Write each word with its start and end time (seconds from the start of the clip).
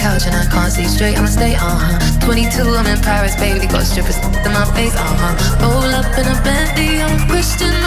couch 0.00 0.24
and 0.24 0.34
I 0.34 0.46
can't 0.48 0.72
see 0.72 0.88
straight, 0.88 1.16
I'ma 1.18 1.28
stay, 1.28 1.54
uh 1.54 1.76
huh. 1.76 2.24
22, 2.24 2.64
I'm 2.64 2.86
in 2.88 3.00
Paris, 3.04 3.36
baby, 3.36 3.66
got 3.68 3.84
strippers 3.84 4.16
in 4.16 4.52
my 4.56 4.64
face, 4.72 4.96
uh 4.96 5.04
huh. 5.04 5.36
Roll 5.60 5.92
up 5.92 6.08
in 6.16 6.24
a 6.24 6.36
Bentley, 6.40 7.02
I'm 7.04 7.28
Christian, 7.28 7.79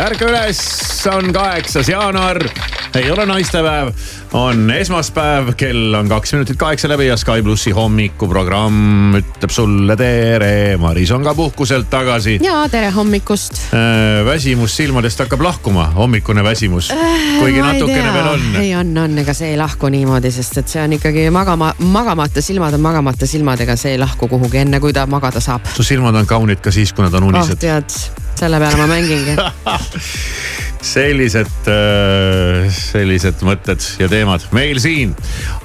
Hercules. 0.00 0.89
Üles, 1.00 1.16
on 1.16 1.32
kaheksas 1.32 1.88
jaanuar, 1.88 2.38
ei 2.94 3.10
ole 3.10 3.24
naistepäev, 3.26 3.92
on 4.32 4.70
esmaspäev, 4.70 5.54
kell 5.56 5.94
on 5.94 6.08
kaks 6.08 6.32
minutit 6.32 6.56
kaheksa 6.56 6.88
läbi 6.88 7.06
ja 7.06 7.16
Sky 7.16 7.42
plussi 7.42 7.70
hommikuprogramm 7.70 9.16
ütleb 9.16 9.50
sulle 9.50 9.96
tere. 9.96 10.76
Maris 10.76 11.10
on 11.10 11.24
ka 11.24 11.34
puhkuselt 11.34 11.90
tagasi. 11.90 12.38
ja 12.42 12.68
tere 12.68 12.90
hommikust 12.90 13.54
äh,. 13.72 14.24
väsimus 14.24 14.76
silmadest 14.76 15.18
hakkab 15.18 15.40
lahkuma, 15.40 15.86
hommikune 15.96 16.44
väsimus 16.44 16.90
äh,, 16.90 16.98
kuigi 17.38 17.62
natukene 17.62 18.12
veel 18.14 18.28
on. 18.28 18.46
ei 18.60 18.74
on, 18.76 18.96
on, 18.98 19.18
ega 19.18 19.34
see 19.34 19.54
ei 19.54 19.58
lahku 19.58 19.88
niimoodi, 19.88 20.30
sest 20.30 20.58
et 20.60 20.68
see 20.68 20.82
on 20.84 20.98
ikkagi 20.98 21.28
magama, 21.30 21.72
magamata 21.78 22.42
silmad 22.42 22.76
on 22.76 22.84
magamata 22.84 23.26
silmad, 23.26 23.60
ega 23.60 23.76
see 23.76 23.96
ei 23.96 24.02
lahku 24.02 24.28
kuhugi 24.28 24.64
enne, 24.66 24.80
kui 24.80 24.92
ta 24.92 25.06
magada 25.06 25.40
saab. 25.40 25.70
su 25.74 25.86
silmad 25.86 26.14
on 26.14 26.26
kaunid 26.26 26.60
ka 26.60 26.74
siis, 26.74 26.92
kui 26.92 27.06
nad 27.06 27.14
on 27.14 27.30
unised 27.32 27.56
oh,. 27.56 27.62
tead 27.64 28.00
selle 28.40 28.60
peale 28.60 28.76
ma 28.76 28.86
mängingi 28.88 29.36
sellised, 30.84 31.68
äh, 31.68 32.68
sellised 32.72 33.42
mõtted 33.44 33.84
ja 34.00 34.08
teemad 34.10 34.44
meil 34.56 34.80
siin. 34.82 35.12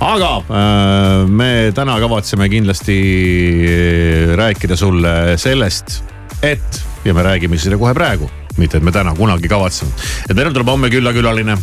aga 0.04 0.32
äh, 0.44 1.28
me 1.28 1.72
täna 1.76 1.98
kavatseme 2.04 2.50
kindlasti 2.52 2.98
äh, 3.70 4.36
rääkida 4.36 4.76
sulle 4.80 5.38
sellest, 5.42 6.02
et 6.44 6.82
ja 7.06 7.14
me 7.14 7.24
räägime 7.24 7.60
seda 7.62 7.80
kohe 7.80 7.94
praegu, 7.96 8.30
mitte 8.58 8.78
et 8.80 8.84
me 8.84 8.92
täna 8.92 9.16
kunagi 9.16 9.52
kavatseme. 9.52 9.92
et 10.30 10.36
meil 10.36 10.52
tuleb 10.52 10.74
homme 10.76 10.92
külla 10.94 11.14
külaline. 11.16 11.58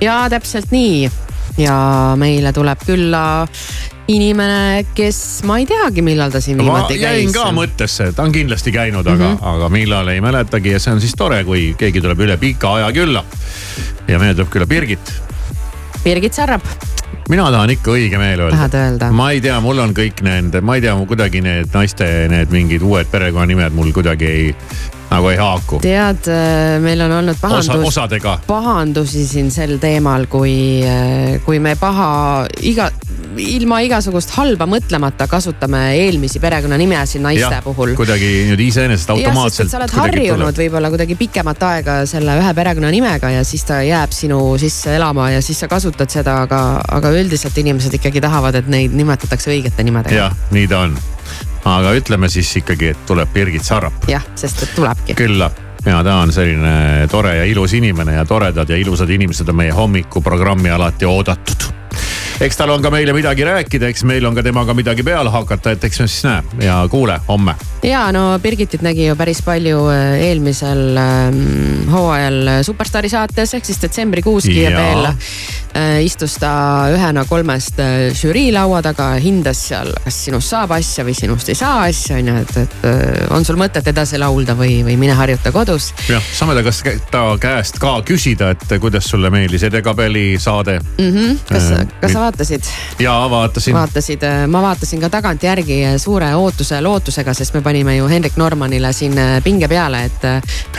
ja 0.00 0.24
täpselt 0.30 0.74
nii 0.74 1.10
ja 1.58 1.78
meile 2.18 2.52
tuleb 2.52 2.86
külla 2.86 3.22
inimene, 4.10 4.84
kes 4.96 5.20
ma 5.48 5.58
ei 5.60 5.66
teagi, 5.70 6.04
millal 6.04 6.32
ta 6.32 6.42
siin 6.42 6.58
viimati 6.60 6.98
käis. 6.98 7.04
jäin 7.04 7.34
ka 7.34 7.48
mõttesse, 7.54 8.10
ta 8.16 8.26
on 8.26 8.34
kindlasti 8.34 8.72
käinud, 8.74 9.06
aga 9.06 9.32
mm, 9.32 9.36
-hmm. 9.36 9.50
aga 9.54 9.68
millal 9.72 10.08
ei 10.12 10.20
mäletagi 10.24 10.76
ja 10.76 10.82
see 10.82 10.94
on 10.94 11.00
siis 11.00 11.14
tore, 11.18 11.42
kui 11.44 11.74
keegi 11.78 12.02
tuleb 12.02 12.26
üle 12.26 12.36
pika 12.36 12.74
aja 12.80 12.92
külla. 12.92 13.24
ja 14.08 14.18
meile 14.18 14.34
tuleb 14.34 14.50
külla 14.50 14.66
Birgit. 14.66 15.12
Birgit 16.04 16.34
Sarrap 16.34 16.64
mina 17.30 17.50
tahan 17.50 17.70
ikka 17.70 17.92
õige 17.94 18.18
meel 18.18 18.40
öelda. 18.40 18.56
tahad 18.56 18.74
öelda? 18.74 19.10
ma 19.14 19.30
ei 19.30 19.40
tea, 19.40 19.58
mul 19.62 19.78
on 19.82 19.92
kõik 19.96 20.22
need, 20.26 20.56
ma 20.66 20.76
ei 20.78 20.84
tea, 20.84 20.94
kuidagi 21.06 21.42
need 21.44 21.74
naiste 21.74 22.08
need 22.30 22.54
mingid 22.54 22.82
uued 22.86 23.10
perekonnanimed 23.12 23.76
mul 23.76 23.92
kuidagi 23.94 24.26
ei, 24.26 24.48
nagu 25.10 25.30
ei 25.30 25.38
haaku. 25.38 25.80
tead, 25.84 26.26
äh, 26.32 26.80
meil 26.82 27.06
on 27.06 27.14
olnud 27.20 27.38
pahandus 27.40 27.70
Osa,, 27.92 28.08
pahandusi 28.46 29.26
siin 29.28 29.50
sel 29.54 29.78
teemal, 29.82 30.26
kui, 30.30 30.82
äh, 30.82 31.38
kui 31.46 31.62
me 31.62 31.76
paha 31.78 32.10
iga 32.66 32.90
ilma 33.38 33.80
igasugust 33.84 34.32
halba 34.34 34.66
mõtlemata 34.70 35.26
kasutame 35.30 35.82
eelmisi 35.98 36.40
perekonnanimesid 36.42 37.22
naiste 37.22 37.52
ja, 37.54 37.62
puhul. 37.62 37.94
kuidagi 37.98 38.28
niimoodi 38.48 38.66
iseenesest 38.70 39.12
automaatselt. 39.14 39.70
sa 39.70 39.78
oled 39.78 39.94
harjunud 39.94 40.60
võib-olla 40.62 40.90
kuidagi 40.92 41.16
pikemat 41.20 41.62
aega 41.70 41.96
selle 42.10 42.36
ühe 42.40 42.54
perekonnanimega 42.56 43.32
ja 43.36 43.44
siis 43.46 43.64
ta 43.68 43.80
jääb 43.86 44.14
sinu 44.16 44.40
sisse 44.60 44.96
elama 44.96 45.30
ja 45.36 45.42
siis 45.44 45.60
sa 45.62 45.70
kasutad 45.70 46.10
seda, 46.10 46.40
aga, 46.46 46.60
aga 46.88 47.14
üldiselt 47.14 47.56
inimesed 47.62 47.94
ikkagi 48.00 48.22
tahavad, 48.24 48.60
et 48.60 48.70
neid 48.70 48.94
nimetatakse 48.96 49.52
õigete 49.54 49.86
nimedega. 49.86 50.16
jah, 50.16 50.36
nii 50.54 50.68
ta 50.70 50.84
on. 50.88 50.98
aga 51.70 51.94
ütleme 51.98 52.30
siis 52.32 52.52
ikkagi, 52.62 52.94
et 52.94 53.02
tuleb 53.06 53.30
Birgit 53.34 53.66
Sarap. 53.66 54.06
jah, 54.10 54.24
sest 54.34 54.64
et 54.66 54.74
tulebki. 54.74 55.18
külla 55.18 55.50
ja 55.86 56.02
ta 56.04 56.20
on 56.20 56.32
selline 56.32 57.06
tore 57.10 57.36
ja 57.38 57.44
ilus 57.48 57.72
inimene 57.78 58.18
ja 58.18 58.24
toredad 58.28 58.68
ja 58.68 58.76
ilusad 58.76 59.10
inimesed 59.10 59.48
on 59.48 59.62
meie 59.62 59.76
hommikuprogrammi 59.76 60.70
alati 60.70 61.08
oodatud 61.08 61.79
eks 62.40 62.56
tal 62.56 62.70
on 62.72 62.82
ka 62.82 62.90
meile 62.92 63.12
midagi 63.12 63.44
rääkida, 63.44 63.90
eks 63.92 64.04
meil 64.08 64.24
on 64.24 64.34
ka 64.34 64.42
temaga 64.42 64.74
midagi 64.76 65.04
peale 65.04 65.30
hakata, 65.32 65.74
et 65.76 65.84
eks 65.84 66.00
me 66.00 66.06
siis 66.08 66.24
näe 66.24 66.66
ja 66.66 66.78
kuule 66.90 67.18
homme. 67.28 67.54
ja 67.82 68.06
no 68.12 68.38
Birgitit 68.42 68.82
nägi 68.82 69.06
ju 69.06 69.16
päris 69.16 69.42
palju 69.44 69.82
äh, 69.92 70.20
eelmisel 70.30 70.96
ähm, 70.96 71.88
hooajal 71.92 72.62
Superstaari 72.64 73.08
saates 73.12 73.54
ehk 73.54 73.68
siis 73.68 73.82
detsembrikuus 73.82 74.48
Kiirteel 74.48 75.04
äh, 75.12 75.34
istus 76.02 76.34
ta 76.40 76.52
ühena 76.92 77.24
kolmest 77.28 77.78
äh, 77.82 78.10
žürii 78.16 78.50
laua 78.54 78.80
taga, 78.82 79.12
hindas 79.22 79.60
seal, 79.68 79.92
kas 80.04 80.16
sinust 80.26 80.50
saab 80.50 80.74
asja 80.76 81.04
või 81.06 81.14
sinust 81.16 81.48
ei 81.52 81.58
saa 81.58 81.84
asja, 81.86 82.18
on 82.18 82.30
ju, 82.30 82.36
et, 82.42 82.56
et 82.64 82.86
äh, 82.88 83.04
on 83.34 83.44
sul 83.46 83.58
mõtet 83.60 83.86
edasi 83.92 84.18
laulda 84.20 84.56
või, 84.58 84.80
või 84.86 84.96
mine 85.00 85.14
harjuta 85.18 85.52
kodus. 85.54 85.90
jah, 86.08 86.24
saame 86.34 86.56
ta 86.58 86.64
kas 86.66 86.82
ta 87.12 87.22
käest 87.40 87.78
ka 87.82 87.92
küsida, 88.06 88.52
et 88.54 88.74
kuidas 88.82 89.08
sulle 89.10 89.30
meeldis 89.32 89.64
Edekabeli 89.70 90.38
saade 90.40 90.78
mm. 90.80 91.10
-hmm. 91.10 91.38
kas 91.48 91.70
äh,, 91.76 91.86
kas 92.00 92.12
sa 92.12 92.24
vaatasid? 92.24 92.70
jaa, 92.98 93.30
vaatasin. 93.30 93.74
vaatasid, 93.74 94.26
äh, 94.26 94.46
ma 94.48 94.62
vaatasin 94.62 95.00
ka 95.00 95.12
tagantjärgi 95.12 95.80
äh, 95.84 95.96
suure 95.96 96.34
ootuse 96.34 96.74
ja 96.74 96.82
lootusega, 96.82 97.34
sest 97.34 97.54
me 97.54 97.62
panime 97.62 97.96
ju 97.96 98.08
Hendrik 98.08 98.36
Normanile 98.36 98.92
siin 98.92 99.18
äh, 99.18 99.38
pinge 99.44 99.68
peale, 99.68 100.04
et, 100.04 100.24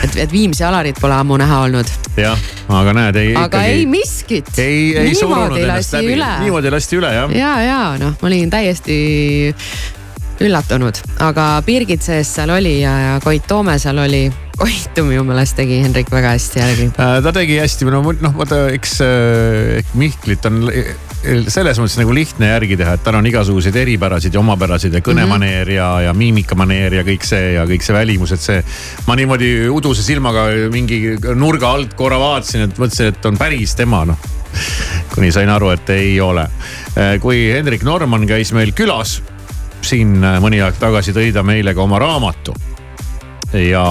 et, 0.04 0.16
et 0.16 0.32
Viimsi 0.32 0.64
Alarit 0.64 1.00
pole 1.00 1.14
ammu 1.14 1.36
näha 1.40 1.60
olnud. 1.68 1.96
jah, 2.16 2.38
aga 2.68 2.92
näed, 2.92 3.16
ei. 3.16 3.36
aga 3.36 3.64
ikkagi... 3.64 3.80
ei 3.80 3.86
miskit. 3.86 4.52
ei, 4.58 4.81
ei 5.02 5.14
surunud 5.18 5.58
ennast 5.58 5.96
läbi. 5.98 6.16
niimoodi 6.44 6.72
lasti 6.74 7.00
üle 7.00 7.12
jah. 7.14 7.34
ja, 7.36 7.52
ja 7.66 7.80
noh, 8.00 8.16
ma 8.20 8.30
olin 8.30 8.52
täiesti 8.52 8.96
üllatunud, 10.42 10.98
aga 11.22 11.46
Birgit 11.66 12.02
sees 12.02 12.30
seal 12.34 12.50
oli 12.50 12.80
ja, 12.80 12.94
ja 12.98 13.12
Koit 13.22 13.46
Toome 13.48 13.78
seal 13.82 14.00
oli 14.02 14.24
Koitu 14.58 15.04
minu 15.06 15.24
meelest 15.26 15.56
tegi 15.58 15.80
Hendrik 15.82 16.10
väga 16.12 16.34
hästi 16.34 16.60
järgi. 16.60 16.90
ta 16.96 17.32
tegi 17.34 17.56
hästi, 17.58 17.88
no 17.90 18.02
noh, 18.02 18.36
vaata 18.36 18.66
eks 18.74 18.98
Mihklit 19.98 20.46
on 20.50 20.60
selles 21.22 21.78
mõttes 21.78 21.96
nagu 22.00 22.14
lihtne 22.14 22.50
järgi 22.50 22.76
teha, 22.80 22.96
et 22.98 23.04
tal 23.06 23.16
on 23.18 23.26
igasuguseid 23.30 23.76
eripärasid 23.78 24.34
ja 24.34 24.42
omapärasid 24.42 24.94
ja 24.98 25.02
kõnemaneer 25.04 25.70
ja, 25.76 25.88
ja 26.08 26.14
miimikamaneer 26.16 26.98
ja 26.98 27.06
kõik 27.06 27.26
see 27.26 27.52
ja 27.56 27.66
kõik 27.68 27.86
see 27.86 27.96
välimus, 27.96 28.34
et 28.34 28.42
see. 28.42 28.60
ma 29.06 29.16
niimoodi 29.18 29.52
uduse 29.70 30.04
silmaga 30.04 30.48
mingi 30.72 31.16
nurga 31.38 31.72
alt 31.76 31.94
korra 31.98 32.18
vaatasin, 32.20 32.66
et 32.66 32.78
mõtlesin, 32.82 33.12
et 33.14 33.30
on 33.30 33.38
päris 33.38 33.76
tema 33.78 34.04
noh. 34.08 34.30
Kuni 35.14 35.32
sain 35.32 35.50
aru, 35.50 35.70
et 35.76 35.90
ei 35.90 36.20
ole. 36.20 36.46
kui 37.20 37.46
Hendrik 37.52 37.82
Norman 37.88 38.26
käis 38.28 38.52
meil 38.52 38.72
külas 38.76 39.20
siin 39.82 40.20
mõni 40.40 40.60
aeg 40.62 40.76
tagasi, 40.78 41.14
tõi 41.16 41.32
ta 41.34 41.42
meile 41.42 41.74
ka 41.74 41.82
oma 41.82 41.98
raamatu 41.98 42.54
ja, 43.58 43.84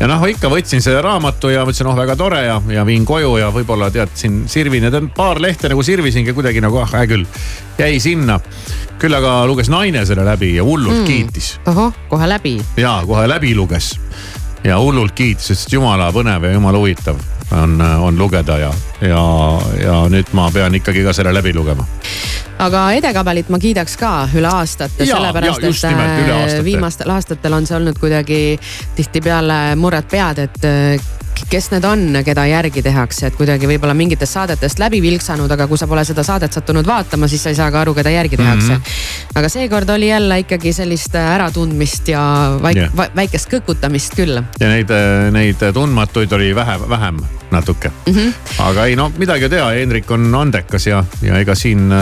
ja 0.00 0.08
noh, 0.08 0.24
ikka 0.28 0.50
võtsin 0.52 0.82
selle 0.84 1.02
raamatu 1.04 1.50
ja 1.52 1.64
mõtlesin, 1.66 1.88
oh 1.90 1.96
väga 1.96 2.16
tore 2.18 2.42
ja, 2.46 2.56
ja 2.72 2.84
viin 2.88 3.04
koju 3.08 3.34
ja 3.40 3.50
võib-olla 3.54 3.90
tead 3.92 4.14
siin 4.18 4.42
sirvin 4.50 4.88
ja 4.88 5.02
paar 5.16 5.40
lehte 5.42 5.70
nagu 5.72 5.84
sirvisingi 5.84 6.34
kuidagi 6.36 6.62
nagu 6.64 6.80
ah 6.82 6.90
hää 6.92 7.06
küll, 7.10 7.26
jäi 7.78 8.00
sinna. 8.00 8.40
küll 9.02 9.14
aga 9.18 9.42
luges 9.50 9.68
naine 9.72 10.04
selle 10.06 10.24
läbi 10.24 10.54
ja 10.56 10.64
hullult 10.64 11.02
mm. 11.02 11.06
kiitis. 11.06 11.58
ohoh, 11.66 11.92
kohe 12.08 12.28
läbi. 12.28 12.56
ja 12.76 13.00
kohe 13.06 13.28
läbi 13.28 13.54
luges 13.54 13.96
ja 14.64 14.78
hullult 14.78 15.12
kiitis, 15.14 15.50
ütles, 15.50 15.66
et 15.66 15.78
jumala 15.78 16.12
põnev 16.14 16.48
ja 16.48 16.56
jumala 16.56 16.78
huvitav 16.78 17.20
on, 17.52 17.80
on 17.80 18.18
lugeda 18.18 18.58
ja, 18.58 18.70
ja, 19.00 19.24
ja 19.82 19.96
nüüd 20.12 20.32
ma 20.36 20.50
pean 20.54 20.74
ikkagi 20.74 21.04
ka 21.04 21.12
selle 21.16 21.34
läbi 21.34 21.54
lugema. 21.54 21.86
Aga 22.62 22.84
edekabelit 22.94 23.48
ma 23.50 23.58
kiidaks 23.58 23.96
ka 23.98 24.12
üle 24.38 24.50
aastate, 24.50 25.06
sellepärast 25.08 25.64
et 25.64 25.88
äh, 25.88 26.60
viimastel 26.64 27.10
aastatel 27.10 27.56
on 27.56 27.66
see 27.66 27.76
olnud 27.78 27.98
kuidagi 27.98 28.42
tihtipeale 28.96 29.74
murret 29.80 30.06
pead, 30.12 30.44
et 30.46 30.68
kes 31.50 31.70
need 31.72 31.84
on, 31.84 32.04
keda 32.24 32.44
järgi 32.48 32.82
tehakse, 32.84 33.26
et 33.28 33.36
kuidagi 33.36 33.68
võib-olla 33.70 33.94
mingitest 33.96 34.36
saadetest 34.38 34.80
läbi 34.82 35.02
vilksanud, 35.04 35.50
aga 35.52 35.66
kui 35.70 35.80
sa 35.80 35.88
pole 35.90 36.04
seda 36.08 36.24
saadet 36.26 36.52
sattunud 36.52 36.86
vaatama, 36.88 37.28
siis 37.30 37.44
sa 37.44 37.52
ei 37.52 37.58
saa 37.58 37.70
ka 37.72 37.82
aru, 37.82 37.94
keda 37.98 38.12
järgi 38.14 38.38
tehakse 38.40 38.72
mm. 38.72 38.80
-hmm. 38.80 39.38
aga 39.40 39.48
seekord 39.52 39.90
oli 39.90 40.08
jälle 40.08 40.38
ikkagi 40.44 40.72
sellist 40.72 41.14
äratundmist 41.14 42.08
ja 42.08 42.22
väik, 42.62 42.76
yeah. 42.76 43.14
väikest 43.16 43.50
kõkutamist 43.52 44.16
küll. 44.16 44.42
ja 44.60 44.68
neid, 44.68 44.92
neid 45.32 45.64
tundmatuid 45.74 46.32
oli 46.32 46.54
vähe, 46.54 46.78
vähem 46.88 47.20
natuke 47.50 47.92
mm. 48.06 48.12
-hmm. 48.14 48.32
aga 48.68 48.86
ei 48.86 48.96
no 48.96 49.12
midagi 49.18 49.44
ei 49.44 49.50
tea, 49.50 49.68
Hendrik 49.68 50.10
on 50.10 50.34
andekas 50.34 50.86
ja, 50.86 51.04
ja 51.22 51.38
ega 51.38 51.54
siin 51.54 51.92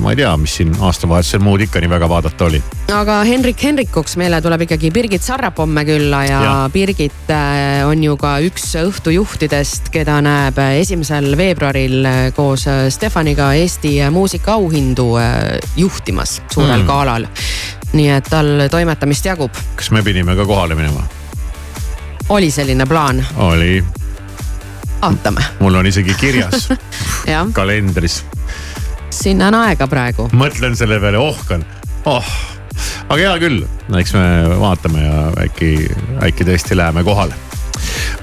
ma 0.00 0.10
ei 0.12 0.16
tea, 0.16 0.30
mis 0.40 0.54
siin 0.56 0.72
aastavahetusel 0.80 1.42
muud 1.44 1.62
ikka 1.66 1.80
nii 1.82 1.90
väga 1.90 2.08
vaadata 2.08 2.46
oli. 2.48 2.62
aga 2.94 3.18
Henrik 3.28 3.62
Henrikuks 3.62 4.16
meile 4.20 4.40
tuleb 4.42 4.64
ikkagi 4.66 4.90
Birgit 4.94 5.22
Sarrap 5.22 5.58
homme 5.58 5.84
külla 5.84 6.22
ja, 6.24 6.42
ja. 6.44 6.54
Birgit 6.72 7.30
äh, 7.30 7.82
on 7.88 8.04
ju 8.04 8.16
ka 8.20 8.36
üks 8.46 8.72
õhtujuhtidest, 8.80 9.92
keda 9.92 10.20
näeb 10.24 10.58
esimesel 10.80 11.36
veebruaril 11.38 12.08
äh, 12.08 12.20
koos 12.36 12.66
äh, 12.70 12.86
Stefaniga 12.92 13.52
Eesti 13.58 13.98
muusikaauhindu 14.10 15.08
juhtimas 15.76 16.40
suurel 16.50 16.82
mm. 16.82 16.88
galal. 16.88 17.28
nii 17.92 18.08
et 18.08 18.28
tal 18.32 18.68
toimetamist 18.72 19.26
jagub. 19.28 19.64
kas 19.76 19.90
me 19.92 20.02
pidime 20.02 20.36
ka 20.36 20.46
kohale 20.48 20.78
minema? 20.78 21.04
oli 22.28 22.50
selline 22.50 22.86
plaan? 22.86 23.24
oli. 23.36 23.84
vaatame. 25.02 25.44
mul 25.60 25.74
on 25.74 25.86
isegi 25.86 26.14
kirjas 26.20 26.70
kalendris 27.58 28.22
sinna 29.12 29.50
on 29.52 29.58
aega 29.62 29.86
praegu. 29.90 30.28
mõtlen 30.36 30.76
selle 30.78 30.98
peale, 31.02 31.20
ohkan, 31.20 31.64
oh. 32.08 32.34
aga 33.08 33.18
hea 33.20 33.34
küll, 33.42 33.64
eks 33.98 34.14
me 34.16 34.26
vaatame 34.62 35.04
ja 35.04 35.24
äkki, 35.44 35.72
äkki 36.24 36.46
tõesti 36.48 36.78
läheme 36.78 37.04
kohale. 37.06 37.36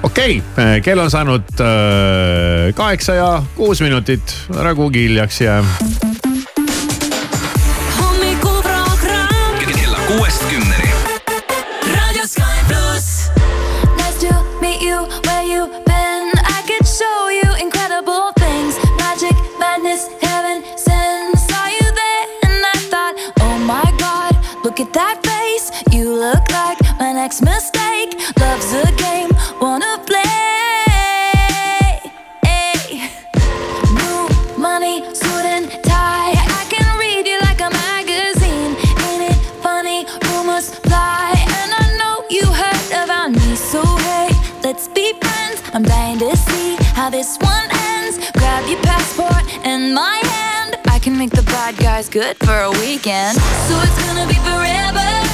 okei 0.04 0.40
okay,, 0.42 0.82
kell 0.86 1.04
on 1.04 1.12
saanud 1.14 1.64
äh, 1.64 2.70
kaheksa 2.76 3.20
ja 3.20 3.30
kuus 3.56 3.84
minutit, 3.86 4.36
ära 4.58 4.76
kuhugi 4.76 5.08
hiljaks 5.10 5.42
jää. 5.46 5.64
Look 24.80 24.88
at 24.88 24.94
that 24.94 25.20
face, 25.28 25.72
you 25.92 26.16
look 26.16 26.50
like 26.54 26.80
my 27.00 27.12
next 27.12 27.42
mistake. 27.42 28.16
Love's 28.40 28.72
a 28.72 28.90
game, 28.96 29.30
wanna 29.60 30.00
play. 30.08 30.24
New 33.92 34.30
money, 34.58 35.04
suit 35.14 35.44
and 35.44 35.68
tie. 35.84 36.32
I 36.32 36.66
can 36.70 36.98
read 36.98 37.28
you 37.28 37.42
like 37.42 37.60
a 37.60 37.70
magazine. 37.70 38.78
Ain't 39.04 39.24
it 39.28 39.40
funny? 39.60 40.06
Rumors 40.32 40.70
fly, 40.88 41.36
and 41.60 41.74
I 41.76 41.98
know 42.00 42.24
you 42.30 42.46
heard 42.46 43.04
about 43.04 43.32
me. 43.32 43.58
So 43.58 43.84
hey, 43.84 44.32
let's 44.64 44.88
be 44.88 45.12
friends. 45.20 45.62
I'm 45.74 45.84
dying 45.84 46.20
to 46.20 46.38
see 46.38 46.78
how 46.96 47.10
this 47.10 47.38
one 47.40 47.70
ends. 47.92 48.18
Grab 48.32 48.66
your 48.70 48.80
passport 48.84 49.44
and 49.66 49.94
my 49.94 50.29
make 51.20 51.32
the 51.32 51.44
bad 51.52 51.76
guys 51.76 52.08
good 52.08 52.38
for 52.38 52.62
a 52.62 52.72
weekend. 52.80 53.38
So 53.68 53.76
it's 53.82 54.06
gonna 54.08 54.26
be 54.26 54.36
forever, 54.36 55.29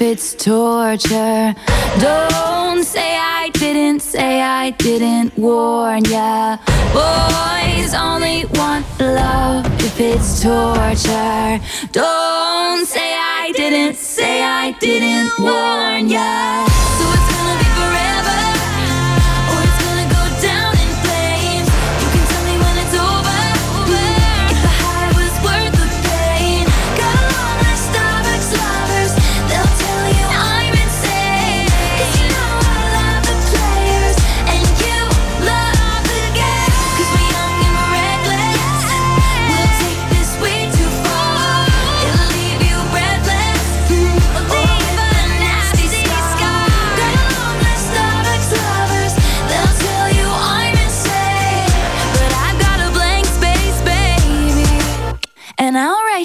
if 0.00 0.02
it's 0.02 0.34
torture. 0.44 1.54
Don't 1.98 2.84
say 2.84 3.16
I 3.16 3.50
didn't, 3.54 4.00
say 4.00 4.40
I 4.40 4.70
didn't 4.70 5.36
warn 5.36 6.04
ya. 6.04 6.56
Boys 6.94 7.94
only 7.94 8.44
want 8.54 8.86
love 9.00 9.66
if 9.80 9.98
it's 9.98 10.40
torture. 10.40 11.58
Don't 11.90 12.86
say 12.86 13.12
I 13.12 13.52
didn't, 13.56 13.96
say 13.96 14.44
I 14.44 14.70
didn't 14.78 15.32
warn 15.40 16.08
ya. 16.08 16.64
So 16.98 17.04
it's 17.16 17.28
gonna 17.32 17.58
be 17.58 17.68
forever. 17.78 18.57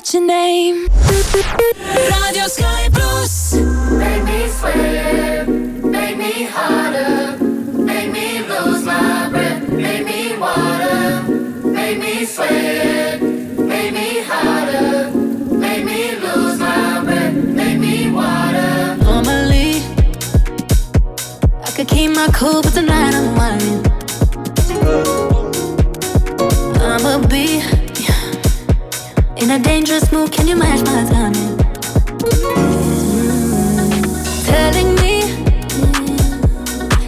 Write 0.04 0.14
your 0.14 0.26
name. 0.26 0.88
Radio 2.24 2.48
Sky 2.48 2.90
Plus. 2.92 3.54
Make 3.54 4.24
me 4.24 4.48
sweat, 4.50 5.48
make 5.48 6.18
me 6.18 6.44
harder, 6.44 7.38
make 7.76 8.12
me 8.12 8.40
lose 8.40 8.84
my 8.84 9.30
breath, 9.30 9.70
make 9.70 10.06
me 10.06 10.38
water, 10.38 11.24
make 11.64 12.00
me 12.00 12.26
sweat, 12.26 13.22
make 13.22 13.94
me 13.94 14.22
harder, 14.24 15.10
make 15.56 15.86
me 15.86 16.16
lose 16.18 16.60
my 16.60 17.04
breath, 17.04 17.34
make 17.34 17.80
me 17.80 18.12
water. 18.12 18.98
Normally, 18.98 19.84
I 21.64 21.72
could 21.76 21.88
keep 21.88 22.12
my 22.16 22.28
cool, 22.34 22.62
but 22.62 22.74
tonight 22.74 23.14
I'm 23.14 23.36
whining. 23.36 23.86
I'ma 26.82 27.26
be 27.28 27.62
in 29.38 29.52
a 29.52 29.60
dangerous 29.60 30.12
mood. 30.12 30.32
Can 30.32 30.48
you 30.48 30.56
match 30.56 30.82
my 30.86 31.04
timing? 31.10 31.58
Telling 34.46 34.96
me 34.96 35.22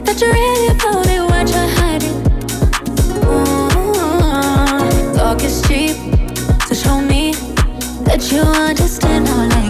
that 0.03 0.17
you're 0.19 0.33
really 0.33 0.67
about 0.75 1.07
it, 1.07 1.21
why 1.29 1.43
try 1.45 1.67
hiding? 1.79 2.17
Ooh, 3.25 5.15
Talk 5.17 5.43
is 5.43 5.61
cheap, 5.67 5.95
so 6.67 6.73
show 6.75 7.01
me 7.01 7.33
that 8.05 8.31
you 8.31 8.41
understand 8.41 9.27
how 9.27 9.49
I 9.59 9.64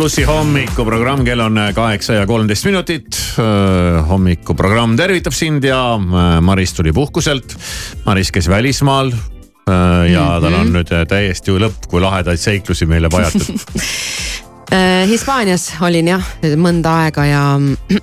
plussi 0.00 0.22
hommikuprogramm, 0.24 1.20
kell 1.26 1.42
on 1.44 1.58
kaheksa 1.76 2.14
ja 2.14 2.26
kolmteist 2.26 2.64
minutit. 2.64 3.18
hommikuprogramm 4.08 4.94
tervitab 4.96 5.34
sind 5.36 5.64
ja 5.64 5.80
äh, 5.98 6.38
Maris 6.40 6.72
tuli 6.72 6.92
puhkuselt. 6.96 7.52
Maris 8.06 8.30
käis 8.32 8.48
välismaal 8.48 9.12
äh, 9.12 10.08
ja 10.08 10.24
tal 10.40 10.56
on 10.62 10.72
nüüd 10.72 10.88
äh, 10.96 11.04
täiesti 11.04 11.52
lõpp, 11.52 11.84
kui 11.92 12.00
lahedaid 12.00 12.40
seiklusi 12.40 12.88
meile 12.88 13.12
pajatud. 13.12 13.60
Hispaanias 15.10 15.64
olin 15.82 16.06
jah 16.06 16.26
mõnda 16.60 16.92
aega 17.02 17.24
ja, 17.26 17.42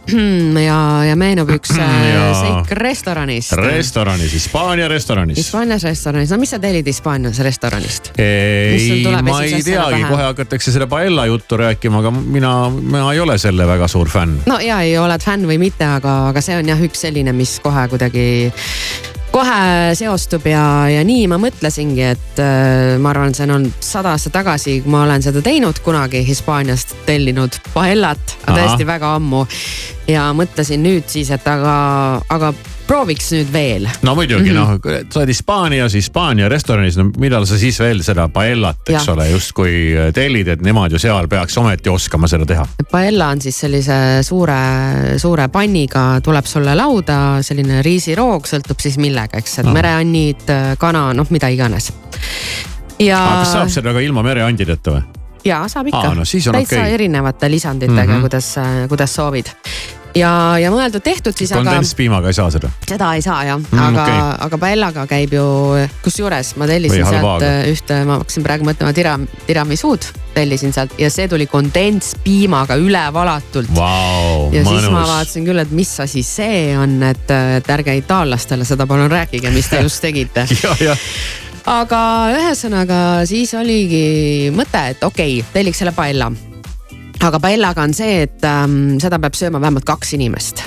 ja, 0.67 0.79
ja 1.07 1.13
meenub 1.15 1.53
üks 1.55 1.71
äh, 1.77 1.93
Ja. 2.17 2.25
seik 2.35 2.73
restoranist. 2.75 3.53
restoranis, 3.55 4.33
Hispaania 4.35 4.89
restoranis. 4.91 5.39
Hispaanias 5.39 5.85
restoranis, 5.87 6.33
no 6.33 6.39
mis 6.41 6.51
sa 6.51 6.59
tellid 6.59 6.87
Hispaanias 6.87 7.39
restoranist? 7.47 8.11
Ei, 8.19 9.05
ma 9.23 9.39
ei 9.45 9.61
teagi, 9.63 10.03
kohe 10.09 10.25
hakatakse 10.25 10.73
selle 10.75 10.89
paella 10.91 11.25
juttu 11.31 11.59
rääkima, 11.63 12.01
aga 12.03 12.11
mina, 12.17 12.53
mina 12.75 13.05
ei 13.13 13.23
ole 13.23 13.37
selle 13.39 13.67
väga 13.69 13.87
suur 13.91 14.11
fänn. 14.11 14.41
no 14.49 14.59
ja 14.63 14.81
ei 14.83 14.97
oled 14.99 15.23
fänn 15.23 15.47
või 15.47 15.61
mitte, 15.63 15.87
aga, 15.87 16.17
aga 16.33 16.43
see 16.43 16.59
on 16.59 16.75
jah 16.75 16.83
üks 16.89 17.07
selline, 17.07 17.31
mis 17.37 17.59
kohe 17.63 17.87
kuidagi 17.91 18.27
kohe 19.37 19.93
seostub 19.97 20.45
ja, 20.49 20.63
ja 20.89 21.03
nii 21.05 21.27
ma 21.29 21.37
mõtlesingi, 21.41 22.05
et 22.15 22.39
äh, 22.41 22.95
ma 23.01 23.11
arvan, 23.13 23.35
see 23.37 23.45
on 23.53 23.67
sada 23.83 24.15
aastat 24.15 24.33
tagasi, 24.39 24.79
kui 24.81 24.93
ma 24.93 25.03
olen 25.05 25.25
seda 25.25 25.43
teinud 25.45 25.81
kunagi 25.85 26.23
Hispaaniast 26.25 26.95
tellinud 27.05 27.59
paellat, 27.75 28.37
tõesti 28.47 28.87
väga 28.87 29.13
ammu. 29.19 29.45
ja 30.09 30.29
mõtlesin 30.33 30.81
nüüd 30.81 31.05
siis, 31.11 31.29
et 31.35 31.45
aga, 31.51 31.75
aga 32.33 32.53
prooviks 32.87 33.31
nüüd 33.35 33.49
veel. 33.53 33.87
no 34.01 34.15
muidugi 34.15 34.49
Mhm. 34.51 34.57
mm 34.57 34.63
-hmm. 34.77 34.93
noh, 35.03 35.05
sa 35.11 35.19
oled 35.19 35.27
Hispaanias, 35.29 35.93
Hispaania 35.93 36.49
restoranis, 36.49 36.97
no 36.97 37.09
millal 37.17 37.45
sa 37.45 37.57
siis 37.57 37.79
veel 37.79 38.03
seda 38.03 38.27
paellat, 38.29 38.77
eks 38.89 39.07
Jah. 39.07 39.13
ole, 39.15 39.29
justkui 39.29 39.73
tellid, 40.13 40.47
et 40.47 40.61
nemad 40.61 40.91
ju 40.91 40.99
seal 40.99 41.27
peaks 41.27 41.57
ometi 41.57 41.89
oskama 41.89 42.27
seda 42.27 42.45
teha. 42.45 42.65
Paella 42.91 43.27
on 43.27 43.41
siis 43.41 43.59
sellise 43.59 44.23
suure, 44.23 44.57
suure 45.17 45.47
panniga 45.47 46.21
tuleb 46.23 46.45
sulle 46.45 46.75
lauda 46.75 47.41
selline 47.41 47.81
riisiroog, 47.81 48.45
sõltub 48.47 48.79
siis 48.79 48.97
millega, 48.97 49.37
eks, 49.37 49.59
et 49.59 49.65
Ahah. 49.65 49.73
mereannid, 49.73 50.41
kana, 50.77 51.13
noh, 51.13 51.27
mida 51.29 51.47
iganes. 51.47 51.91
ja. 52.99 53.19
aga 53.27 53.39
kas 53.43 53.51
saab 53.53 53.69
seda 53.69 53.93
ka 53.93 53.99
ilma 53.99 54.23
mereandideta 54.23 54.91
või? 54.91 55.03
ja 55.45 55.61
saab 55.67 55.87
ikka 55.87 55.97
Aa, 56.09 56.13
no 56.15 56.23
täitsa 56.25 56.51
okei. 56.81 56.93
erinevate 56.93 57.49
lisanditega 57.51 58.01
mm, 58.03 58.07
Mhm. 58.09 58.17
-hmm. 58.17 58.21
kuidas, 58.21 58.55
kuidas 58.89 59.15
soovid. 59.15 59.45
Ja, 60.17 60.33
ja 60.61 60.71
mõeldud-tehtud 60.73 61.37
siis, 61.37 61.51
aga 61.53 61.63
kondentspiimaga 61.63 62.31
ei 62.31 62.37
saa 62.37 62.51
seda. 62.53 62.71
seda 62.87 63.13
ei 63.17 63.25
saa 63.25 63.43
jah 63.51 63.57
Mm, 63.57 63.79
aga 63.81 64.03
okay. 64.03 64.19
aga 64.45 64.57
paellaga 64.61 65.03
käib 65.09 65.33
ju, 65.33 65.43
kusjuures 66.05 66.53
ma 66.61 66.67
tellisin 66.69 67.03
sealt 67.07 67.43
äh, 67.45 67.65
ühte, 67.71 67.97
ma 68.07 68.19
hakkasin 68.21 68.45
praegu 68.45 68.67
mõtlema 68.67 68.93
tira, 68.95 69.15
tiramisuud 69.47 70.05
tellisin 70.35 70.75
sealt 70.75 70.93
ja 71.01 71.09
see 71.13 71.27
tuli 71.31 71.47
kondentspiimaga 71.49 72.77
üle 72.79 73.01
valatult 73.13 73.73
Vau, 73.75 74.47
ja 74.53 74.61
siis 74.61 74.87
ma 74.87 75.01
mõnus. 75.01 75.09
vaatasin 75.11 75.49
küll, 75.49 75.63
et 75.63 75.73
mis 75.75 75.91
asi 76.03 76.23
see 76.25 76.61
on, 76.77 76.99
et, 77.09 77.33
et 77.59 77.73
ärge 77.77 77.97
itaallastele 77.99 78.67
seda 78.67 78.87
palun 78.89 79.11
rääkige, 79.11 79.51
mis 79.55 79.69
te 79.71 79.81
just 79.83 80.03
tegite. 80.05 80.47
ja, 80.63 80.75
ja 80.91 80.97
aga 81.67 82.01
ühesõnaga 82.37 82.99
siis 83.27 83.53
oligi 83.57 84.51
mõte, 84.55 84.83
et 84.93 85.03
okei 85.03 85.39
okay,, 85.41 85.53
telliks 85.53 85.83
selle 85.83 85.95
paella. 85.97 86.31
Aga 87.25 87.39
paellaga 87.41 87.85
on 87.85 87.93
see, 87.97 88.23
et 88.27 88.43
ähm, 88.47 88.97
seda 89.01 89.19
peab 89.21 89.37
sööma 89.37 89.61
vähemalt 89.63 89.87
kaks 89.87 90.13
inimest. 90.17 90.63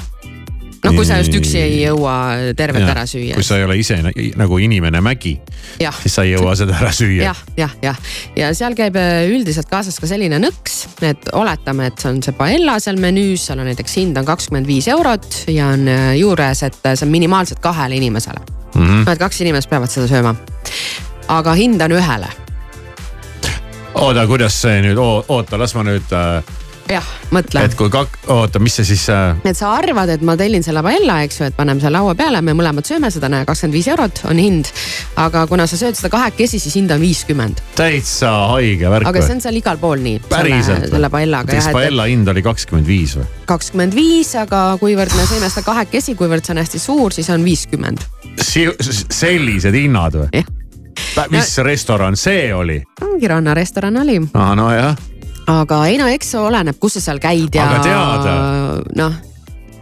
no 0.80 0.94
kui 0.96 1.04
sa 1.04 1.18
just 1.20 1.34
üksi 1.36 1.58
ei 1.60 1.74
jõua 1.82 2.14
tervet 2.56 2.86
ära 2.88 3.02
süüa 3.08 3.36
kui. 3.36 3.44
sa 3.44 3.58
ei 3.60 3.66
ole 3.66 3.76
ise 3.76 3.98
nagu 4.40 4.60
inimene 4.64 5.02
mägi, 5.04 5.34
siis 5.76 6.14
sa 6.16 6.24
ei 6.24 6.32
jõua 6.32 6.54
seda 6.56 6.78
ära 6.78 6.92
süüa 6.96 7.26
jah, 7.28 7.42
jah, 7.58 7.74
jah 7.84 7.98
ja 8.38 8.48
seal 8.56 8.76
käib 8.78 8.96
äh, 8.96 9.26
üldiselt 9.28 9.68
kaasas 9.70 10.00
ka 10.00 10.08
selline 10.08 10.40
nõks, 10.40 10.86
et 11.04 11.28
oletame, 11.36 11.90
et 11.92 12.00
see 12.00 12.14
on 12.14 12.22
see 12.24 12.36
paella 12.38 12.78
seal 12.80 13.00
menüüs, 13.02 13.44
seal 13.50 13.60
on 13.60 13.68
näiteks 13.68 13.98
hind 14.00 14.20
on 14.20 14.28
kakskümmend 14.28 14.70
viis 14.70 14.88
eurot 14.88 15.44
ja 15.52 15.68
on 15.74 15.84
äh, 15.90 16.14
juures, 16.22 16.64
et 16.64 16.80
see 16.88 17.04
on 17.06 17.12
minimaalselt 17.12 17.60
kahele 17.64 18.00
inimesele 18.00 18.40
mm. 18.74 18.86
-hmm. 18.86 19.10
et 19.12 19.18
kaks 19.18 19.40
inimest 19.44 19.70
peavad 19.70 19.90
seda 19.92 20.08
sööma. 20.08 20.34
aga 21.28 21.54
hind 21.54 21.82
on 21.84 21.92
ühele, 22.00 22.32
oota, 23.94 24.26
kuidas 24.26 24.56
see 24.62 24.80
nüüd, 24.84 24.98
oota, 25.00 25.58
las 25.58 25.74
ma 25.74 25.82
nüüd 25.86 26.12
äh,, 26.14 26.58
jah, 26.90 27.06
mõtle 27.34 27.62
et 27.66 27.74
kui 27.78 27.90
kak-, 27.92 28.18
oota, 28.30 28.60
mis 28.62 28.76
see 28.78 28.86
siis 28.92 29.02
äh,, 29.12 29.38
et 29.46 29.58
sa 29.58 29.72
arvad, 29.76 30.12
et 30.14 30.22
ma 30.26 30.36
tellin 30.38 30.64
selle 30.66 30.82
paella, 30.86 31.20
eks 31.26 31.40
ju, 31.40 31.48
et 31.50 31.56
paneme 31.56 31.82
selle 31.82 31.98
laua 31.98 32.14
peale, 32.18 32.42
me 32.44 32.54
mõlemad 32.56 32.86
sööme 32.86 33.10
seda, 33.12 33.30
näe 33.32 33.46
kakskümmend 33.48 33.76
viis 33.76 33.88
eurot 33.90 34.22
on 34.30 34.42
hind. 34.42 34.70
aga 35.20 35.44
kuna 35.50 35.66
sa 35.70 35.78
sööd 35.80 35.98
seda 35.98 36.12
kahekesi, 36.12 36.60
siis 36.62 36.76
hind 36.78 36.94
on 36.94 37.02
viiskümmend, 37.02 37.62
täitsa 37.78 38.30
haige 38.54 38.92
värk 38.92 39.10
aga 39.10 39.24
see 39.24 39.36
on 39.38 39.42
seal 39.46 39.58
igal 39.60 39.80
pool 39.82 40.02
nii. 40.04 40.22
päriselt 40.30 40.88
selle 40.92 41.10
paellaga 41.12 41.50
kas 41.50 41.64
jah, 41.64 41.72
et 41.72 41.80
paella 41.80 42.06
hind 42.10 42.30
oli 42.30 42.46
kakskümmend 42.46 42.90
viis 42.90 43.16
või? 43.18 43.26
kakskümmend 43.50 43.98
viis, 43.98 44.32
aga 44.38 44.62
kuivõrd 44.82 45.18
me 45.18 45.26
sõime 45.26 45.50
seda 45.50 45.66
kahekesi, 45.66 46.14
kuivõrd 46.18 46.46
see 46.46 46.54
on 46.54 46.62
hästi 46.62 46.82
suur, 46.82 47.16
siis 47.16 47.30
on 47.34 47.44
viiskümmend. 47.46 48.06
sellised 48.40 49.74
hinnad 49.74 50.18
või? 50.22 50.30
jah, 50.38 50.56
mis 51.30 51.56
restoran 51.66 52.16
see 52.16 52.50
oli? 52.54 52.82
ongi 53.02 53.28
rannarestoran 53.28 53.96
oli, 54.02 54.18
aa, 54.34 54.54
nojah, 54.58 54.96
aga 55.50 55.82
ei 55.90 55.98
no 56.00 56.06
eks 56.12 56.34
see 56.34 56.40
oleneb, 56.40 56.78
kus 56.80 56.98
sa 56.98 57.04
seal 57.10 57.18
käid 57.22 57.54
ja 57.54 57.68
Aga 57.68 57.82
teada. 57.84 58.34
noh, 58.96 59.14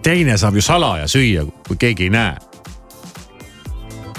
teine 0.02 0.36
saab 0.40 0.56
ju 0.58 0.62
salaja 0.64 1.08
süüa, 1.10 1.46
kui 1.68 1.76
keegi 1.80 2.08
ei 2.08 2.10
näe. 2.14 2.36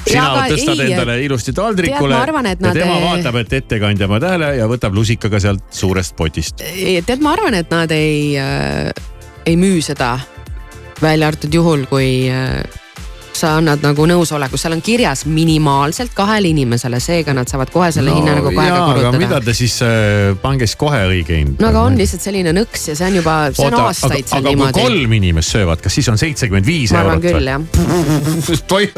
sina 0.09 0.47
tõstad 0.49 0.79
ei, 0.81 0.91
endale 0.93 1.19
ilusti 1.21 1.53
taldrikule 1.53 2.15
tead, 2.15 2.23
arvan, 2.23 2.47
ja 2.49 2.55
tema 2.57 2.95
ei- 2.97 3.03
vaatab, 3.05 3.35
et 3.43 3.53
ettekandja 3.59 4.07
paneb 4.09 4.23
tähele 4.25 4.51
ja 4.57 4.67
võtab 4.71 4.95
lusikaga 4.97 5.39
sealt 5.43 5.63
suurest 5.75 6.15
potist. 6.17 6.63
tead, 6.63 7.21
ma 7.21 7.33
arvan, 7.37 7.53
et 7.59 7.69
nad 7.73 7.91
ei 7.93 8.33
äh,, 8.39 8.89
ei 9.45 9.55
müü 9.59 9.81
seda 9.85 10.17
välja 11.01 11.29
arvatud 11.29 11.53
juhul, 11.53 11.85
kui 11.89 12.29
äh, 12.31 12.63
sa 13.39 13.55
annad 13.59 13.83
nagu 13.83 14.05
nõusoleku, 14.09 14.59
seal 14.59 14.75
on 14.75 14.83
kirjas 14.85 15.25
minimaalselt 15.29 16.13
kahele 16.17 16.51
inimesele, 16.51 16.99
seega 17.03 17.33
nad 17.37 17.49
saavad 17.51 17.71
kohe 17.73 17.89
selle 17.95 18.11
no, 18.11 18.19
hinna 18.19 18.35
nagu 18.39 18.51
kohe 18.51 18.67
ka 18.67 18.79
aga 18.83 19.11
mida 19.13 19.13
korrutada. 19.19 19.41
te 19.45 19.55
siis 19.57 19.77
äh,, 19.85 20.35
pange 20.41 20.67
siis 20.67 20.79
kohe 20.79 21.01
õige 21.09 21.39
hind. 21.39 21.59
no 21.61 21.71
aga 21.71 21.83
on 21.89 21.97
lihtsalt 21.99 22.25
selline 22.25 22.53
nõks 22.55 22.89
ja 22.91 22.97
see 22.99 23.09
on 23.09 23.19
juba, 23.21 23.35
see 23.55 23.67
on 23.69 23.77
aastaid 23.83 24.29
seal 24.29 24.41
aga 24.41 24.47
kui 24.47 24.55
niimoodi. 24.55 24.85
kolm 24.87 25.17
inimest 25.19 25.55
söövad, 25.55 25.83
kas 25.83 25.99
siis 25.99 26.09
on 26.11 26.19
seitsekümmend 26.21 26.67
viis 26.67 26.93
ma 26.93 27.03
arvan 27.03 27.19
eurot 27.19 27.39
küll 27.39 27.51
jah, 27.53 27.61
või? 28.73 28.89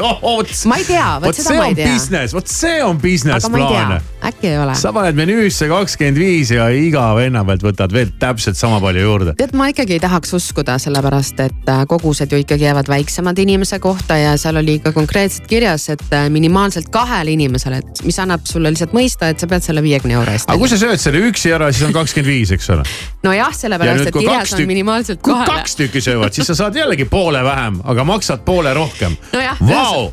ma 0.70 0.80
ei 0.80 0.88
tea, 0.88 1.10
vot 1.22 1.38
seda 1.38 1.48
see 1.48 1.60
ma 1.60 1.68
on 1.68 1.70
ei 1.70 1.78
tea, 1.78 1.92
business, 1.92 2.36
vot 2.36 2.50
see 2.50 2.80
on 2.84 3.00
business 3.02 3.46
aga 3.46 3.56
plaan 3.56 4.10
äkki 4.22 4.48
ei 4.52 4.58
ole. 4.58 4.74
sa 4.78 4.92
paned 4.94 5.18
menüüsse 5.18 5.68
kakskümmend 5.70 6.18
viis 6.18 6.52
ja 6.54 6.68
iga 6.74 7.04
venna 7.18 7.42
pealt 7.46 7.64
võtad 7.66 7.94
veel 7.94 8.12
täpselt 8.22 8.58
sama 8.58 8.80
palju 8.82 9.02
juurde. 9.04 9.34
tead, 9.38 9.54
ma 9.58 9.68
ikkagi 9.72 9.96
ei 9.96 10.02
tahaks 10.02 10.34
uskuda, 10.38 10.78
sellepärast 10.82 11.42
et 11.44 11.70
äh, 11.72 11.84
kogused 11.90 12.32
ju 12.32 12.42
ikkagi 12.42 12.68
jäävad 12.68 12.90
väiksemad 12.92 13.38
inimese 13.42 13.78
kohta 13.82 14.18
ja 14.20 14.31
seal 14.40 14.58
oli 14.60 14.78
ka 14.82 14.92
konkreetselt 14.94 15.46
kirjas, 15.50 15.88
et 15.92 16.04
äh, 16.14 16.28
minimaalselt 16.32 16.88
kahele 16.92 17.34
inimesele, 17.34 17.82
et 17.82 18.02
mis 18.06 18.18
annab 18.22 18.46
sulle 18.48 18.72
lihtsalt 18.72 18.94
mõista, 18.96 19.30
et 19.32 19.42
sa 19.42 19.48
pead 19.50 19.64
selle 19.64 19.82
viiekümne 19.84 20.16
euro 20.18 20.34
eest 20.34 20.50
aga. 20.50 20.58
kui 20.60 20.70
sa 20.70 20.78
sööd 20.80 21.02
selle 21.02 21.22
üksi 21.28 21.52
ära, 21.54 21.70
siis 21.72 21.88
on 21.88 21.94
kakskümmend 21.96 22.32
viis, 22.32 22.54
eks 22.56 22.70
ole. 22.74 22.86
nojah, 23.26 23.52
ja 23.52 23.58
sellepärast 23.58 24.02
nüüd, 24.02 24.10
et 24.12 24.16
kui 24.16 24.26
kirjas 24.26 24.56
on 24.56 24.66
minimaalselt 24.70 25.22
kui 25.22 25.34
kahele. 25.34 25.58
kaks 25.58 25.78
tükki 25.80 26.04
söövad, 26.04 26.34
siis 26.36 26.50
sa 26.52 26.58
saad 26.64 26.78
jällegi 26.78 27.08
poole 27.10 27.44
vähem, 27.44 27.80
aga 27.84 28.06
maksad 28.08 28.44
poole 28.46 28.74
rohkem. 28.74 29.16
Nojah, 29.32 29.62
Vau, 29.68 30.10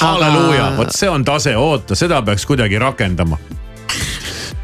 halleluuja, 0.00 0.72
vot 0.78 0.94
see 0.94 1.10
on 1.10 1.24
tase, 1.24 1.56
oota, 1.56 1.98
seda 1.98 2.22
peaks 2.22 2.46
kuidagi 2.46 2.78
rakendama. 2.78 3.38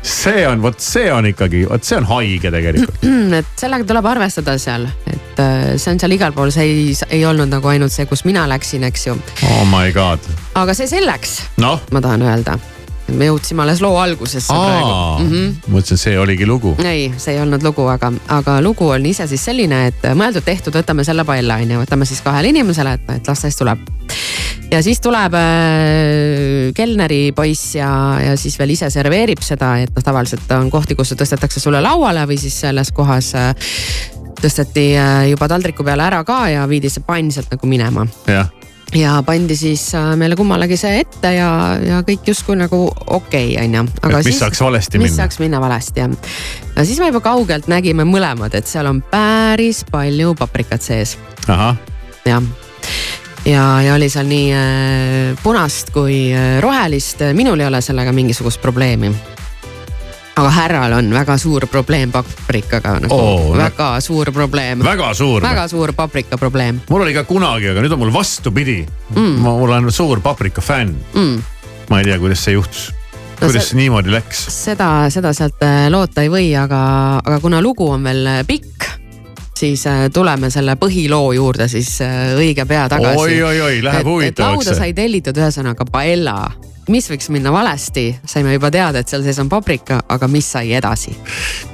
See 0.03 0.47
on, 0.49 0.63
vot 0.63 0.81
see 0.81 1.11
on 1.13 1.29
ikkagi, 1.31 1.65
vot 1.69 1.85
see 1.85 1.99
on 2.01 2.09
haige 2.11 2.53
tegelikult. 2.53 3.05
et 3.41 3.55
sellega 3.61 3.87
tuleb 3.89 4.11
arvestada 4.13 4.57
seal, 4.61 4.89
et 5.11 5.43
äh, 5.43 5.63
see 5.77 5.95
on 5.95 6.03
seal 6.03 6.17
igal 6.17 6.35
pool, 6.37 6.53
see 6.55 6.67
ei, 6.67 6.99
ei 7.11 7.25
olnud 7.29 7.53
nagu 7.53 7.73
ainult 7.73 7.95
see, 7.95 8.09
kus 8.11 8.25
mina 8.29 8.47
läksin, 8.51 8.87
eks 8.89 9.09
ju. 9.11 9.17
Oh 9.51 9.65
my 9.71 9.93
god, 9.97 10.25
aga 10.61 10.77
see 10.77 10.91
selleks, 10.91 11.41
noh. 11.63 11.83
ma 11.93 12.05
tahan 12.05 12.27
öelda. 12.27 12.59
Me 13.17 13.29
jõudsime 13.31 13.65
alles 13.65 13.81
loo 13.83 13.97
algusesse 14.01 14.55
praegu. 14.55 15.29
ma 15.67 15.75
mõtlesin, 15.77 16.01
see 16.01 16.19
oligi 16.19 16.47
lugu. 16.49 16.75
ei, 16.85 17.11
see 17.19 17.37
ei 17.37 17.43
olnud 17.43 17.65
lugu, 17.65 17.87
aga, 17.93 18.13
aga 18.37 18.59
lugu 18.65 18.91
on 18.95 19.07
ise 19.07 19.27
siis 19.31 19.45
selline, 19.51 19.87
et 19.91 20.07
mõeldud-tehtud, 20.19 20.77
võtame 20.81 21.05
selle 21.07 21.25
paella 21.29 21.61
on 21.61 21.75
ju, 21.75 21.81
võtame 21.83 22.09
siis 22.09 22.23
kahele 22.25 22.53
inimesele, 22.55 22.97
et, 22.99 23.11
et 23.17 23.33
las 23.33 23.45
siis 23.47 23.59
tuleb. 23.59 23.83
ja 24.71 24.83
siis 24.87 25.03
tuleb 25.03 25.35
äh, 25.39 26.71
kelneri 26.77 27.23
poiss 27.37 27.75
ja, 27.79 27.91
ja 28.23 28.37
siis 28.41 28.59
veel 28.61 28.77
ise 28.77 28.91
serveerib 28.93 29.43
seda, 29.45 29.77
et 29.83 29.93
noh, 29.95 30.07
tavaliselt 30.07 30.57
on 30.59 30.71
kohti, 30.71 30.99
kus 30.99 31.15
tõstetakse 31.17 31.63
sulle 31.63 31.83
lauale 31.85 32.27
või 32.31 32.39
siis 32.41 32.61
selles 32.67 32.93
kohas 32.97 33.35
äh, 33.39 33.53
tõsteti 34.41 34.93
äh, 34.97 35.27
juba 35.33 35.49
taldriku 35.51 35.85
peale 35.85 36.07
ära 36.07 36.23
ka 36.25 36.45
ja 36.53 36.65
viidi 36.71 36.91
see 36.93 37.05
pann 37.07 37.33
sealt 37.35 37.51
nagu 37.53 37.69
minema 37.69 38.07
jah, 38.31 38.49
ja 38.95 39.23
pandi 39.27 39.57
siis 39.57 39.85
äh, 39.95 40.13
meile 40.19 40.37
kummalegi 40.39 40.79
see 40.81 41.03
ette 41.03 41.35
ja, 41.37 41.51
ja 41.85 42.01
kõik 42.07 42.27
justkui 42.33 42.59
nagu 42.59 42.83
okei 42.89 43.55
okay,, 43.55 43.67
onju. 43.67 43.87
Mis 44.27 44.41
saaks 44.43 44.63
valesti 44.65 44.99
mis 44.99 45.11
minna? 45.11 45.23
saaks 45.23 45.41
minna 45.43 45.61
valesti 45.63 46.03
jah. 46.03 46.11
no 46.77 46.85
siis 46.85 46.99
me 47.03 47.11
juba 47.13 47.23
kaugelt 47.25 47.71
nägime 47.71 48.07
mõlemad, 48.09 48.55
et 48.59 48.71
seal 48.71 48.91
on 48.91 49.03
päris 49.13 49.85
palju 49.91 50.35
paprikat 50.39 50.85
sees, 50.85 51.17
jah 52.27 52.43
ja, 53.45 53.65
ja 53.83 53.95
oli 53.95 54.11
seal 54.13 54.29
nii 54.29 54.49
äh, 54.55 55.43
punast 55.43 55.95
kui 55.95 56.29
äh, 56.35 56.59
rohelist, 56.63 57.25
minul 57.35 57.61
ei 57.61 57.71
ole 57.71 57.81
sellega 57.85 58.13
mingisugust 58.13 58.61
probleemi. 58.63 59.13
Aga 60.41 60.51
härral 60.55 60.93
on 60.97 61.11
väga 61.15 61.37
suur 61.39 61.67
probleem 61.71 62.13
paprikaga 62.13 62.97
nagu 63.05 63.15
Oo, 63.15 63.33
oh,, 63.51 63.57
väga 63.59 63.93
suur 64.05 64.33
probleem, 64.33 64.85
väga 64.85 65.13
suur. 65.15 65.43
väga 65.45 65.67
suur 65.69 65.93
paprika 65.97 66.39
probleem 66.41 66.81
mul 66.89 67.05
oli 67.05 67.15
ka 67.17 67.25
kunagi, 67.29 67.71
aga 67.73 67.85
nüüd 67.85 67.97
on 67.97 68.03
mul 68.05 68.15
vastupidi 68.15 68.81
mm.. 69.15 69.37
ma, 69.45 69.55
on 69.81 69.91
suur 69.93 70.23
paprika 70.25 70.65
fänn 70.65 70.95
mm.. 71.13 71.43
ma 71.91 72.01
ei 72.01 72.09
tea, 72.09 72.19
kuidas 72.23 72.45
see 72.47 72.57
juhtus. 72.57 72.91
No 73.41 73.49
kuidas 73.49 73.71
see- 73.71 73.81
niimoodi 73.81 74.13
läks? 74.15 74.47
seda, 74.55 75.11
seda 75.13 75.35
sealt 75.37 75.61
äh, 75.67 75.89
loota 75.93 76.25
ei 76.25 76.33
või, 76.33 76.49
aga, 76.57 76.81
aga 77.25 77.41
kuna 77.43 77.61
lugu 77.65 77.89
on 77.91 78.05
veel 78.05 78.25
äh, 78.29 78.41
pikk, 78.49 78.89
siis 79.57 79.85
äh, 79.91 80.07
tuleme 80.13 80.51
selle 80.53 80.77
põhiloo 80.81 81.35
juurde 81.37 81.69
siis 81.69 81.99
õige 82.37 82.65
pea 82.69 82.89
tagasi. 82.93 83.27
oi-oi-oi, 83.27 83.85
läheb 83.85 84.01
et, 84.01 84.07
et 84.07 84.13
huvitavaks 84.13 84.69
lauda. 84.73 84.81
sai 84.81 84.93
tellitud 84.97 85.41
ühesõnaga 85.41 85.89
paella, 85.89 86.37
mis 86.91 87.09
võiks 87.11 87.31
minna 87.33 87.53
valesti, 87.55 88.09
saime 88.27 88.55
juba 88.57 88.71
teada, 88.75 89.01
et 89.01 89.09
seal 89.09 89.23
sees 89.25 89.39
on 89.43 89.49
paprika, 89.49 90.01
aga 90.09 90.29
mis 90.31 90.47
sai 90.57 90.75
edasi? 90.77 91.15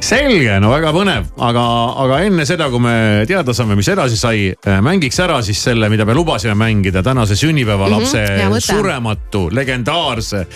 selge, 0.01 0.59
no 0.63 0.71
väga 0.71 0.93
põnev, 0.95 1.31
aga, 1.43 1.65
aga 2.05 2.21
enne 2.29 2.47
seda, 2.49 2.69
kui 2.71 2.83
me 2.83 2.97
teada 3.29 3.55
saame, 3.57 3.77
mis 3.79 3.89
edasi 3.93 4.19
sai, 4.21 4.47
mängiks 4.85 5.19
ära 5.25 5.41
siis 5.43 5.63
selle, 5.69 5.91
mida 5.93 6.07
me 6.07 6.15
lubasime 6.15 6.55
mängida 6.59 7.03
tänase 7.03 7.37
sünnipäevalapse 7.37 8.21
mm 8.21 8.27
Mhm, 8.27 8.41
hea 8.41 8.49
-hmm, 8.49 8.61
surematu, 8.61 9.49
legendaarse, 9.53 10.47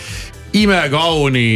imekauni, 0.53 1.51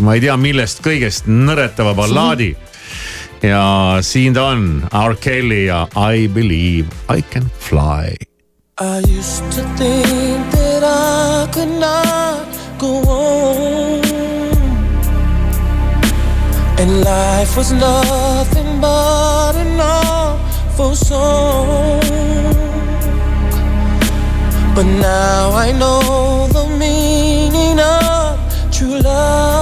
ma 0.00 0.14
ei 0.14 0.20
tea, 0.20 0.36
millest 0.36 0.82
kõigest 0.84 1.26
nõretava 1.26 1.94
ballaadi 1.94 2.50
mm. 2.50 2.60
-hmm. 2.60 3.48
ja 3.48 3.98
siin 4.00 4.34
ta 4.34 4.44
on, 4.52 4.84
R 5.08 5.16
Kelly 5.20 5.64
ja 5.66 5.86
I 6.14 6.28
believe 6.28 6.88
I 7.16 7.22
can 7.22 7.50
fly. 7.58 8.33
I 8.76 8.98
used 9.06 9.52
to 9.52 9.62
think 9.78 10.50
that 10.50 10.82
I 10.82 11.48
could 11.52 11.68
not 11.78 12.44
go 12.76 13.02
on. 13.06 14.02
And 16.80 17.04
life 17.04 17.56
was 17.56 17.70
nothing 17.70 18.80
but 18.80 19.54
an 19.54 19.78
awful 19.78 20.96
song. 20.96 22.00
But 24.74 24.86
now 24.86 25.52
I 25.52 25.70
know 25.70 26.48
the 26.48 26.66
meaning 26.76 27.78
of 27.78 28.40
true 28.72 28.98
love. 28.98 29.54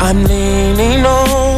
I'm 0.00 0.24
leaning 0.24 1.04
on 1.04 1.49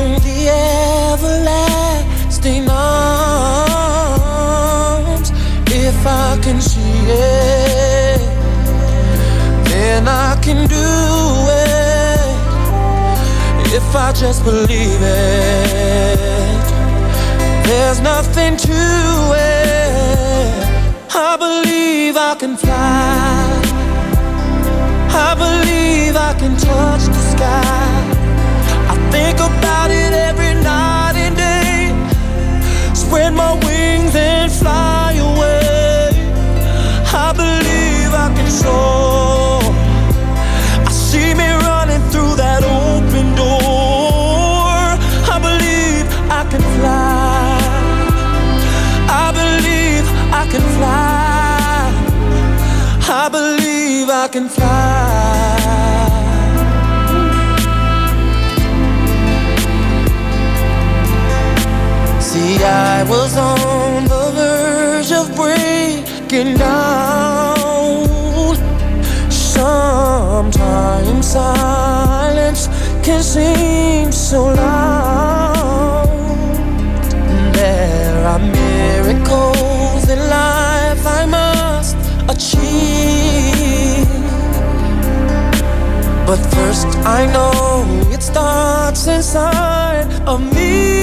then 9.71 10.09
I 10.09 10.39
can 10.43 10.67
do 10.69 10.89
it. 11.69 11.83
If 13.75 13.97
I 13.97 14.13
just 14.13 14.45
believe 14.45 15.01
it, 15.01 16.65
there's 17.67 18.01
nothing 18.01 18.57
to 18.57 18.81
it. 19.37 20.53
I 21.15 21.37
believe 21.37 22.17
I 22.17 22.35
can 22.39 22.57
fly. 22.57 23.63
I 25.29 25.35
believe 25.45 26.17
I 26.17 26.35
can 26.39 26.57
touch 26.57 27.05
the 27.17 27.23
sky. 27.35 27.93
I 28.93 28.97
think 29.11 29.39
about 29.39 29.91
it 29.91 30.32
silence 71.33 72.69
can 73.03 73.23
seem 73.23 74.13
so 74.13 74.45
loud. 74.45 76.07
There 77.55 78.27
are 78.27 78.39
miracles 78.39 80.05
in 80.15 80.19
life 80.19 81.03
I 81.21 81.25
must 81.39 81.97
achieve. 82.35 84.07
But 86.27 86.41
first, 86.55 86.89
I 87.19 87.21
know 87.35 87.85
it 88.13 88.23
starts 88.23 89.07
inside 89.07 90.07
of 90.27 90.41
me. 90.55 91.02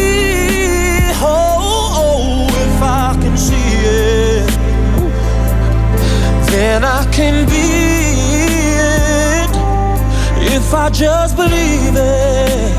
If 10.69 10.75
I 10.75 10.89
just 10.91 11.35
believe 11.35 11.95
it, 11.95 12.73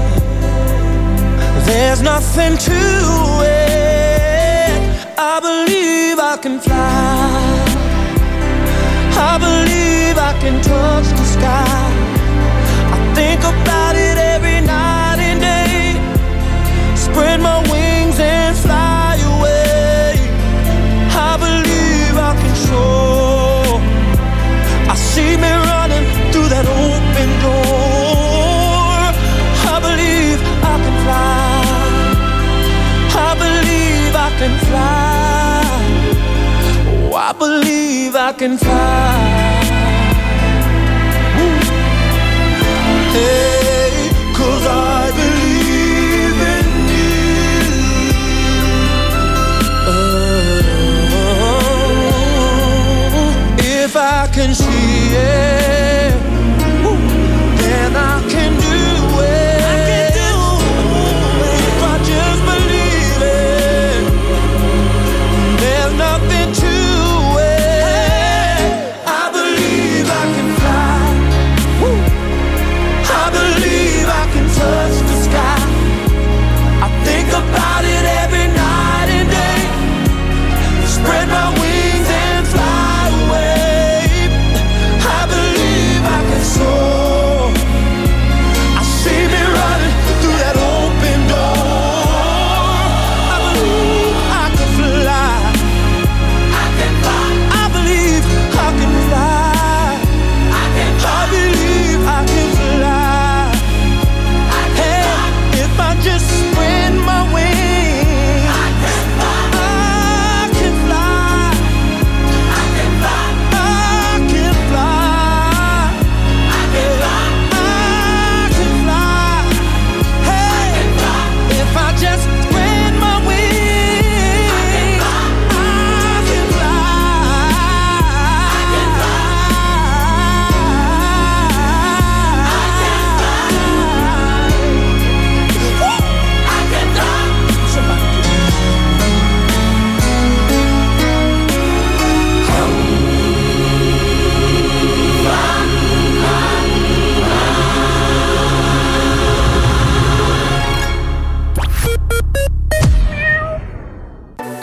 there's 1.66 2.00
nothing 2.00 2.57
to 2.57 2.81
it. 3.42 5.09
I 5.18 5.40
believe 5.40 6.20
I 6.20 6.37
can 6.40 6.61
fly. 6.61 6.76
I 9.18 9.38
believe 9.38 10.16
I 10.18 10.38
can 10.38 10.62
touch 10.62 11.09
the 11.18 11.24
sky. 11.24 11.79
Believe 38.50 38.64
I 38.64 39.09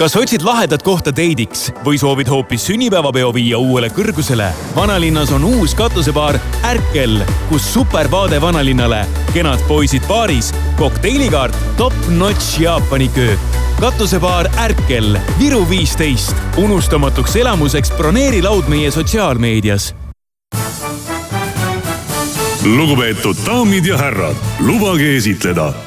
kas 0.08 0.15
otsid 0.15 0.43
lahedat 0.48 0.84
kohta 0.88 1.12
deidiks 1.12 1.65
või 1.84 1.98
soovid 2.00 2.30
hoopis 2.32 2.63
sünnipäevapeo 2.70 3.34
viia 3.36 3.58
uuele 3.60 3.89
kõrgusele? 3.91 4.46
vanalinnas 4.76 5.34
on 5.36 5.43
uus 5.43 5.74
katusebaar 5.76 6.38
Ärkel, 6.63 7.17
kus 7.50 7.65
supervaade 7.74 8.39
vanalinnale, 8.39 9.02
kenad 9.34 9.60
poisid 9.67 10.06
baaris, 10.08 10.54
kokteinikaart, 10.80 11.58
top-notch 11.78 12.62
Jaapani 12.62 13.10
köök. 13.12 13.58
katusebaar 13.82 14.48
Ärkel, 14.63 15.20
Viru 15.39 15.65
viisteist. 15.70 16.36
unustamatuks 16.58 17.36
elamuseks 17.36 17.91
broneeri 17.98 18.41
laud 18.41 18.72
meie 18.72 18.91
sotsiaalmeedias 18.91 19.91
lugupeetud 22.63 23.36
daamid 23.46 23.86
ja 23.86 23.98
härrad, 23.98 24.36
lubage 24.60 25.15
esitleda. 25.17 25.87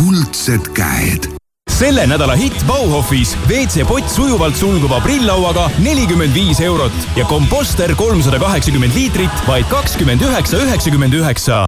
kuldsed 0.00 0.72
käed 0.72 1.28
selle 1.80 2.06
nädala 2.08 2.34
hitt 2.36 2.62
Bauhofis 2.68 3.34
WC-pott 3.48 4.08
sujuvalt 4.12 4.56
sulguva 4.56 4.98
prilllauaga 5.00 5.70
nelikümmend 5.80 6.34
viis 6.36 6.60
eurot 6.60 6.92
ja 7.16 7.24
komposter 7.28 7.94
kolmsada 7.96 8.40
kaheksakümmend 8.42 8.96
liitrit 8.96 9.42
vaid 9.48 9.68
kakskümmend 9.72 10.20
üheksa, 10.20 10.60
üheksakümmend 10.60 11.16
üheksa. 11.16 11.64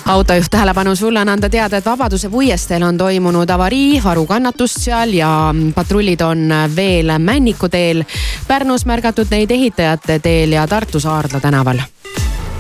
autojuht 0.07 0.51
tähelepanu, 0.51 0.97
sulle 0.97 1.21
on 1.21 1.29
anda 1.29 1.49
teada, 1.51 1.77
et 1.77 1.87
Vabaduse 1.87 2.29
puiesteel 2.29 2.83
on 2.83 2.99
toimunud 2.99 3.51
avarii, 3.51 4.01
varukannatust 4.05 4.81
seal 4.81 5.13
ja 5.13 5.55
patrullid 5.75 6.21
on 6.21 6.49
veel 6.77 7.19
Männiku 7.19 7.69
teel. 7.69 8.05
Pärnus 8.49 8.87
märgatud 8.87 9.31
neid 9.31 9.51
Ehitajate 9.51 10.19
teel 10.19 10.53
ja 10.53 10.67
Tartus 10.67 11.07
Aardla 11.07 11.41
tänaval 11.41 11.83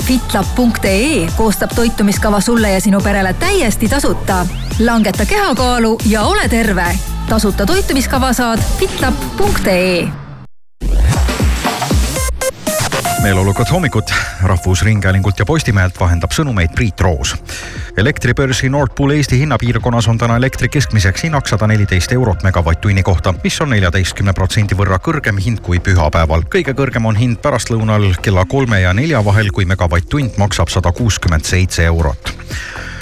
fitlab.ee 0.05 1.29
koostab 1.37 1.71
toitumiskava 1.75 2.41
sulle 2.41 2.71
ja 2.71 2.81
sinu 2.81 3.01
perele 3.01 3.33
täiesti 3.33 3.89
tasuta. 3.89 4.47
langeta 4.79 5.27
kehakaalu 5.27 5.99
ja 6.09 6.23
ole 6.23 6.49
terve. 6.49 6.99
tasuta 7.29 7.67
toitumiskava 7.67 8.33
saad 8.33 8.61
fitlab.ee 8.79 10.24
meeleolukat 13.25 13.73
hommikut 13.73 14.15
Rahvusringhäälingult 14.43 15.39
ja 15.39 15.47
Postimehelt 15.47 16.01
vahendab 16.01 16.33
sõnumeid 16.37 16.75
Priit 16.77 17.01
Roos. 17.01 17.33
elektribörsi 17.97 18.69
Nord 18.69 18.93
Pool 18.97 19.15
Eesti 19.17 19.39
hinnapiirkonnas 19.39 20.09
on 20.09 20.19
täna 20.19 20.37
elektri 20.37 20.69
keskmiseks 20.69 21.25
hinnaks 21.25 21.51
sada 21.51 21.67
neliteist 21.67 22.13
eurot 22.13 22.43
megavatt-tunni 22.45 23.03
kohta, 23.03 23.33
mis 23.45 23.61
on 23.61 23.73
neljateistkümne 23.73 24.33
protsendi 24.37 24.77
võrra 24.77 24.99
kõrgem 25.01 25.41
hind 25.41 25.65
kui 25.65 25.81
pühapäeval. 25.81 26.45
kõige 26.57 26.77
kõrgem 26.77 27.07
on 27.07 27.17
hind 27.17 27.41
pärastlõunal 27.41 28.11
kella 28.23 28.45
kolme 28.45 28.81
ja 28.81 28.93
nelja 28.93 29.25
vahel, 29.25 29.51
kui 29.53 29.65
megavatt-tund 29.65 30.37
maksab 30.37 30.69
sada 30.69 30.93
kuuskümmend 30.93 31.45
seitse 31.45 31.85
eurot 31.85 32.35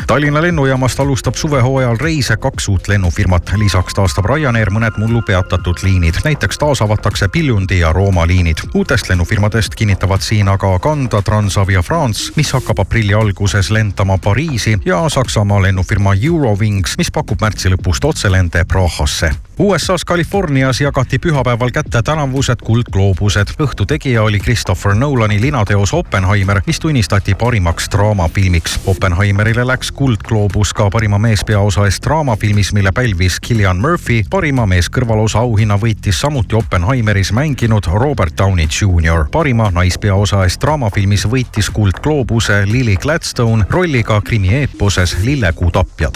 Tallinna 0.06 0.42
lennujaamast 0.42 1.00
alustab 1.00 1.34
suvehooajal 1.34 1.96
reise 2.00 2.36
kaks 2.36 2.68
uut 2.68 2.88
lennufirmat. 2.88 3.52
lisaks 3.56 3.94
taastab 3.94 4.24
Ryanair 4.24 4.70
mõned 4.70 4.98
mullu 4.98 5.22
peatatud 5.22 5.78
liinid, 5.82 6.14
näiteks 6.24 6.58
taasavatakse 6.58 7.28
Piljundi 7.28 7.78
ja 7.78 7.92
Rooma 7.92 8.26
liinid. 8.26 8.56
uutest 8.74 9.08
lennufirmadest 9.08 9.74
kinnitavad 9.74 10.20
siin 10.20 10.48
aga 10.48 10.78
kanda 10.78 11.22
Transavia 11.22 11.82
France, 11.82 12.32
mis 12.36 12.52
hakkab 12.52 12.78
aprilli 12.78 13.14
alguses 13.14 13.70
lendama 13.70 14.18
Pariisi 14.18 14.78
ja 14.84 15.08
Saksamaa 15.08 15.62
lennufirma 15.62 16.14
Eurowings, 16.14 16.98
mis 16.98 17.10
pakub 17.10 17.40
märtsi 17.40 17.68
lõpust 17.68 18.04
otselende 18.04 18.64
Prahasse. 18.64 19.30
USA-s 19.58 20.04
Californias 20.04 20.80
jagati 20.80 21.18
pühapäeval 21.18 21.70
kätte 21.70 22.02
tänavused 22.02 22.56
kuldgloobused. 22.64 23.46
õhtu 23.60 23.86
tegija 23.86 24.22
oli 24.22 24.38
Christopher 24.40 24.94
Nolani 24.94 25.40
linateos 25.40 25.92
Oppenheimer, 25.92 26.60
mis 26.66 26.80
tunnistati 26.80 27.34
parimaks 27.34 27.88
draamafilmiks. 27.92 28.80
Oppenheimerile 28.86 29.66
läks 29.66 29.92
kuldgloobus 29.92 30.72
ka 30.74 30.90
parima 30.90 31.18
meespeaosa 31.18 31.84
eest 31.84 32.04
draamafilmis, 32.04 32.72
mille 32.72 32.92
pälvis 32.92 33.36
Cillian 33.46 33.76
Murphy. 33.76 34.24
parima 34.30 34.66
meeskõrvalosa 34.66 35.38
auhinna 35.38 35.76
võitis 35.76 36.20
samuti 36.20 36.56
Oppenheimeris 36.56 37.32
mänginud 37.32 37.84
Robert 37.92 38.38
Downey 38.38 38.66
Jr. 38.66 39.28
parima 39.32 39.70
naispeaosa 39.70 40.44
eest 40.44 40.60
draamafilmis 40.60 41.26
võitis 41.26 41.70
kuldgloobuse 41.70 42.62
Lily 42.66 42.96
Gladstone 42.96 43.64
rolliga 43.70 44.20
krimieeposes 44.20 45.16
Lillekuu 45.24 45.70
tapjad. 45.70 46.14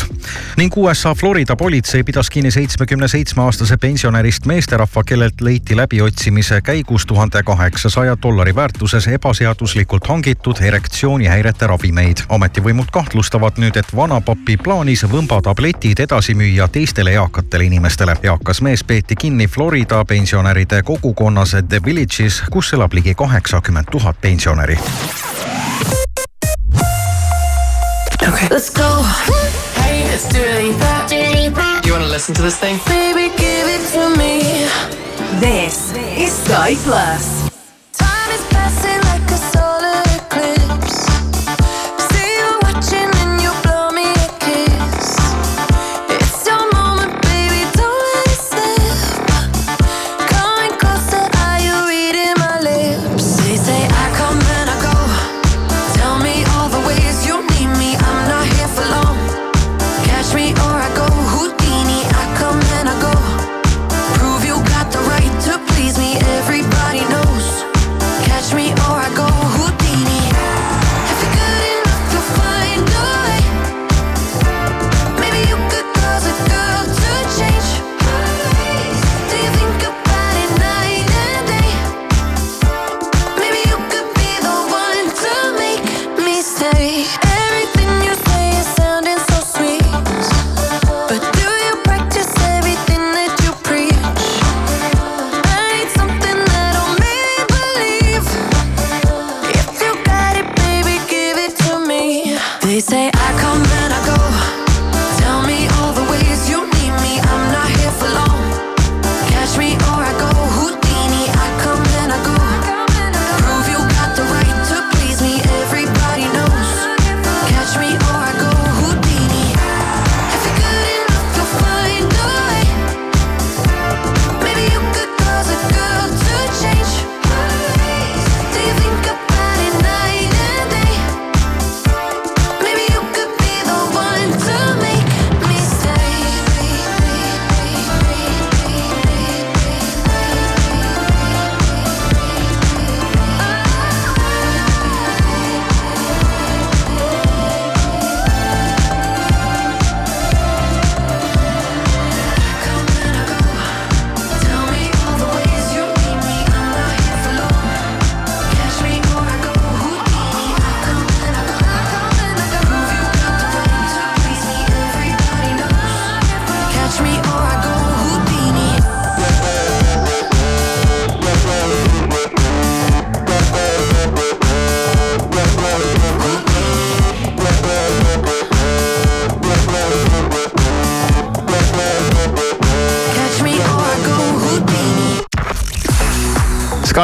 ning 0.57 0.77
USA 0.77 1.14
Florida 1.14 1.57
politsei 1.57 2.03
pidas 2.03 2.31
kinni 2.31 2.51
seitsmekümne 2.51 3.09
seitsmeaastase 3.26 3.76
pensionärist 3.76 4.46
meesterahva, 4.46 5.02
kellelt 5.04 5.40
leiti 5.40 5.76
läbiotsimise 5.76 6.60
käigus 6.60 7.06
tuhande 7.06 7.42
kaheksasaja 7.42 8.16
dollari 8.22 8.54
väärtuses 8.54 9.08
ebaseaduslikult 9.08 10.06
hangitud 10.06 10.56
erektsioonihäirete 10.62 11.66
ravimeid. 11.66 12.16
ametivõimud 12.28 12.90
kahtlustavad 12.92 13.58
nüüd 13.58 13.66
nüüd, 13.66 13.76
et 13.76 13.96
vanapapi 13.96 14.56
plaanis 14.56 15.02
võmbatabletid 15.10 16.00
edasi 16.06 16.34
müüa 16.34 16.68
teistele 16.68 17.16
eakatele 17.18 17.64
inimestele. 17.64 18.16
eakas 18.22 18.62
mees 18.62 18.84
peeti 18.84 19.16
kinni 19.16 19.46
Florida 19.46 20.04
pensionäride 20.04 20.82
kogukonnas 20.82 21.56
The 21.68 21.80
Village'is, 21.84 22.42
kus 22.50 22.72
elab 22.72 22.92
ligi 22.92 23.14
kaheksakümmend 23.14 23.86
tuhat 23.90 24.20
pensionäri. 24.20 24.78
Okay. 28.28 28.48
Let's 28.50 28.70
go. 28.70 29.04
Hey, 29.82 30.14
it's 30.14 30.28
Dua 30.34 31.32
Lipa. 31.34 31.65
You 31.96 32.02
wanna 32.02 32.12
listen 32.12 32.35
to 32.35 32.42
this 32.42 32.59
thing? 32.59 32.78
Baby, 32.87 33.35
give 33.38 33.66
it 33.66 33.80
to 33.94 34.11
me. 34.18 34.68
This 35.40 35.94
is 35.94 36.30
Sky 36.44 36.74
Plus. 36.85 37.48
Time 37.94 38.30
is 38.32 38.44
passing 38.50 39.05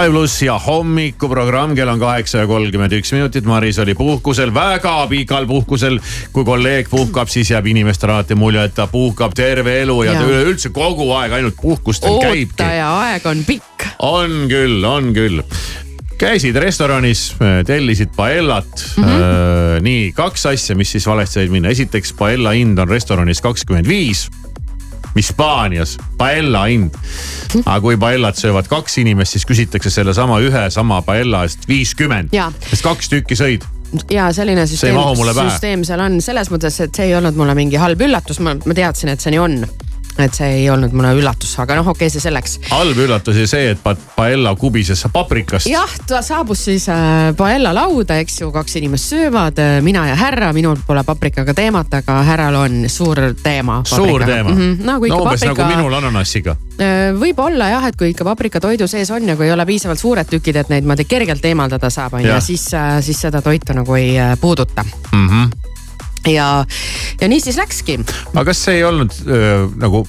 Sky 0.02 0.10
pluss 0.10 0.40
ja 0.42 0.56
hommikuprogramm, 0.58 1.76
kell 1.78 1.86
on 1.92 2.00
kaheksa 2.00 2.40
ja 2.40 2.46
kolmkümmend 2.50 2.90
üks 2.96 3.12
minutit. 3.14 3.46
Maris 3.46 3.76
oli 3.78 3.94
puhkusel, 3.94 4.50
väga 4.50 4.96
pikal 5.06 5.46
puhkusel. 5.46 6.00
kui 6.34 6.42
kolleeg 6.44 6.90
puhkab, 6.90 7.30
siis 7.30 7.52
jääb 7.52 7.68
inimestele 7.70 8.16
alati 8.16 8.34
mulje, 8.34 8.64
et 8.66 8.74
ta 8.74 8.88
puhkab 8.90 9.36
terve 9.38 9.76
elu 9.84 10.00
ja, 10.02 10.16
ja. 10.16 10.18
Ta 10.18 10.26
üleüldse 10.26 10.72
kogu 10.74 11.06
aeg 11.14 11.36
ainult 11.38 11.54
puhkustel 11.60 12.18
käibki. 12.18 12.50
ootaja 12.58 12.90
aeg 12.96 13.30
on 13.30 13.44
pikk. 13.46 13.86
on 14.02 14.34
küll, 14.50 14.82
on 14.82 15.14
küll 15.14 15.44
käisid 16.18 16.58
restoranis, 16.58 17.28
tellisid 17.66 18.10
paellat 18.16 18.86
mm. 18.96 19.04
-hmm. 19.04 19.82
nii 19.86 20.12
kaks 20.18 20.46
asja, 20.50 20.74
mis 20.74 20.92
siis 20.98 21.06
valesti 21.06 21.38
said 21.38 21.54
minna, 21.54 21.70
esiteks 21.70 22.12
paella 22.18 22.58
hind 22.58 22.78
on 22.78 22.90
restoranis 22.90 23.40
kakskümmend 23.40 23.86
viis. 23.86 24.26
Hispaanias 25.16 25.98
paella 26.18 26.64
hind, 26.70 26.96
aga 27.64 27.80
kui 27.84 27.98
paellat 28.00 28.38
söövad 28.40 28.68
kaks 28.70 28.98
inimest, 29.02 29.36
siis 29.36 29.46
küsitakse 29.48 29.92
sellesama 29.92 30.40
ühe 30.44 30.64
sama 30.72 31.02
paella 31.06 31.44
eest 31.46 31.68
viiskümmend, 31.68 32.32
sest 32.70 32.86
kaks 32.86 33.12
tükki 33.12 33.38
sõid. 33.38 33.68
ja 34.10 34.30
selline 34.32 34.66
süsteem 34.66 34.96
süsteem 35.36 35.84
seal 35.84 36.00
on 36.00 36.20
selles 36.24 36.50
mõttes, 36.52 36.80
et 36.80 36.94
see 36.96 37.10
ei 37.10 37.16
olnud 37.18 37.36
mulle 37.36 37.54
mingi 37.58 37.80
halb 37.80 38.00
üllatus, 38.00 38.40
ma, 38.40 38.56
ma 38.64 38.76
teadsin, 38.76 39.12
et 39.12 39.20
see 39.20 39.34
nii 39.34 39.42
on. 39.42 39.58
Et 40.18 40.34
see 40.34 40.50
ei 40.62 40.70
olnud 40.70 40.92
mulle 40.92 41.14
üllatus, 41.18 41.54
aga 41.62 41.78
noh, 41.78 41.88
okei 41.88 42.06
okay,, 42.06 42.12
see 42.12 42.20
selleks. 42.20 42.58
halb 42.70 42.98
üllatus 42.98 43.36
oli 43.36 43.46
see, 43.46 43.70
et 43.72 43.82
pa- 43.82 43.96
paella 44.16 44.54
kubises 44.56 45.04
paprikast. 45.12 45.66
jah, 45.70 45.96
ta 46.06 46.22
saabus 46.22 46.64
siis 46.64 46.88
äh, 46.92 47.32
paella 47.36 47.74
lauda, 47.74 48.18
eks 48.22 48.40
ju, 48.40 48.52
kaks 48.52 48.76
inimest 48.76 49.12
söövad, 49.14 49.58
mina 49.82 50.06
ja 50.08 50.14
härra, 50.18 50.52
minul 50.52 50.76
pole 50.86 51.04
paprikaga 51.04 51.54
teemat, 51.54 51.94
aga 52.02 52.22
härral 52.22 52.54
on 52.54 52.84
suur 52.88 53.18
teema. 53.42 53.82
suur 53.84 54.24
teema 54.24 54.50
Mm 54.52 54.58
-hmm. 54.58 54.84
no 54.84 54.92
no, 54.98 55.22
umbes 55.22 55.40
paprika 55.40 55.62
nagu 55.62 55.76
minul 55.76 55.94
ananassiga. 55.94 56.56
Äh, 56.80 57.12
võib-olla 57.18 57.70
jah, 57.72 57.86
et 57.88 57.96
kui 57.96 58.12
ikka 58.12 58.24
paprika 58.24 58.60
toidu 58.60 58.86
sees 58.90 59.10
on 59.10 59.28
ja 59.28 59.36
kui 59.36 59.46
ei 59.46 59.52
ole 59.52 59.66
piisavalt 59.66 59.98
suured 59.98 60.28
tükid, 60.28 60.56
et 60.56 60.68
neid 60.68 60.84
niimoodi 60.84 61.04
kergelt 61.04 61.44
eemaldada 61.44 61.90
saab, 61.90 62.14
on 62.18 62.26
ju, 62.26 62.40
siis, 62.40 62.68
siis 63.00 63.20
seda 63.20 63.42
toitu 63.42 63.76
nagu 63.76 63.94
ei 63.94 64.18
äh, 64.18 64.38
puuduta. 64.40 64.84
Mm 65.12 65.28
-hmm. 65.28 65.71
ja, 66.30 66.48
ja 67.20 67.28
nii 67.28 67.40
siis 67.42 67.60
läkski. 67.60 68.00
aga 68.34 68.44
kas 68.50 68.64
see 68.66 68.80
ei 68.80 68.84
olnud 68.88 69.14
öö, 69.26 69.68
nagu 69.80 70.04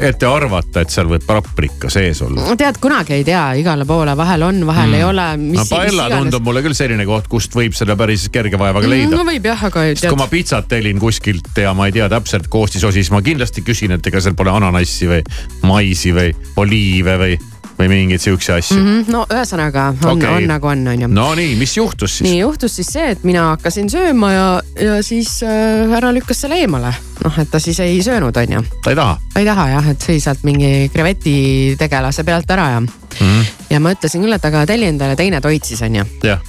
ette 0.00 0.28
arvata, 0.28 0.82
et 0.82 0.92
seal 0.92 1.08
võib 1.10 1.24
paprika 1.26 1.90
sees 1.92 2.20
olla? 2.24 2.44
tead, 2.58 2.78
kunagi 2.82 3.14
ei 3.16 3.24
tea, 3.26 3.42
igale 3.60 3.86
poole 3.88 4.14
vahel 4.18 4.44
on, 4.44 4.60
vahel 4.68 4.90
mm. 4.90 4.98
ei 4.98 5.04
ole. 5.06 5.26
no 5.56 5.64
paella 5.70 6.08
tundub 6.12 6.44
mulle 6.46 6.62
küll 6.64 6.76
selline 6.76 7.06
koht, 7.08 7.30
kust 7.32 7.54
võib 7.56 7.76
selle 7.76 7.96
päris 7.98 8.26
kerge 8.32 8.60
vaevaga 8.60 8.90
leida 8.90 9.12
no 9.14 9.24
võib 9.26 9.48
jah, 9.50 9.64
aga 9.70 9.86
sest 9.90 10.04
kui 10.04 10.10
tead 10.10 10.20
ma, 10.20 10.28
pitsat 10.32 10.68
tellin 10.70 11.00
kuskilt 11.02 11.62
ja 11.64 11.72
ma 11.76 11.88
ei 11.88 11.96
tea 11.96 12.10
täpselt 12.12 12.50
koostisosi, 12.52 13.00
siis 13.00 13.12
ma 13.14 13.22
kindlasti 13.24 13.64
küsin, 13.66 13.96
et 13.96 14.10
ega 14.12 14.22
seal 14.22 14.36
pole 14.38 14.52
ananassi 14.52 15.08
või 15.10 15.22
maisi 15.64 16.14
või 16.16 16.34
oliive 16.60 17.16
või, 17.20 17.40
või 17.80 17.88
mingeid 17.90 18.22
siukse 18.22 18.54
asju 18.58 18.78
mm. 18.78 18.88
mm, 18.90 19.12
no 19.14 19.24
ühesõnaga 19.30 19.86
on 19.94 20.12
okay., 20.16 20.40
on 20.40 20.48
nagu 20.50 20.70
on, 20.70 20.84
on 20.92 21.04
ju. 21.04 21.10
no 21.12 21.26
nii, 21.38 21.54
mis 21.60 21.76
juhtus 21.78 22.18
siis? 22.18 22.28
nii 22.28 22.40
juhtus 22.42 22.76
siis 22.80 22.92
see, 22.96 23.08
et 23.14 23.24
mina 23.26 23.50
hakkasin 23.52 23.90
sööma 23.92 24.32
ja, 24.34 24.46
ja 24.80 24.98
siis 25.06 25.38
äh, 25.46 25.86
härra 25.90 26.12
lükkas 26.16 26.44
selle 26.44 26.60
eemale. 26.60 26.92
noh, 27.24 27.40
et 27.42 27.50
ta 27.50 27.60
siis 27.62 27.80
ei 27.84 28.00
söönud, 28.04 28.36
on 28.36 28.56
ju. 28.58 28.62
ta 28.84 28.94
ei 28.94 29.00
taha 29.00 29.18
ta 29.34 29.42
ei 29.42 29.48
taha 29.48 29.68
jah, 29.74 29.90
et 29.94 30.08
sõi 30.10 30.20
sealt 30.22 30.44
mingi 30.48 30.90
kreveti 30.92 31.36
tegelase 31.80 32.24
pealt 32.28 32.50
ära 32.56 32.70
ja, 32.76 32.80
mm.? 32.84 33.52
ja 33.72 33.82
ma 33.82 33.94
ütlesin 33.96 34.24
küll, 34.24 34.36
et 34.36 34.48
aga 34.52 34.66
telli 34.68 34.90
endale 34.90 35.18
teine 35.18 35.40
toit 35.44 35.64
siis 35.64 35.82
on 35.86 36.00
ju. 36.02 36.08
jah, 36.26 36.42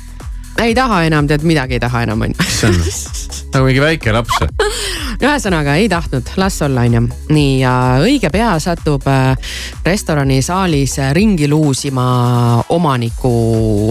ei 0.62 0.76
taha 0.76 1.04
enam, 1.08 1.28
tead 1.28 1.46
midagi 1.48 1.78
ei 1.78 1.84
taha 1.84 2.04
enam 2.04 2.22
on 2.22 2.34
ju. 2.36 2.68
on 2.68 2.76
nagu 3.54 3.66
mingi 3.66 3.82
väike 3.84 4.14
laps. 4.16 4.38
ühesõnaga 5.24 5.76
ei 5.80 5.90
tahtnud, 5.92 6.34
las 6.42 6.62
olla, 6.66 6.86
onju. 6.88 7.04
nii 7.34 7.60
ja 7.62 7.74
õige 8.04 8.32
pea 8.34 8.54
satub 8.64 9.08
äh, 9.12 9.36
restoranisaalis 9.86 10.98
ringi 11.18 11.50
luusima 11.52 12.08
omaniku 12.70 13.32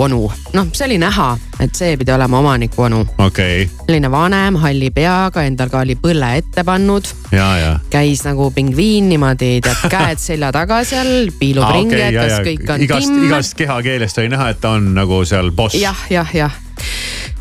onu. 0.02 0.24
noh, 0.56 0.72
see 0.72 0.88
oli 0.90 1.00
näha, 1.02 1.32
et 1.60 1.76
see 1.76 1.96
pidi 2.00 2.12
olema 2.12 2.38
omaniku 2.40 2.86
onu. 2.88 3.00
okei 3.18 3.62
okay., 3.64 3.84
selline 3.84 4.10
vanem, 4.10 4.56
halli 4.62 4.90
peaga, 4.94 5.44
endal 5.48 5.70
ka 5.72 5.84
oli 5.84 5.96
põlle 6.00 6.32
ette 6.40 6.64
pannud. 6.64 7.12
ja, 7.32 7.50
ja. 7.58 7.72
käis 7.92 8.24
nagu 8.26 8.50
pingviin 8.56 9.08
niimoodi, 9.12 9.52
tead 9.64 9.86
käed 9.94 10.22
selja 10.22 10.52
taga 10.56 10.82
seal, 10.84 11.30
piilub 11.38 11.68
Ah, 11.68 11.76
ringi, 11.76 11.94
okei, 11.94 12.08
et 12.08 12.16
ja, 12.16 12.24
kas 12.24 12.38
ja. 12.38 12.42
kõik 12.48 12.74
on 12.74 12.88
igast, 12.88 13.12
timm. 13.12 13.28
igast 13.28 13.56
kehakeelest 13.60 14.22
oli 14.22 14.32
näha, 14.32 14.50
et 14.54 14.60
ta 14.62 14.74
on 14.78 14.92
nagu 14.96 15.22
seal 15.28 15.52
boss. 15.54 15.78
jah, 15.78 16.06
jah, 16.10 16.34
jah 16.34 16.58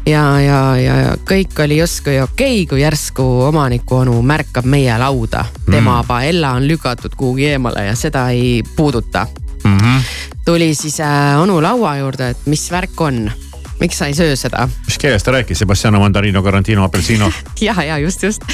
ja, 0.09 0.23
ja, 0.41 0.59
ja, 0.79 0.95
ja 1.03 1.11
kõik 1.27 1.59
oli 1.63 1.79
justkui 1.79 2.19
okei 2.21 2.63
okay,, 2.63 2.65
kui 2.69 2.81
järsku 2.81 3.25
omaniku 3.49 4.01
onu 4.03 4.19
märkab 4.21 4.65
meie 4.65 4.97
lauda. 4.97 5.45
tema 5.65 6.01
mm. 6.01 6.07
paella 6.07 6.55
on 6.57 6.67
lükatud 6.67 7.15
kuhugi 7.15 7.51
eemale 7.53 7.85
ja 7.85 7.95
seda 7.95 8.29
ei 8.29 8.63
puuduta. 8.75 9.27
Mm 9.63 9.77
-hmm. 9.77 10.01
tuli 10.45 10.75
siis 10.75 10.99
äh, 10.99 11.41
onu 11.41 11.61
laua 11.61 11.97
juurde, 11.97 12.29
et 12.29 12.45
mis 12.45 12.71
värk 12.71 13.01
on, 13.01 13.31
miks 13.79 13.99
sa 13.99 14.09
ei 14.09 14.15
söö 14.17 14.35
seda? 14.39 14.67
mis 14.85 14.97
keeles 15.01 15.23
ta 15.23 15.33
rääkis, 15.35 15.59
Sebastiano 15.59 15.99
Mandarino 15.99 16.43
Garantino 16.43 16.83
Apelsino? 16.83 17.31
ja, 17.67 17.75
ja 17.83 17.97
just, 17.97 18.23
just. 18.23 18.45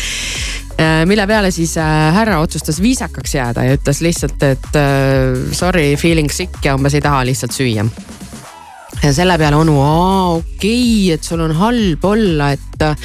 mille 1.06 1.28
peale 1.28 1.52
siis 1.52 1.78
äh, 1.78 2.14
härra 2.14 2.40
otsustas 2.44 2.82
viisakaks 2.82 3.36
jääda 3.36 3.64
ja 3.64 3.78
ütles 3.78 4.02
lihtsalt, 4.04 4.44
et 4.44 4.76
äh, 4.76 5.52
sorry, 5.52 5.96
feeling 5.96 6.32
sick 6.32 6.66
ja 6.66 6.76
umbes 6.76 6.94
ei 6.94 7.02
taha 7.02 7.24
lihtsalt 7.26 7.56
süüa. 7.56 7.86
ja 9.04 9.14
selle 9.14 9.38
peale 9.38 9.56
onu, 9.56 9.80
aa 9.82 10.30
okei 10.36 10.82
okay,, 11.06 11.14
et 11.16 11.24
sul 11.24 11.44
on 11.46 11.56
halb 11.56 12.06
olla, 12.06 12.52
et 12.52 12.82
äh, 12.82 12.98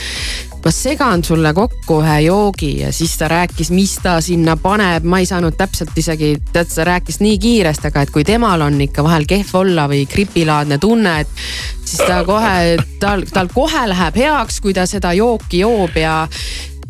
ma 0.64 0.70
segan 0.74 1.24
sulle 1.24 1.52
kokku 1.56 2.00
ühe 2.02 2.16
joogi 2.26 2.70
ja 2.82 2.92
siis 2.92 3.16
ta 3.18 3.28
rääkis, 3.32 3.70
mis 3.74 3.96
ta 4.02 4.18
sinna 4.24 4.56
paneb, 4.60 5.04
ma 5.04 5.20
ei 5.22 5.28
saanud 5.28 5.56
täpselt 5.56 5.96
isegi, 5.96 6.34
tead, 6.52 6.70
ta 6.74 6.84
rääkis 6.88 7.20
nii 7.24 7.38
kiiresti, 7.40 7.90
aga 7.90 8.04
et 8.04 8.14
kui 8.14 8.24
temal 8.28 8.66
on 8.66 8.80
ikka 8.80 9.04
vahel 9.06 9.28
kehv 9.28 9.54
olla 9.62 9.86
või 9.90 10.04
gripilaadne 10.10 10.78
tunne, 10.78 11.20
et 11.24 11.44
siis 11.84 12.02
ta 12.04 12.22
kohe, 12.28 12.76
tal, 13.00 13.24
tal 13.32 13.52
kohe 13.54 13.86
läheb 13.88 14.20
heaks, 14.20 14.60
kui 14.60 14.76
ta 14.76 14.86
seda 14.90 15.14
jooki 15.16 15.64
joob 15.64 15.96
ja 16.00 16.24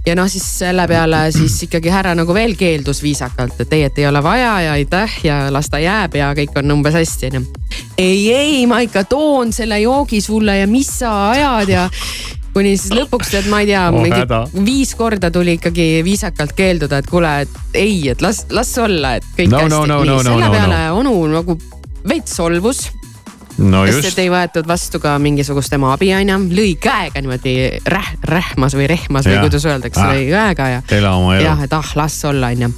ja 0.06 0.14
noh, 0.16 0.28
siis 0.32 0.44
selle 0.58 0.86
peale 0.88 1.26
siis 1.34 1.58
ikkagi 1.66 1.90
härra 1.92 2.14
nagu 2.16 2.34
veel 2.34 2.54
keeldus 2.58 3.02
viisakalt, 3.04 3.58
et 3.60 3.72
ei, 3.76 3.84
et 3.88 3.98
ei 4.00 4.06
ole 4.08 4.22
vaja 4.24 4.54
ja 4.64 4.72
aitäh 4.78 5.18
ja 5.24 5.40
las 5.52 5.68
ta 5.70 5.78
jääb 5.78 6.16
ja 6.16 6.32
kõik 6.36 6.56
on 6.58 6.72
umbes 6.78 6.96
hästi 6.96 7.30
onju. 7.30 7.42
ei, 7.98 8.32
ei, 8.32 8.66
ma 8.66 8.80
ikka 8.80 9.04
toon 9.04 9.52
selle 9.52 9.80
joogi 9.80 10.20
sulle 10.24 10.58
ja 10.62 10.66
mis 10.66 10.88
sa 11.02 11.30
ajad 11.30 11.68
ja 11.68 11.88
kuni 12.54 12.76
siis 12.76 12.94
lõpuks 12.96 13.32
tead, 13.32 13.48
ma 13.52 13.62
ei 13.62 13.68
tea 13.70 13.86
Oh, 13.90 14.00
mingi 14.02 14.64
viis 14.66 14.94
korda 14.98 15.30
tuli 15.34 15.56
ikkagi 15.58 16.00
viisakalt 16.06 16.54
keelduda, 16.58 17.00
et 17.02 17.10
kuule, 17.10 17.34
et 17.44 17.76
ei, 17.78 18.08
et 18.12 18.22
las, 18.22 18.44
las 18.50 18.72
olla, 18.78 19.16
et 19.20 19.26
kõik 19.36 19.52
No, 19.52 19.64
hästi 19.64 19.74
no, 19.74 19.84
no, 19.86 20.00
Nii, 20.02 20.10
no, 20.10 20.16
no, 20.16 20.22
selle 20.30 20.48
no, 20.48 20.54
peale 20.54 20.80
onu 20.96 21.14
nagu 21.30 21.56
veits 22.08 22.34
solvus 22.36 22.88
no 23.60 23.84
sest 23.86 23.98
just 23.98 24.12
et, 24.14 24.22
ei 24.24 24.30
võetud 24.32 24.68
vastu 24.68 25.00
ka 25.02 25.16
mingisugust 25.20 25.72
tema 25.72 25.92
abi 25.94 26.12
onju, 26.16 26.38
lõi 26.56 26.74
käega 26.80 27.20
niimoodi 27.20 27.56
räh-, 27.92 28.12
rähmas 28.24 28.76
või 28.78 28.86
rehmas 28.90 29.28
või 29.28 29.36
Jah. 29.36 29.46
kuidas 29.46 29.66
öeldakse, 29.68 30.00
Ah. 30.00 30.14
lõi 30.14 30.28
käega 30.30 30.68
ja. 30.74 30.82
ela 30.96 31.16
oma 31.18 31.34
elu 31.36 31.44
jah, 31.44 31.64
et 31.66 31.74
ah, 31.76 31.90
las 31.98 32.16
olla 32.24 32.52
onju. 32.54 32.70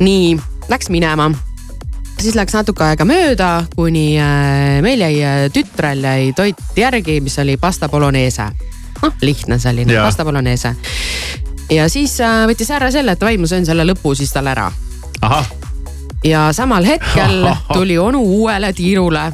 nii, 0.00 0.38
läks 0.72 0.88
minema 0.94 1.28
siis 2.20 2.36
läks 2.38 2.54
natuke 2.56 2.84
aega 2.86 3.04
mööda, 3.04 3.50
kuni 3.76 4.14
äh, 4.22 4.78
meil 4.84 5.02
jäi 5.02 5.18
äh, 5.22 5.40
tütrel 5.52 6.04
jäi 6.04 6.32
toit 6.36 6.62
järgi, 6.78 7.18
mis 7.20 7.36
oli 7.42 7.56
pasta 7.60 7.88
bolognese. 7.88 8.48
Noh, 9.04 9.14
lihtne 9.28 9.58
selline 9.62 10.00
pasta 10.00 10.24
bolognese. 10.24 10.74
ja 11.72 11.88
siis 11.92 12.16
äh, 12.24 12.44
võttis 12.50 12.72
härra 12.72 12.90
selle, 12.94 13.16
et 13.16 13.22
oi, 13.22 13.36
ma 13.38 13.50
söön 13.50 13.66
selle 13.68 13.86
lõpu 13.86 14.14
siis 14.18 14.32
tal 14.34 14.48
ära. 14.52 14.70
ja 16.24 16.48
samal 16.52 16.84
hetkel 16.88 17.48
tuli 17.72 17.98
onu 17.98 18.22
uuele 18.40 18.72
tiirule 18.72 19.30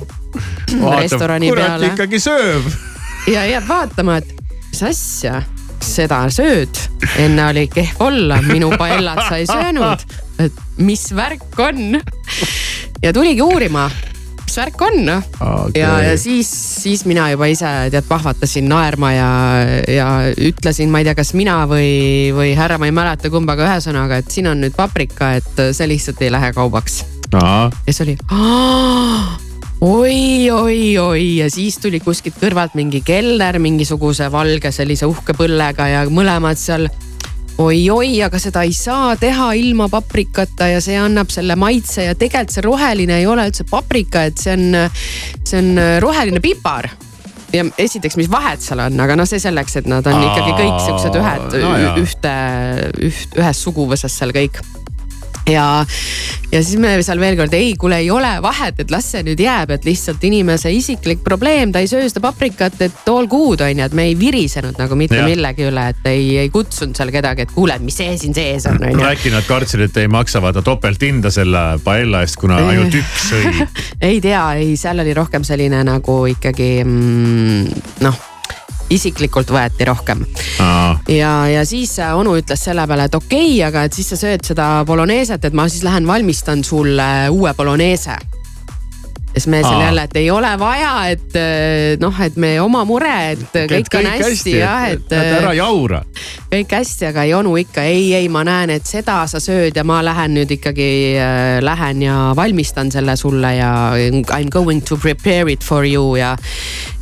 restorani 1.01 1.49
kurat 1.51 1.75
peale 1.75 1.93
ikkagi 1.95 2.21
sööb. 2.23 2.69
ja 3.31 3.47
jääb 3.49 3.67
vaatama, 3.69 4.21
et 4.21 4.31
mis 4.71 4.83
asja, 4.87 5.41
seda 5.85 6.23
sööd, 6.33 6.81
enne 7.19 7.49
oli 7.51 7.67
kehv 7.73 8.05
olla, 8.07 8.41
minu 8.47 8.71
paellat 8.79 9.25
sa 9.29 9.41
ei 9.41 9.49
söönud, 9.49 10.05
et 10.45 10.63
mis 10.79 11.09
värk 11.17 11.59
on. 11.59 12.01
ja 13.03 13.13
tuligi 13.13 13.43
uurima, 13.43 13.89
mis 14.51 14.59
värk 14.59 14.83
on 14.83 14.97
noh 15.07 15.27
Okei. 15.41 15.83
ja, 15.83 15.93
ja 16.03 16.15
siis, 16.19 16.51
siis 16.83 17.05
mina 17.07 17.29
juba 17.31 17.47
ise 17.51 17.69
tead 17.93 18.07
pahvatasin 18.09 18.67
naerma 18.71 19.13
ja, 19.15 19.31
ja 19.87 20.09
ütlesin, 20.35 20.91
ma 20.91 21.01
ei 21.01 21.07
tea, 21.07 21.15
kas 21.19 21.31
mina 21.39 21.61
või, 21.71 22.33
või 22.35 22.55
härra, 22.59 22.81
ma 22.81 22.89
ei 22.91 22.95
mäleta 22.95 23.31
kumbaga, 23.31 23.69
ühesõnaga, 23.69 24.19
et 24.21 24.35
siin 24.35 24.51
on 24.51 24.65
nüüd 24.65 24.75
paprika, 24.75 25.37
et 25.39 25.63
see 25.77 25.87
lihtsalt 25.91 26.23
ei 26.27 26.33
lähe 26.35 26.51
kaubaks. 26.57 27.05
ja 27.31 27.71
siis 27.87 28.03
oli 28.03 28.17
oi, 29.87 30.51
oi, 30.51 30.81
oi 30.99 31.23
ja 31.39 31.47
siis 31.53 31.79
tuli 31.79 32.03
kuskilt 32.03 32.41
kõrvalt 32.43 32.75
mingi 32.75 33.05
kelner 33.07 33.61
mingisuguse 33.63 34.27
valge 34.33 34.75
sellise 34.75 35.07
uhke 35.07 35.37
põllega 35.39 35.87
ja 35.93 36.03
mõlemad 36.11 36.59
seal 36.59 36.91
oi-oi, 37.61 38.15
aga 38.25 38.41
seda 38.41 38.65
ei 38.67 38.73
saa 38.77 39.15
teha 39.21 39.51
ilma 39.59 39.91
paprikata 39.93 40.71
ja 40.71 40.81
see 40.85 40.97
annab 41.01 41.33
selle 41.33 41.57
maitse 41.61 42.09
ja 42.09 42.17
tegelikult 42.19 42.57
see 42.57 42.65
roheline 42.65 43.21
ei 43.21 43.29
ole 43.29 43.45
üldse 43.51 43.67
paprika, 43.69 44.25
et 44.31 44.41
see 44.41 44.57
on, 44.57 44.91
see 45.45 45.61
on 45.61 45.85
roheline 46.03 46.43
pipar 46.45 46.89
ja 47.53 47.65
esiteks, 47.79 48.17
mis 48.21 48.31
vahet 48.31 48.63
seal 48.65 48.83
on, 48.87 48.99
aga 49.03 49.17
noh, 49.19 49.29
see 49.29 49.43
selleks, 49.43 49.81
et 49.81 49.89
nad 49.91 50.07
on 50.07 50.21
ikkagi 50.23 50.55
kõik 50.59 50.85
siuksed 50.87 51.19
ühed 51.21 51.57
no 51.63 51.73
ühte, 52.03 52.35
üht, 53.11 53.41
ühes 53.41 53.65
suguvõsas 53.67 54.21
seal 54.21 54.35
kõik. 54.37 54.63
Ja, 55.51 55.67
ja 56.53 56.63
siis 56.63 56.79
me 56.81 56.93
seal 57.05 57.21
veel 57.23 57.37
kord, 57.39 57.55
ei, 57.57 57.75
kuule, 57.81 58.01
ei 58.03 58.11
ole 58.13 58.31
vahet, 58.43 58.81
et 58.83 58.93
las 58.93 59.09
see 59.13 59.25
nüüd 59.27 59.41
jääb, 59.41 59.73
et 59.75 59.87
lihtsalt 59.87 60.25
inimese 60.27 60.73
isiklik 60.75 61.23
probleem, 61.27 61.73
ta 61.73 61.83
ei 61.83 61.91
söö 61.91 62.09
seda 62.09 62.23
paprikat, 62.25 62.79
et 62.87 63.11
all 63.11 63.29
good 63.31 63.65
on 63.65 63.83
ju, 63.83 63.87
et 63.87 63.97
me 63.97 64.09
ei 64.11 64.17
virisenud 64.19 64.79
nagu 64.81 64.99
mitte 64.99 65.19
Jah. 65.21 65.29
millegi 65.29 65.69
üle, 65.69 65.87
et 65.95 66.11
ei, 66.11 66.27
ei 66.45 66.53
kutsunud 66.55 66.99
seal 66.99 67.13
kedagi, 67.15 67.47
et 67.47 67.55
kuule, 67.55 67.79
mis 67.85 68.01
see 68.01 68.17
siin 68.21 68.37
sees 68.37 68.69
on, 68.71 68.81
no 68.81 69.07
äkki 69.11 69.33
nad 69.35 69.47
kartsid, 69.49 69.85
et 69.89 70.01
ei 70.03 70.11
maksa 70.11 70.43
vaata 70.43 70.65
topelthinda 70.67 71.33
selle 71.35 71.65
paella 71.85 72.25
eest, 72.25 72.39
kuna 72.41 72.61
ainult 72.71 72.97
üks 73.01 73.29
sõi. 73.31 73.69
ei 74.11 74.21
tea, 74.23 74.45
ei, 74.61 74.75
seal 74.81 75.03
oli 75.05 75.15
rohkem 75.17 75.47
selline 75.47 75.83
nagu 75.87 76.23
ikkagi 76.31 76.73
mm, 76.85 77.81
noh, 78.07 78.27
isiklikult 78.91 79.53
võeti 79.55 79.87
rohkem 79.89 80.25
ja, 81.09 81.33
ja 81.51 81.65
siis 81.69 81.95
onu 82.15 82.37
ütles 82.41 82.65
selle 82.65 82.87
peale, 82.91 83.07
et 83.09 83.15
okei 83.15 83.55
okay,, 83.55 83.63
aga 83.69 83.87
et 83.87 83.97
siis 83.97 84.11
sa 84.13 84.21
sööd 84.21 84.45
seda 84.47 84.73
boloneeset, 84.89 85.45
et 85.45 85.57
ma 85.57 85.69
siis 85.69 85.85
lähen 85.87 86.07
valmistan 86.09 86.65
sulle 86.67 87.11
uue 87.31 87.55
boloneese. 87.57 88.19
Siis 89.33 89.47
me 89.47 89.61
seal 89.63 89.79
Aa. 89.79 89.85
jälle, 89.85 90.03
et 90.03 90.17
ei 90.17 90.31
ole 90.31 90.51
vaja, 90.59 90.93
et 91.11 91.37
äh, 91.39 91.97
noh, 92.01 92.21
et 92.21 92.37
me 92.37 92.53
oma 92.61 92.83
mure, 92.89 93.13
et 93.33 93.59
kõik, 93.71 93.91
on 93.99 94.09
hästi 94.11 94.55
jah, 94.59 94.87
et. 94.91 95.13
ära 95.13 95.53
jaura. 95.55 96.03
kõik 96.51 96.75
hästi, 96.75 97.07
aga 97.11 97.25
jonu 97.29 97.55
ikka 97.61 97.85
ei, 97.87 98.11
ei, 98.19 98.29
ma 98.33 98.43
näen, 98.47 98.75
et 98.75 98.87
seda 98.87 99.23
sa 99.31 99.41
sööd 99.43 99.77
ja 99.77 99.85
ma 99.87 100.01
lähen 100.05 100.35
nüüd 100.39 100.55
ikkagi 100.59 100.91
äh, 101.21 101.61
lähen 101.65 102.03
ja 102.03 102.19
valmistan 102.37 102.91
selle 102.93 103.17
sulle 103.17 103.55
ja 103.57 103.71
I 103.97 104.11
m 104.11 104.51
going 104.51 104.83
to 104.85 104.97
prepare 104.97 105.53
it 105.53 105.65
for 105.65 105.87
you 105.87 106.17
ja. 106.17 106.37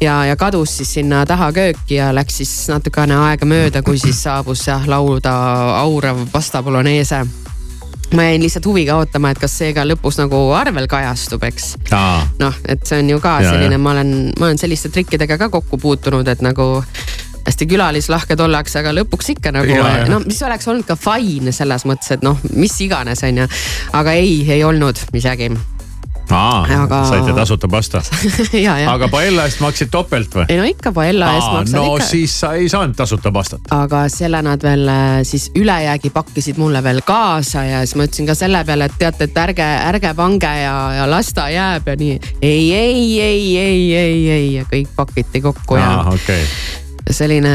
ja, 0.00 0.24
ja 0.28 0.36
kadus 0.36 0.76
siis 0.80 0.94
sinna 0.98 1.24
taha 1.26 1.50
kööki 1.56 1.98
ja 1.98 2.12
läks 2.14 2.42
siis 2.42 2.54
natukene 2.68 3.16
aega 3.28 3.48
mööda, 3.48 3.82
kui 3.82 3.98
siis 4.00 4.20
saabus 4.22 4.66
jah 4.68 4.84
lauda 4.88 5.34
aurav 5.80 6.26
pasta 6.32 6.62
bolognese 6.62 7.24
ma 8.16 8.24
jäin 8.24 8.42
lihtsalt 8.42 8.66
huviga 8.66 8.96
ootama, 8.96 9.30
et 9.34 9.38
kas 9.42 9.52
see 9.60 9.72
ka 9.76 9.84
lõpus 9.84 10.16
nagu 10.20 10.38
arvel 10.56 10.86
kajastub, 10.88 11.42
eks 11.44 11.74
noh, 12.40 12.54
et 12.68 12.84
see 12.88 13.02
on 13.02 13.10
ju 13.14 13.20
ka 13.20 13.38
Ja, 13.44 13.52
selline, 13.52 13.78
ma 13.78 13.92
olen, 13.96 14.12
ma 14.38 14.48
olen 14.48 14.58
selliste 14.60 14.88
trikkidega 14.94 15.38
ka 15.38 15.48
kokku 15.52 15.78
puutunud, 15.78 16.28
et 16.28 16.42
nagu 16.44 16.68
hästi 17.48 17.66
külalislahked 17.68 18.40
ollakse, 18.44 18.80
aga 18.82 18.92
lõpuks 18.96 19.32
ikka 19.36 19.52
nagu 19.56 19.72
Ja, 19.72 19.84
ja. 20.02 20.06
no 20.10 20.20
mis 20.24 20.40
oleks 20.44 20.68
olnud 20.68 20.86
ka 20.88 20.96
fine 21.00 21.52
selles 21.52 21.84
mõttes, 21.88 22.12
et 22.16 22.24
noh, 22.24 22.38
mis 22.56 22.74
iganes, 22.84 23.22
on 23.28 23.44
ju. 23.44 23.48
aga 23.92 24.16
ei, 24.16 24.40
ei 24.50 24.64
olnud 24.64 25.00
isegi. 25.12 25.52
Aa 26.34 26.82
Aga-, 26.82 27.02
saite 27.08 27.32
tasuta 27.36 27.68
pasta. 27.68 28.02
aga 28.94 29.08
paella 29.12 29.46
eest 29.48 29.62
maksid 29.64 29.90
topelt 29.92 30.34
või? 30.34 30.46
ei 30.48 30.58
no 30.60 30.66
ikka 30.68 30.92
paella 30.96 31.32
eest 31.36 31.52
maksad 31.52 31.78
no 31.78 31.84
ikka. 31.96 32.08
siis 32.10 32.34
sa 32.40 32.52
ei 32.58 32.68
saanud 32.68 32.96
tasuta 32.98 33.32
pastat. 33.32 33.70
aga 33.74 34.04
selle 34.12 34.42
nad 34.44 34.62
veel 34.62 34.88
äh, 34.92 35.20
siis 35.28 35.50
ülejäägi 35.58 36.10
pakkisid 36.14 36.60
mulle 36.60 36.82
veel 36.84 37.02
kaasa 37.06 37.64
ja 37.64 37.84
siis 37.84 37.96
ma 37.98 38.08
ütlesin 38.08 38.28
ka 38.28 38.36
selle 38.38 38.64
peale, 38.68 38.88
et 38.88 38.98
teate, 38.98 39.28
et 39.30 39.40
ärge, 39.44 39.68
ärge 39.92 40.14
pange 40.18 40.52
ja, 40.62 40.76
ja 40.98 41.08
las 41.10 41.32
ta 41.36 41.48
jääb 41.52 41.88
ja 41.88 41.96
nii. 41.96 42.18
ei, 42.42 42.74
ei, 42.74 43.20
ei, 43.20 43.58
ei, 43.58 43.94
ei, 43.94 44.20
ei 44.30 44.52
ja 44.58 44.68
kõik 44.68 44.92
pakiti 44.96 45.42
kokku 45.44 45.80
ja 45.80 46.04
okei. 46.12 46.44
selline, 47.14 47.52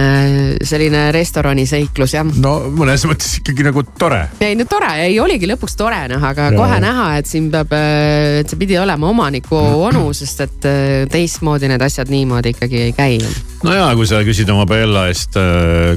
selline 0.64 1.06
restorani 1.16 1.66
seiklus 1.70 2.16
jah. 2.16 2.28
no 2.43 2.54
mõnes 2.74 3.06
mõttes 3.10 3.38
ikkagi 3.39 3.66
nagu 3.68 3.84
tore. 3.99 4.22
ei 4.43 4.58
no 4.60 4.68
tore, 4.70 4.91
ei 5.06 5.18
oligi 5.22 5.49
lõpuks 5.49 5.78
tore 5.80 6.04
noh, 6.12 6.24
aga 6.24 6.49
Ja, 6.54 6.58
kohe 6.60 6.80
näha, 6.84 7.08
et 7.22 7.30
siin 7.30 7.49
peab, 7.54 7.72
et 7.74 8.51
see 8.51 8.60
pidi 8.60 8.78
olema 8.82 9.10
omaniku 9.10 9.58
onu, 9.88 10.06
sest 10.18 10.43
et 10.45 10.70
äh, 10.70 11.06
teistmoodi 11.12 11.72
need 11.72 11.84
asjad 11.86 12.12
niimoodi 12.14 12.54
ikkagi 12.56 12.84
ei 12.89 12.95
käi. 12.97 13.18
no 13.64 13.76
ja 13.76 13.89
kui 13.97 14.10
sa 14.10 14.22
küsid 14.26 14.49
oma 14.54 14.68
paella 14.70 15.08
eest 15.12 15.38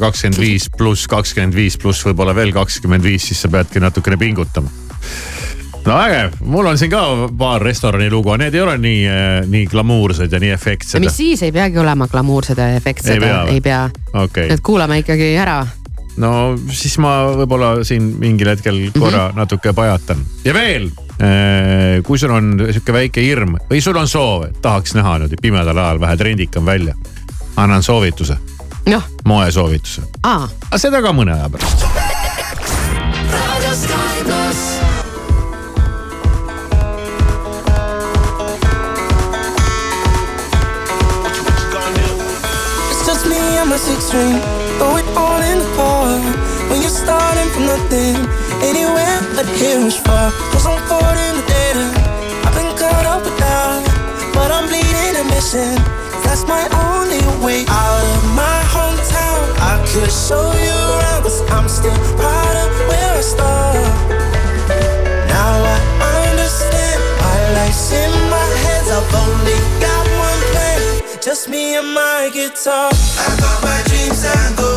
kakskümmend 0.03 0.41
viis 0.41 0.71
pluss 0.77 1.11
kakskümmend 1.11 1.57
viis 1.57 1.79
pluss 1.81 2.07
võib-olla 2.07 2.35
veel 2.37 2.55
kakskümmend 2.57 3.05
viis, 3.07 3.31
siis 3.31 3.43
sa 3.45 3.53
peadki 3.53 3.83
natukene 3.83 4.19
pingutama. 4.21 4.86
No 5.87 5.97
vägev, 5.97 6.33
mul 6.51 6.67
on 6.67 6.79
siin 6.79 6.91
ka 6.91 7.01
paar 7.39 7.63
restorani 7.63 8.11
lugu, 8.11 8.35
need 8.41 8.55
ei 8.55 8.63
ole 8.63 8.77
nii, 8.83 9.01
nii 9.51 9.67
glamuursed 9.71 10.33
ja 10.33 10.41
nii 10.43 10.51
efektsed. 10.55 11.01
mis 11.03 11.17
siis? 11.17 11.43
Ei 11.47 11.53
peagi 11.55 11.79
olema 11.79 12.09
glamuursed 12.11 12.59
ja 12.59 12.69
efektsed 12.77 13.23
Ei 13.53 13.61
pea, 13.61 13.89
okei. 14.15 14.49
Et 14.53 14.61
kuulame 14.67 14.99
ikkagi 15.03 15.37
ära. 15.39 15.61
no 16.17 16.31
siis 16.73 16.99
ma 17.03 17.11
võib-olla 17.37 17.85
siin 17.85 18.03
mingil 18.19 18.49
hetkel 18.55 18.81
korra 18.99 19.29
natuke 19.37 19.73
pajatan. 19.77 20.25
Ja 20.45 20.55
veel. 20.57 20.91
kui 22.05 22.19
sul 22.19 22.31
on 22.35 22.59
sihuke 22.67 22.93
väike 22.93 23.23
hirm 23.25 23.57
või 23.71 23.81
sul 23.81 23.97
on 23.97 24.09
soov, 24.09 24.51
et 24.51 24.59
tahaks 24.63 24.93
näha 24.99 25.19
nüüd 25.23 25.39
pimedal 25.41 25.79
ajal 25.79 26.01
vähe 26.03 26.17
trendikam 26.21 26.67
välja, 26.69 26.95
annan 27.57 27.83
soovituse, 27.83 28.37
noh, 28.93 29.09
moesoovituse, 29.25 30.03
aa, 30.23 30.45
aga 30.69 30.83
seda 30.83 31.01
ka 31.01 31.15
mõne 31.17 31.39
aja 31.39 31.49
pärast. 31.57 31.81
String, 44.17 44.41
but 44.79 44.89
we're 44.95 45.11
all 45.21 45.41
in 45.43 45.59
the 45.59 45.71
car. 45.77 46.09
When 46.71 46.81
you're 46.81 46.99
starting 47.05 47.49
from 47.53 47.65
nothing, 47.67 48.17
anywhere 48.65 49.17
but 49.37 49.47
here 49.61 49.81
is 49.91 49.97
far. 49.97 50.31
Cause 50.53 50.65
I'm 50.67 50.81
forward 50.89 51.19
in 51.29 51.35
the 51.41 51.47
data. 51.47 51.87
I've 52.45 52.55
been 52.57 52.73
caught 52.81 53.07
up 53.13 53.23
with 53.27 53.37
that, 53.39 53.83
but 54.35 54.49
I'm 54.57 54.67
bleeding 54.71 55.17
a 55.23 55.25
mission. 55.35 55.77
That's 56.25 56.45
my 56.49 56.65
only 56.89 57.23
way 57.45 57.61
out 57.69 58.05
of 58.15 58.23
my 58.43 58.59
hometown. 58.75 59.41
I 59.73 59.75
could 59.91 60.13
show 60.27 60.47
you 60.67 60.77
around, 60.97 61.21
cause 61.27 61.41
I'm 61.57 61.69
still 61.69 61.99
proud 62.21 62.55
of 62.65 62.71
where 62.89 63.11
I 63.21 63.23
started. 63.35 63.93
Now 65.33 65.53
I 66.13 66.17
understand 66.33 66.99
my 67.25 67.39
life's 67.59 67.93
in 67.93 68.13
my 68.37 68.49
hands. 68.65 68.89
I've 68.97 69.15
only 69.25 69.59
got 69.85 70.05
one 70.27 70.41
plan, 70.53 70.81
just 71.21 71.49
me 71.49 71.77
and 71.77 71.91
my 71.93 72.31
guitar. 72.33 72.91
I 74.29 74.76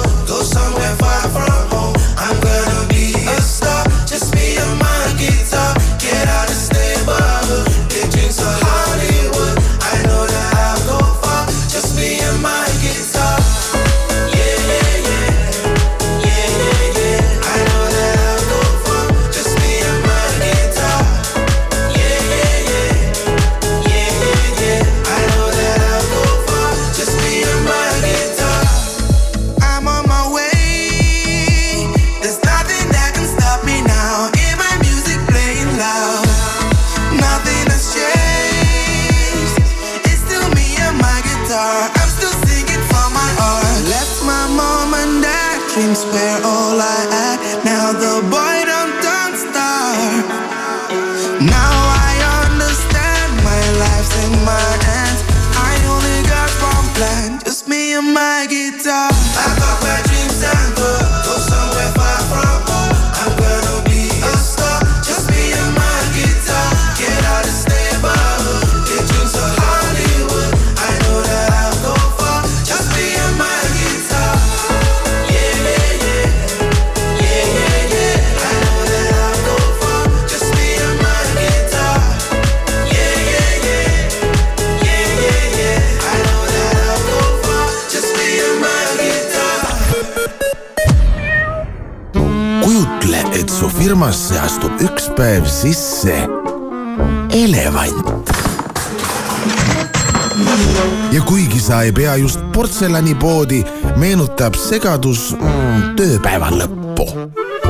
just 102.79 102.79
portselanipoodi, 102.79 103.65
meenutab 103.97 104.55
segadus 104.55 105.35
mm, 105.35 105.95
tööpäeva 105.97 106.49
lõppu. 106.53 107.05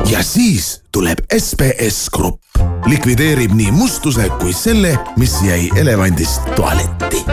Ja 0.09 0.23
siis 0.23 0.81
tuleb 0.93 1.17
SBS 1.33 2.09
Grupp, 2.13 2.41
likvideerib 2.85 3.53
nii 3.57 3.71
mustuse 3.73 4.29
kui 4.39 4.53
selle, 4.53 4.97
mis 5.17 5.41
jäi 5.41 5.69
elevandist 5.75 6.41
tualetti. 6.55 7.25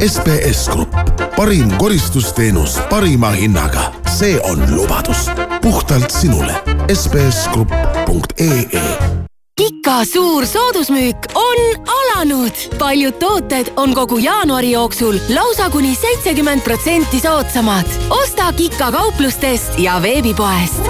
SBS 0.00 0.68
Grupp, 0.72 0.94
parim 1.36 1.76
koristusteenus 1.78 2.78
parima 2.90 3.30
hinnaga, 3.36 3.92
see 4.08 4.40
on 4.40 4.64
lubadus. 4.74 5.28
Puhtalt 5.60 6.10
sinule. 6.10 6.54
sbsgrupp.ee 6.94 9.19
Kika 9.60 10.04
suur 10.12 10.46
soodusmüük 10.46 11.16
on 11.34 11.84
alanud. 11.84 12.50
paljud 12.78 13.12
tooted 13.12 13.66
on 13.76 13.94
kogu 13.94 14.18
jaanuari 14.18 14.70
jooksul 14.70 15.14
lausa 15.34 15.70
kuni 15.70 15.94
seitsekümmend 15.94 16.60
protsenti 16.60 17.20
soodsamad. 17.20 17.84
osta 18.10 18.52
Kika 18.52 18.92
kauplustest 18.92 19.78
ja 19.78 20.02
veebipoest. 20.02 20.80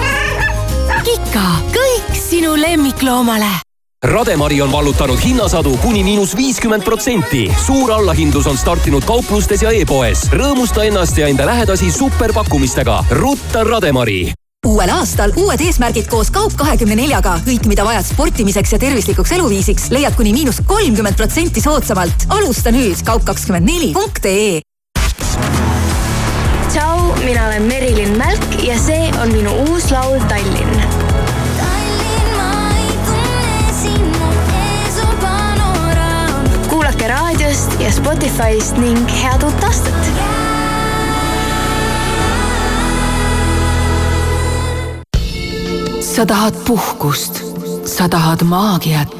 Kika, 1.03 1.47
kõik 1.75 2.15
sinu 2.29 2.55
lemmikloomale 2.61 3.51
Rademari 4.03 4.61
on 4.61 4.71
vallutanud 4.71 5.19
hinnasadu 5.23 5.77
kuni 5.77 6.03
miinus 6.03 6.35
viiskümmend 6.35 6.83
protsenti. 6.83 7.51
suur 7.65 7.91
allahindlus 7.91 8.47
on 8.47 8.57
startinud 8.57 9.03
kauplustes 9.03 9.61
ja 9.61 9.71
e-poes. 9.71 10.29
rõõmusta 10.31 10.87
ennast 10.87 11.17
ja 11.17 11.27
enda 11.27 11.45
lähedasi 11.45 11.91
superpakkumistega. 11.91 13.03
rutta 13.09 13.63
Rademari 13.63 14.31
uuel 14.67 14.91
aastal 14.93 15.31
uued 15.41 15.61
eesmärgid 15.65 16.05
koos 16.05 16.29
Kaup 16.29 16.53
kahekümne 16.53 16.93
neljaga. 16.99 17.39
kõik, 17.45 17.65
mida 17.65 17.81
vajad 17.85 18.05
sportimiseks 18.05 18.75
ja 18.75 18.77
tervislikuks 18.81 19.31
eluviisiks, 19.33 19.87
leiad 19.89 20.13
kuni 20.13 20.33
miinus 20.35 20.61
kolmkümmend 20.67 21.17
protsenti 21.17 21.61
soodsamalt. 21.61 22.27
alusta 22.29 22.69
nüüd 22.71 23.01
kaup 23.05 23.25
kakskümmend 23.25 23.65
neli 23.65 23.89
punkt 23.97 24.25
ee. 24.25 24.61
tšau, 26.69 27.17
mina 27.25 27.47
olen 27.47 27.63
Merilin 27.63 28.13
Mälk 28.17 28.61
ja 28.63 28.77
see 28.77 29.09
on 29.23 29.33
minu 29.33 29.55
uus 29.69 29.89
laul 29.91 30.19
Tallinn. 30.29 30.77
kuulake 36.69 37.07
raadiost 37.07 37.79
ja 37.79 37.91
Spotify'st 37.91 38.77
ning 38.77 39.09
head 39.09 39.43
uut 39.43 39.63
aastat. 39.63 40.50
Sa 46.11 46.25
tahad 46.25 46.55
puhkust, 46.67 47.39
sa 47.87 48.09
tahad 48.11 48.43
maagiat, 48.43 49.13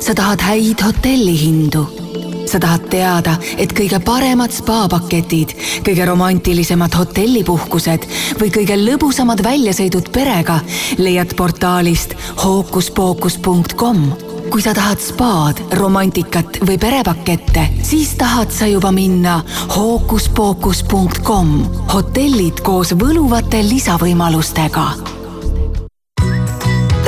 sa 0.00 0.14
tahad 0.14 0.38
häid 0.40 0.78
hotellihindu, 0.78 1.82
sa 2.46 2.60
tahad 2.62 2.86
teada, 2.92 3.34
et 3.58 3.74
kõige 3.74 3.98
paremad 4.06 4.54
spaapaketid, 4.54 5.56
kõige 5.82 6.06
romantilisemad 6.06 6.94
hotellipuhkused 6.94 8.06
või 8.38 8.52
kõige 8.54 8.78
lõbusamad 8.78 9.42
väljasõidud 9.42 10.12
perega 10.14 10.60
leiad 11.02 11.34
portaalist 11.34 12.14
hookuspookus.com 12.44 14.06
kui 14.48 14.62
sa 14.64 14.72
tahad 14.72 15.02
spaad, 15.02 15.58
romantikat 15.76 16.62
või 16.62 16.78
perepakette, 16.80 17.66
siis 17.84 18.14
tahad 18.16 18.54
sa 18.54 18.70
juba 18.70 18.94
minna 18.94 19.42
hookuspookus.com. 19.74 21.52
hotellid 21.92 22.64
koos 22.64 22.94
võluvate 22.96 23.60
lisavõimalustega 23.66 25.17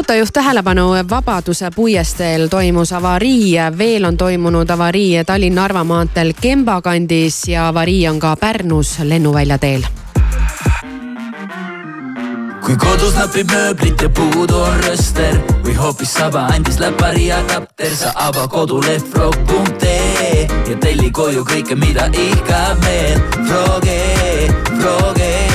autojuht 0.00 0.32
tähelepanu, 0.32 0.90
Vabaduse 1.10 1.68
puiesteel 1.74 2.48
toimus 2.48 2.92
avarii, 2.92 3.56
veel 3.78 4.04
on 4.04 4.16
toimunud 4.16 4.70
avarii 4.70 5.24
Tallinna-Narva 5.24 5.84
maanteel 5.84 6.32
Kemba 6.40 6.80
kandis 6.80 7.48
ja 7.48 7.68
avarii 7.68 8.08
on 8.08 8.20
ka 8.20 8.36
Pärnus 8.36 8.98
lennuvälja 9.02 9.58
teel 9.58 9.84
kui 12.64 12.76
kodus 12.76 13.14
napib 13.14 13.52
mööblit 13.52 14.00
ja 14.00 14.08
puudu 14.08 14.62
on 14.62 14.80
rööster 14.86 15.36
või 15.66 15.76
hoopis 15.76 16.16
saba 16.16 16.46
andis 16.54 16.80
läpari 16.80 17.26
ja 17.26 17.44
kapter, 17.52 17.92
sa 17.96 18.14
ava 18.14 18.48
koduleht 18.48 19.04
frog.ee 19.12 20.48
ja 20.48 20.80
telli 20.80 21.10
koju 21.10 21.44
kõike, 21.44 21.76
mida 21.76 22.08
ihkab 22.08 22.84
meel. 22.88 23.20
Froge, 23.44 24.02
Froge. 24.80 25.49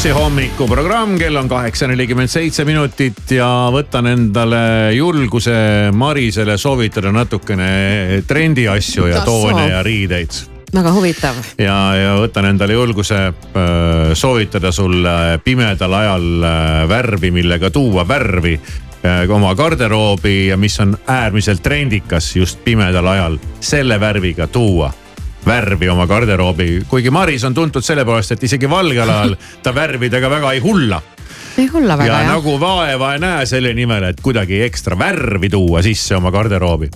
Plussi 0.00 0.16
hommikuprogramm, 0.16 1.18
kell 1.20 1.36
on 1.36 1.48
kaheksa 1.48 1.84
nelikümmend 1.90 2.30
seitse 2.32 2.64
minutit 2.64 3.34
ja 3.36 3.68
võtan 3.68 4.06
endale 4.08 4.94
julguse 4.96 5.52
Marisele 5.92 6.54
soovitada 6.56 7.10
natukene 7.12 8.22
trendiasju 8.24 9.10
ja 9.10 9.20
toone 9.28 9.66
ja 9.68 9.82
riideid. 9.84 10.38
Väga 10.72 10.94
huvitav. 10.96 11.42
ja, 11.60 11.76
ja 12.00 12.14
võtan 12.16 12.48
endale 12.48 12.78
julguse 12.78 13.18
öö, 13.28 14.14
soovitada 14.16 14.72
sulle 14.72 15.36
pimedal 15.44 15.92
ajal 15.92 16.48
öö, 16.48 16.88
värvi, 16.88 17.30
millega 17.36 17.68
tuua 17.70 18.06
värvi 18.08 18.56
öö, 18.56 19.28
oma 19.36 19.52
garderoobi 19.54 20.46
ja 20.46 20.56
mis 20.56 20.80
on 20.80 20.96
äärmiselt 21.06 21.60
trendikas 21.62 22.32
just 22.40 22.64
pimedal 22.64 23.12
ajal 23.12 23.36
selle 23.60 24.00
värviga 24.00 24.48
tuua 24.48 24.94
värvi 25.46 25.88
oma 25.88 26.06
garderoobi, 26.06 26.82
kuigi 26.88 27.10
Maris 27.10 27.44
on 27.44 27.54
tuntud 27.54 27.84
selle 27.84 28.04
poolest, 28.04 28.36
et 28.36 28.44
isegi 28.44 28.70
valgel 28.70 29.08
ajal 29.08 29.36
ta 29.62 29.74
värvidega 29.74 30.30
väga 30.30 30.52
ei 30.52 30.60
hulla 30.64 31.00
ei 31.58 31.66
hulla 31.66 31.98
väga 31.98 32.12
ja 32.12 32.22
jah. 32.22 32.32
nagu 32.34 32.60
vaeva 32.60 33.14
ei 33.14 33.20
näe 33.20 33.46
selle 33.46 33.72
nimel, 33.74 34.10
et 34.10 34.20
kuidagi 34.22 34.62
ekstra 34.62 34.98
värvi 34.98 35.50
tuua 35.50 35.82
sisse 35.82 36.16
oma 36.16 36.30
garderoobi. 36.30 36.90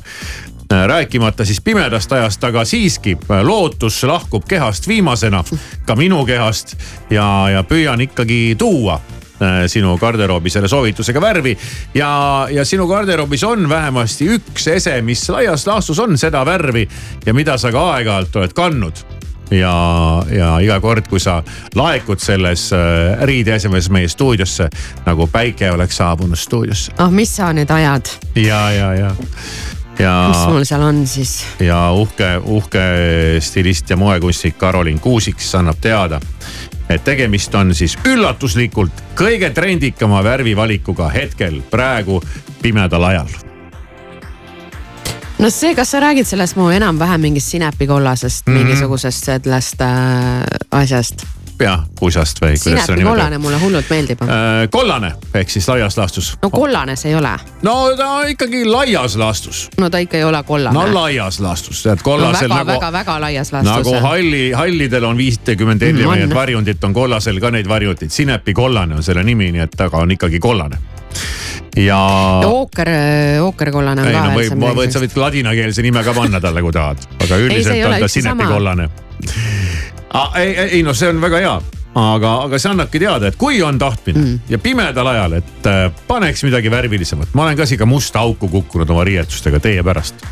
rääkimata 0.87 1.45
siis 1.45 1.61
pimedast 1.61 2.13
ajast, 2.13 2.45
aga 2.45 2.65
siiski 2.65 3.19
lootus 3.43 4.05
lahkub 4.05 4.45
kehast 4.49 4.89
viimasena, 4.89 5.45
ka 5.87 5.97
minu 5.97 6.25
kehast 6.27 6.77
ja, 7.11 7.49
ja 7.53 7.63
püüan 7.63 8.01
ikkagi 8.01 8.57
tuua 8.59 9.01
sinu 9.71 9.97
garderoobi 10.01 10.51
selle 10.51 10.69
soovitusega 10.69 11.21
värvi. 11.21 11.57
Ja, 11.95 12.13
ja 12.51 12.65
sinu 12.65 12.87
garderoobis 12.91 13.45
on 13.45 13.69
vähemasti 13.69 14.29
üks 14.37 14.69
ese, 14.77 15.01
mis 15.03 15.29
laias 15.33 15.67
laastus 15.67 15.99
on 15.99 16.19
seda 16.19 16.45
värvi 16.47 16.89
ja 17.27 17.35
mida 17.35 17.59
sa 17.59 17.73
ka 17.73 17.91
aeg-ajalt 17.95 18.43
oled 18.43 18.57
kandnud. 18.57 19.05
Ja, 19.51 20.25
ja 20.33 20.55
iga 20.65 20.79
kord, 20.81 21.09
kui 21.09 21.21
sa 21.21 21.43
laekud 21.77 22.23
selles 22.23 22.71
äh, 22.73 23.21
riideesemes 23.29 23.91
meie 23.93 24.09
stuudiosse 24.09 24.71
nagu 25.05 25.29
päike 25.31 25.71
oleks 25.71 26.01
saabunud 26.01 26.39
stuudiosse. 26.41 26.95
Ah, 26.99 27.13
mis 27.13 27.37
sa 27.37 27.53
nüüd 27.53 27.71
ajad, 27.71 28.09
ja, 28.41 28.63
ja, 28.73 28.89
ja, 28.97 29.11
ja 30.01 30.15
mis 30.33 30.43
mul 30.49 30.65
seal 30.65 30.83
on 30.89 31.05
siis? 31.07 31.37
ja 31.61 31.79
uhke, 31.93 32.39
uhke 32.41 32.85
stilist 33.45 33.91
ja 33.91 34.01
moekunstnik 34.01 34.57
Karolin 34.59 35.01
Kuusik 35.01 35.41
siis 35.41 35.55
annab 35.61 35.79
teada, 35.81 36.21
et 36.89 37.05
tegemist 37.05 37.55
on 37.55 37.75
siis 37.75 37.97
üllatuslikult 38.07 39.03
kõige 39.19 39.51
trendikama 39.55 40.23
värvivalikuga 40.25 41.09
hetkel 41.15 41.61
praegu 41.71 42.21
pimedal 42.63 43.05
ajal. 43.05 43.31
no 45.39 45.51
see, 45.51 45.75
kas 45.75 45.91
sa 45.91 46.01
räägid 46.01 46.29
sellest 46.29 46.57
mu 46.57 46.71
enam-vähem 46.71 47.21
mingist 47.21 47.51
sinepikollasest 47.51 48.47
mm. 48.47 48.53
-hmm. 48.53 48.59
mingisugusest 48.59 49.25
sellest 49.25 49.81
äh, 49.81 49.89
asjast? 50.71 51.27
jah, 51.61 51.85
pusast 52.01 52.41
või 52.43 52.59
kuidas 52.59 52.89
seda 52.89 52.99
nimetada. 52.99 53.39
mulle 53.39 53.61
hullult 53.63 53.91
meeldib. 53.91 54.25
kollane 54.71 55.13
ehk 55.35 55.51
siis 55.51 55.69
laias 55.69 55.97
laastus. 55.97 56.35
no 56.43 56.51
kollane 56.51 56.97
see 56.97 57.13
ei 57.13 57.19
ole. 57.19 57.37
no 57.63 57.77
ta 57.97 58.11
ikkagi 58.31 58.65
laias 58.67 59.17
laastus. 59.17 59.69
no 59.79 59.91
ta 59.91 60.03
ikka 60.03 60.19
ei 60.19 60.25
ole 60.25 60.43
kollane 60.43 60.75
no 60.75 60.87
laias 60.95 61.41
laastus, 61.41 61.83
tead 61.87 62.03
no 62.03 62.09
kollasel 62.11 62.49
väga, 62.49 62.65
nagu 62.65 62.73
väga, 62.75 62.93
väga 62.99 63.21
laias 63.21 63.53
laastus. 63.53 63.93
nagu 63.93 64.07
halli, 64.07 64.45
hallidel 64.53 65.05
on 65.05 65.17
viitekümmend 65.17 65.85
Mm, 65.85 65.99
erinevaid 65.99 66.23
on. 66.23 66.35
varjundit, 66.35 66.85
on 66.85 66.95
kollasel 66.95 67.41
ka 67.41 67.51
neid 67.51 67.69
varjundeid, 67.69 68.11
sinepi 68.11 68.55
kollane 68.55 68.95
on 68.95 69.03
selle 69.03 69.25
nimi, 69.25 69.51
nii 69.53 69.65
et 69.67 69.81
aga 69.81 70.03
on 70.05 70.15
ikkagi 70.15 70.41
kollane. 70.41 70.79
ja 71.77 71.99
ooker, 72.47 72.89
ookerkollane 73.43 74.03
on 74.03 74.09
ei 74.09 74.15
ka 74.15 74.23
no 74.25 74.37
veel 74.37 74.51
võid, 74.51 74.59
midagi 74.63 74.93
sa 74.93 75.03
võid 75.03 75.19
ladinakeelse 75.23 75.83
nime 75.83 76.05
ka 76.05 76.15
panna 76.15 76.41
talle, 76.41 76.63
kui 76.63 76.75
tahad, 76.75 77.07
aga 77.21 77.27
see 77.27 77.37
ei 77.37 77.49
üldiselt 77.49 77.87
ole 77.87 77.95
on 77.95 78.07
ta 78.07 78.09
sinepi-kollane. 78.09 78.89
ei, 80.37 80.57
ei 80.57 80.83
no 80.83 80.95
see 80.95 81.09
on 81.11 81.21
väga 81.23 81.41
hea, 81.43 81.55
aga, 81.95 82.35
aga 82.47 82.61
see 82.61 82.71
annabki 82.71 83.01
teada, 83.03 83.31
et 83.31 83.39
kui 83.41 83.61
on 83.63 83.79
tahtmine 83.79 84.21
mm. 84.21 84.53
ja 84.55 84.61
pimedal 84.63 85.11
ajal, 85.15 85.39
et 85.41 85.69
äh, 85.71 85.89
paneks 86.09 86.45
midagi 86.47 86.71
värvilisemat, 86.73 87.35
ma 87.35 87.49
olen 87.49 87.59
ka 87.59 87.67
siia 87.69 87.89
musta 87.89 88.23
auku 88.25 88.49
kukkunud 88.53 88.91
oma 88.95 89.05
riietustega 89.07 89.61
teie 89.63 89.83
pärast. 89.87 90.25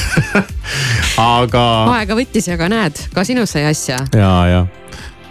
aga 1.20 1.64
aega 2.00 2.18
võttis 2.18 2.50
ja 2.50 2.58
ka 2.60 2.70
näed, 2.72 3.06
ka 3.14 3.24
sinust 3.26 3.56
sai 3.56 3.66
asja. 3.70 4.02
ja, 4.16 4.34
ja 4.50 4.66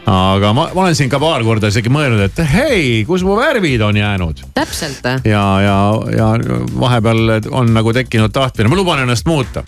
aga 0.10 0.54
ma, 0.56 0.70
ma 0.74 0.86
olen 0.86 0.96
siin 0.98 1.12
ka 1.12 1.20
paar 1.22 1.44
korda 1.46 1.70
isegi 1.72 1.92
mõelnud, 1.94 2.24
et 2.30 2.42
hei, 2.54 3.04
kus 3.08 3.24
mu 3.28 3.36
värvid 3.40 3.84
on 3.86 4.00
jäänud 4.00 4.44
täpselt. 4.56 5.06
ja, 5.28 5.44
ja, 5.64 5.78
ja 6.16 6.32
vahepeal 6.80 7.52
on 7.52 7.74
nagu 7.76 7.94
tekkinud 7.96 8.34
tahtmine, 8.34 8.72
ma 8.72 8.80
luban 8.80 9.04
ennast 9.04 9.28
muuta. 9.30 9.64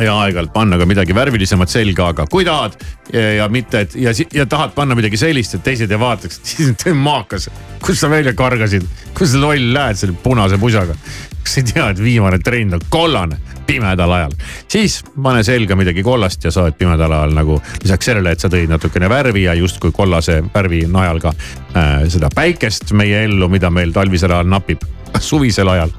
Ja 0.00 0.14
aeg-ajalt 0.22 0.52
panna 0.52 0.78
ka 0.80 0.86
midagi 0.88 1.14
värvilisemat 1.14 1.68
selga, 1.68 2.08
aga 2.14 2.24
kui 2.30 2.46
tahad 2.48 2.78
ja, 3.12 3.26
ja 3.42 3.48
mitte, 3.52 3.84
et 3.84 3.96
ja, 4.00 4.14
ja 4.32 4.46
tahad 4.48 4.72
panna 4.76 4.96
midagi 4.96 5.20
sellist, 5.20 5.58
et 5.58 5.64
teised 5.66 5.90
ei 5.92 6.00
vaataks, 6.00 6.40
siis 6.48 6.86
maakas. 6.96 7.50
kust 7.82 8.00
sa 8.00 8.10
välja 8.10 8.32
kargasid, 8.38 8.86
kus 9.18 9.34
loll 9.36 9.72
lähed 9.74 10.00
selle 10.00 10.16
punase 10.22 10.58
pusaga? 10.58 10.96
kas 11.42 11.56
sa 11.56 11.60
ei 11.60 11.66
tea, 11.72 11.88
et 11.90 12.00
viimane 12.02 12.38
trend 12.38 12.76
on 12.76 12.84
kollane 12.88 13.36
pimedal 13.66 14.12
ajal, 14.14 14.34
siis 14.70 15.00
pane 15.22 15.42
selga 15.44 15.76
midagi 15.76 16.02
kollast 16.06 16.44
ja 16.44 16.52
sa 16.54 16.66
oled 16.66 16.78
pimedal 16.78 17.12
ajal 17.12 17.34
nagu 17.36 17.58
lisaks 17.82 18.08
sellele, 18.10 18.32
et 18.32 18.40
sa 18.40 18.50
tõid 18.52 18.70
natukene 18.70 19.10
värvi 19.10 19.44
ja 19.44 19.56
justkui 19.58 19.92
kollase 19.92 20.40
värvi 20.54 20.84
najal 20.90 21.20
ka 21.22 21.34
äh, 21.34 22.06
seda 22.12 22.30
päikest 22.34 22.94
meie 22.96 23.24
ellu, 23.26 23.50
mida 23.52 23.70
meil 23.70 23.92
talvisel 23.92 24.32
ajal 24.32 24.48
napib, 24.54 24.86
suvisel 25.30 25.68
ajal. 25.74 25.92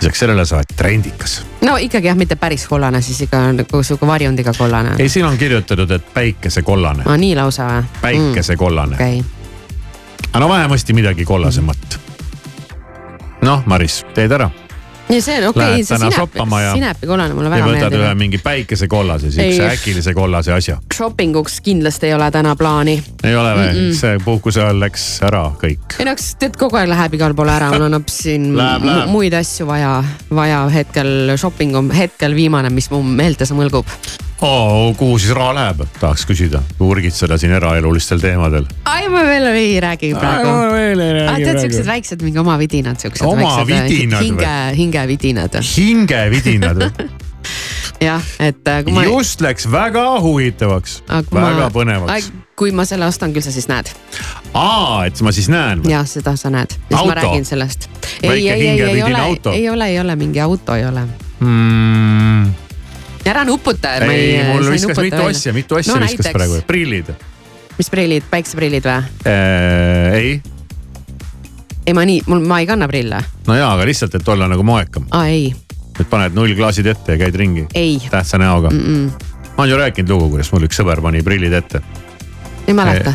Lisaks 0.00 0.18
sellele 0.18 0.44
sa 0.46 0.56
oled 0.56 0.72
trendikas. 0.76 1.42
no 1.60 1.76
ikkagi 1.76 2.06
jah, 2.06 2.16
mitte 2.16 2.36
päris 2.36 2.66
kollane, 2.68 3.02
siis 3.02 3.20
ikka 3.26 3.42
nagu 3.52 3.82
sihuke 3.82 4.06
varjundiga 4.06 4.52
kollane. 4.58 4.96
ei, 4.98 5.08
siin 5.08 5.26
on 5.26 5.38
kirjutatud, 5.38 5.90
et 5.90 6.14
päikesekollane, 6.14 7.04
aa, 7.06 7.16
nii 7.16 7.36
lausa 7.36 7.68
või? 7.68 7.84
päikesekollane 8.00 8.96
mm.. 8.96 9.02
okei, 9.02 9.24
aga 10.32 10.42
no 10.44 10.48
vähemasti 10.48 10.96
midagi 10.96 11.24
kollasemat. 11.24 12.00
noh, 13.42 13.62
Maris, 13.66 14.04
teed 14.14 14.32
ära 14.32 14.50
ja 15.10 15.22
see 15.22 15.38
on 15.40 15.48
okei 15.50 15.64
okay,, 15.64 15.84
see 15.84 15.96
täna 15.96 16.10
sinepi 16.10 16.18
shoppama 16.20 16.60
ja-, 16.62 16.74
sinepikolane 16.74 17.34
mulle 17.34 17.50
ja 17.50 17.54
väga 17.56 17.70
võtad 17.70 17.96
ühe 17.96 18.02
meeldib. 18.04 18.22
mingi 18.22 18.40
päikesekollase, 18.44 19.32
siukse 19.34 19.66
äkilise 19.68 20.14
kollase 20.14 20.54
asja. 20.54 20.78
Shopping 20.94 21.36
uks 21.40 21.60
kindlasti 21.64 22.10
ei 22.10 22.14
ole 22.14 22.30
täna 22.30 22.54
plaani. 22.56 22.96
ei 23.24 23.36
ole 23.36 23.52
või 23.56 23.66
mm? 23.66 23.82
-mm. 23.82 23.98
see 24.00 24.22
puhkuse 24.24 24.62
ajal 24.64 24.80
läks 24.80 25.06
ära 25.26 25.44
kõik. 25.62 25.98
ei 25.98 26.08
no 26.08 26.16
eks 26.16 26.34
tead 26.40 26.56
kogu 26.60 26.80
aeg 26.80 26.90
läheb 26.92 27.18
igale 27.18 27.34
poole 27.34 27.54
ära, 27.56 27.70
mul 27.74 27.88
on 27.88 27.98
hoopis 28.00 28.22
siin 28.28 28.50
Läheb, 28.60 28.84
läheb. 28.84 29.06
mu- 29.06 29.20
muid 29.20 29.36
asju 29.36 29.66
vaja, 29.66 29.92
vaja 30.30 30.64
hetkel 30.72 31.36
shopping 31.36 31.76
on 31.76 31.90
hetkel 31.94 32.34
viimane, 32.34 32.70
mis 32.70 32.90
mu 32.90 33.02
meeltes 33.02 33.52
mõlgub. 33.56 33.86
oo, 34.40 34.94
kuhu 34.98 35.18
siis 35.18 35.34
raha 35.36 35.54
läheb, 35.54 35.82
tahaks 36.00 36.24
küsida, 36.28 36.62
urgitseda 36.80 37.38
siin 37.40 37.52
eraelulistel 37.56 38.20
teemadel. 38.22 38.66
ai, 38.84 39.08
ma 39.12 39.24
veel 39.28 39.50
ei 39.52 39.80
räägi 39.80 40.12
praegu. 40.16 40.48
ma 40.48 40.68
veel 40.72 41.04
ei 41.04 41.10
ah, 41.10 41.32
räägi 41.32 41.48
tead 41.48 41.62
siuksed 41.64 41.86
väiksed 41.86 42.24
mingi 42.26 42.40
oma 42.42 42.58
vidinad, 42.60 43.00
siuksed 43.00 43.26
Oma 43.26 43.56
väiksed 43.56 43.90
vidinad 43.90 44.20
või? 44.20 44.28
hinge, 44.30 44.54
hingevidinad. 44.76 45.58
hingevidinad 45.76 46.84
või? 46.84 47.10
jah, 48.08 48.30
et 48.40 48.68
äh, 48.68 48.84
kui 48.84 48.96
ma. 48.96 49.04
just 49.08 49.44
läks 49.44 49.68
väga 49.70 50.06
huvitavaks, 50.24 51.00
väga 51.32 51.68
põnevaks. 51.74 52.30
kui 52.56 52.72
ma 52.76 52.84
selle 52.88 53.08
ostan, 53.08 53.34
küll 53.36 53.44
sa 53.44 53.52
siis 53.52 53.68
näed. 53.70 53.92
aa, 54.54 55.04
et 55.08 55.20
ma 55.24 55.34
siis 55.36 55.50
näen 55.52 55.84
või? 55.84 55.92
jah, 55.92 56.08
seda 56.08 56.36
sa 56.40 56.52
näed. 56.52 56.76
siis 56.78 56.96
Auto? 56.96 57.12
ma 57.12 57.18
räägin 57.20 57.44
sellest. 57.48 57.90
ei, 58.22 58.48
ei, 58.48 58.56
ei, 58.56 58.80
ei 58.80 59.02
ole 59.02 59.26
ei 59.52 59.68
ole, 59.68 59.92
ei 59.92 60.00
ole 60.00 60.16
mingi 60.16 60.40
auto, 60.40 60.80
ei 60.80 60.88
ole. 60.88 61.04
mm,. 61.40 62.19
Ära 63.30 63.44
nuputa. 63.48 63.96
ei, 64.06 64.40
mul 64.50 64.70
viskas 64.74 64.98
mitu 64.98 65.22
asja, 65.26 65.54
mitu 65.56 65.80
asja 65.80 65.96
no, 65.96 66.06
viskas 66.06 66.32
praegu, 66.34 66.62
prillid 66.68 67.12
mis 67.80 67.88
prillid, 67.88 68.26
päikseprillid 68.30 68.84
või? 68.84 69.24
äh,. 69.24 70.18
ei, 70.18 70.32
ei, 71.86 71.94
ma 71.96 72.04
nii, 72.04 72.20
mul, 72.28 72.44
ma 72.44 72.60
ei 72.60 72.68
kanna 72.68 72.88
prille. 72.90 73.22
no 73.46 73.56
jaa, 73.56 73.72
aga 73.76 73.88
lihtsalt, 73.88 74.18
et 74.18 74.28
olla 74.28 74.50
nagu 74.50 74.66
moekam, 74.66 75.08
aa, 75.16 75.30
ei, 75.32 75.48
et 75.96 76.08
paned 76.10 76.36
nullklaasid 76.36 76.90
ette 76.92 77.16
ja 77.16 77.22
käid 77.24 77.40
ringi 77.40 77.66
ei, 77.74 77.96
tähtsa 78.10 78.40
näoga 78.40 78.72
mm. 78.72 78.84
Mm-mm. 78.84 79.32
ma 79.56 79.64
olen 79.64 79.74
ju 79.74 79.80
rääkinud 79.80 80.14
lugu, 80.14 80.30
kuidas 80.36 80.52
mul 80.52 80.68
üks 80.68 80.80
sõber 80.82 81.02
pani 81.04 81.24
prillid 81.24 81.56
ette. 81.56 81.82
ei 82.66 82.76
mäleta. 82.76 83.14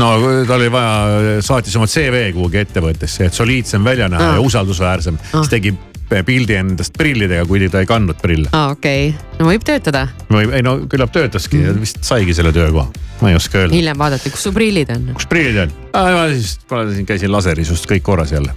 no 0.00 0.12
tal 0.48 0.58
oli 0.58 0.70
vaja, 0.72 1.40
saatis 1.44 1.76
oma 1.80 1.88
CV 1.88 2.28
kuhugi 2.36 2.60
ettevõttesse, 2.64 3.30
et 3.30 3.40
soliidsem 3.40 3.84
välja 3.84 4.10
näha 4.12 4.34
Aa. 4.34 4.38
ja 4.40 4.44
usaldusväärsem, 4.44 5.20
siis 5.32 5.52
tegi 5.56 5.74
pildi 6.08 6.54
endast 6.58 6.94
prillidega, 6.98 7.46
kuigi 7.48 7.68
ta 7.72 7.80
ei 7.82 7.88
kandnud 7.88 8.20
prille. 8.22 8.48
aa, 8.52 8.70
okei 8.76 9.08
okay., 9.08 9.38
no 9.40 9.48
võib 9.48 9.64
töötada. 9.66 10.06
või 10.30 10.46
ei 10.54 10.62
no 10.64 10.76
küllap 10.90 11.12
töötaski 11.14 11.62
ja 11.64 11.74
vist 11.78 12.02
saigi 12.06 12.34
selle 12.36 12.52
töökoha, 12.52 12.88
ma 13.22 13.32
ei 13.32 13.38
oska 13.38 13.62
öelda. 13.64 13.74
hiljem 13.74 13.98
vaadati, 13.98 14.30
kus 14.34 14.46
su 14.48 14.52
prillid 14.54 14.90
on. 14.94 15.10
kus 15.18 15.28
prillid 15.30 15.62
on? 15.66 15.76
ma 15.94 16.26
siis 16.32 16.58
siin 16.94 17.06
käisin 17.08 17.32
laseris 17.32 17.72
just 17.72 17.88
kõik 17.90 18.04
korras 18.06 18.32
jälle. 18.32 18.54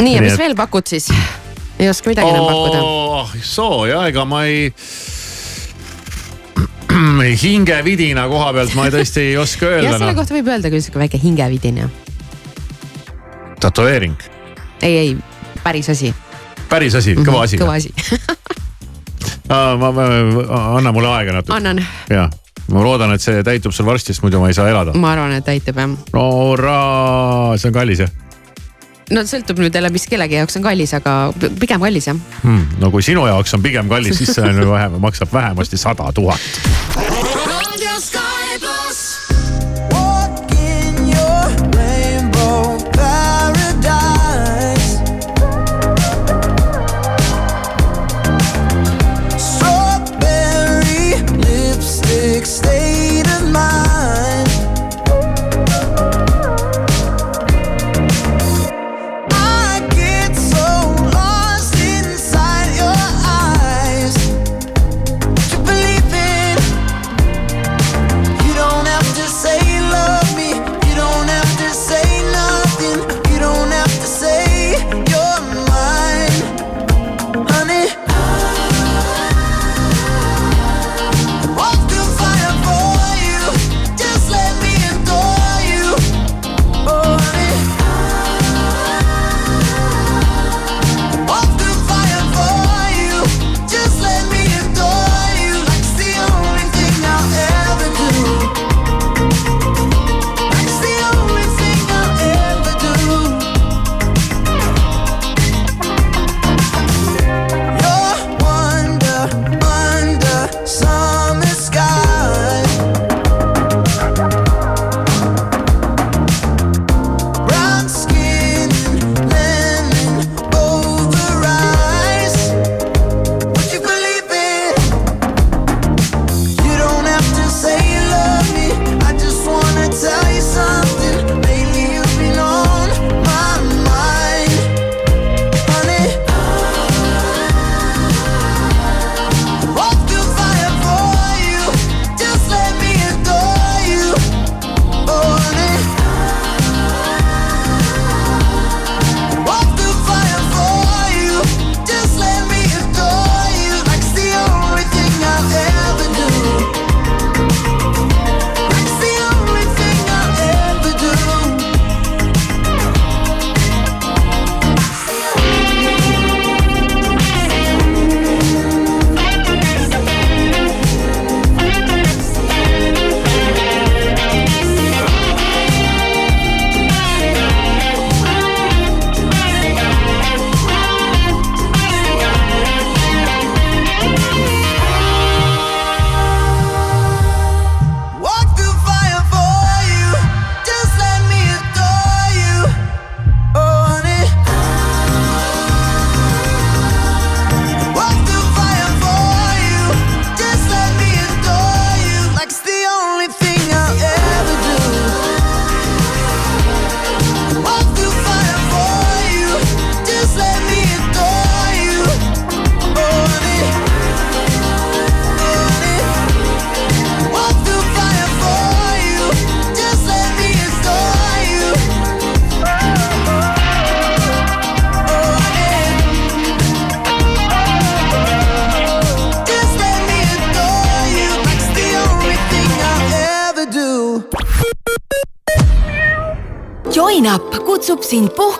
nii, 0.00 0.14
ja 0.14 0.20
Nii 0.20 0.24
mis 0.28 0.32
et- 0.32 0.38
veel 0.44 0.56
pakud 0.58 0.86
siis? 0.88 1.10
ei 1.78 1.88
oska 1.88 2.10
midagi 2.10 2.28
enam 2.32 2.46
pakkuda. 2.48 2.82
oh, 2.82 3.36
soo 3.42 3.84
ja 3.86 4.06
ega 4.08 4.24
ma 4.24 4.44
ei. 4.48 4.72
hingevidina 7.42 8.24
koha 8.30 8.52
pealt 8.56 8.74
ma 8.78 8.88
tõesti 8.92 9.28
ei 9.30 9.36
oska 9.36 9.66
jah, 9.70 9.78
öelda 9.82 9.98
selle 9.98 10.12
noh, 10.12 10.18
kohta 10.20 10.36
võib 10.36 10.48
öelda 10.52 10.72
küll 10.72 10.84
sihuke 10.84 11.02
väike 11.02 11.20
hingevidin. 11.22 11.82
tätoveering, 13.60 14.16
ei, 14.82 14.96
ei, 14.96 15.16
päris 15.66 15.88
asi. 15.90 16.14
päris 16.70 16.94
asi, 16.94 17.16
kõva 17.18 17.44
asi. 17.46 17.58
kõva 17.58 17.76
asi. 17.80 17.90
ma, 19.50 19.90
ma, 19.90 20.04
anna 20.78 20.92
mulle 20.94 21.10
aega 21.14 21.40
natuke. 21.40 21.56
annan. 21.56 21.82
jah, 22.10 22.30
ma 22.70 22.84
loodan, 22.86 23.14
et 23.16 23.24
see 23.24 23.42
täitub 23.46 23.74
sul 23.74 23.88
varsti, 23.88 24.14
sest 24.14 24.22
muidu 24.26 24.42
ma 24.42 24.52
ei 24.52 24.58
saa 24.58 24.68
elada. 24.70 24.94
ma 24.94 25.14
arvan, 25.16 25.34
et 25.40 25.46
täitub 25.46 25.82
jah. 25.82 25.96
no 26.14 26.28
hurraa, 26.36 27.56
see 27.58 27.72
on 27.72 27.76
kallis 27.80 28.04
jah 28.04 28.14
no 29.14 29.22
sõltub 29.26 29.60
nüüd 29.62 29.74
jälle, 29.74 29.90
mis 29.94 30.06
kellegi 30.10 30.38
jaoks 30.38 30.58
on 30.58 30.64
kallis, 30.66 30.94
aga 30.98 31.16
pigem 31.58 31.82
kallis 31.82 32.08
jah 32.10 32.18
hmm,. 32.42 32.78
no 32.82 32.90
kui 32.94 33.02
sinu 33.06 33.26
jaoks 33.26 33.58
on 33.58 33.66
pigem 33.66 33.90
kallis, 33.90 34.18
siis 34.18 34.34
see 34.38 34.46
on 34.46 34.62
ju 34.62 34.70
vähem, 34.70 34.98
maksab 35.02 35.34
vähemasti 35.34 35.78
sada 35.82 36.12
tuhat. 36.14 37.05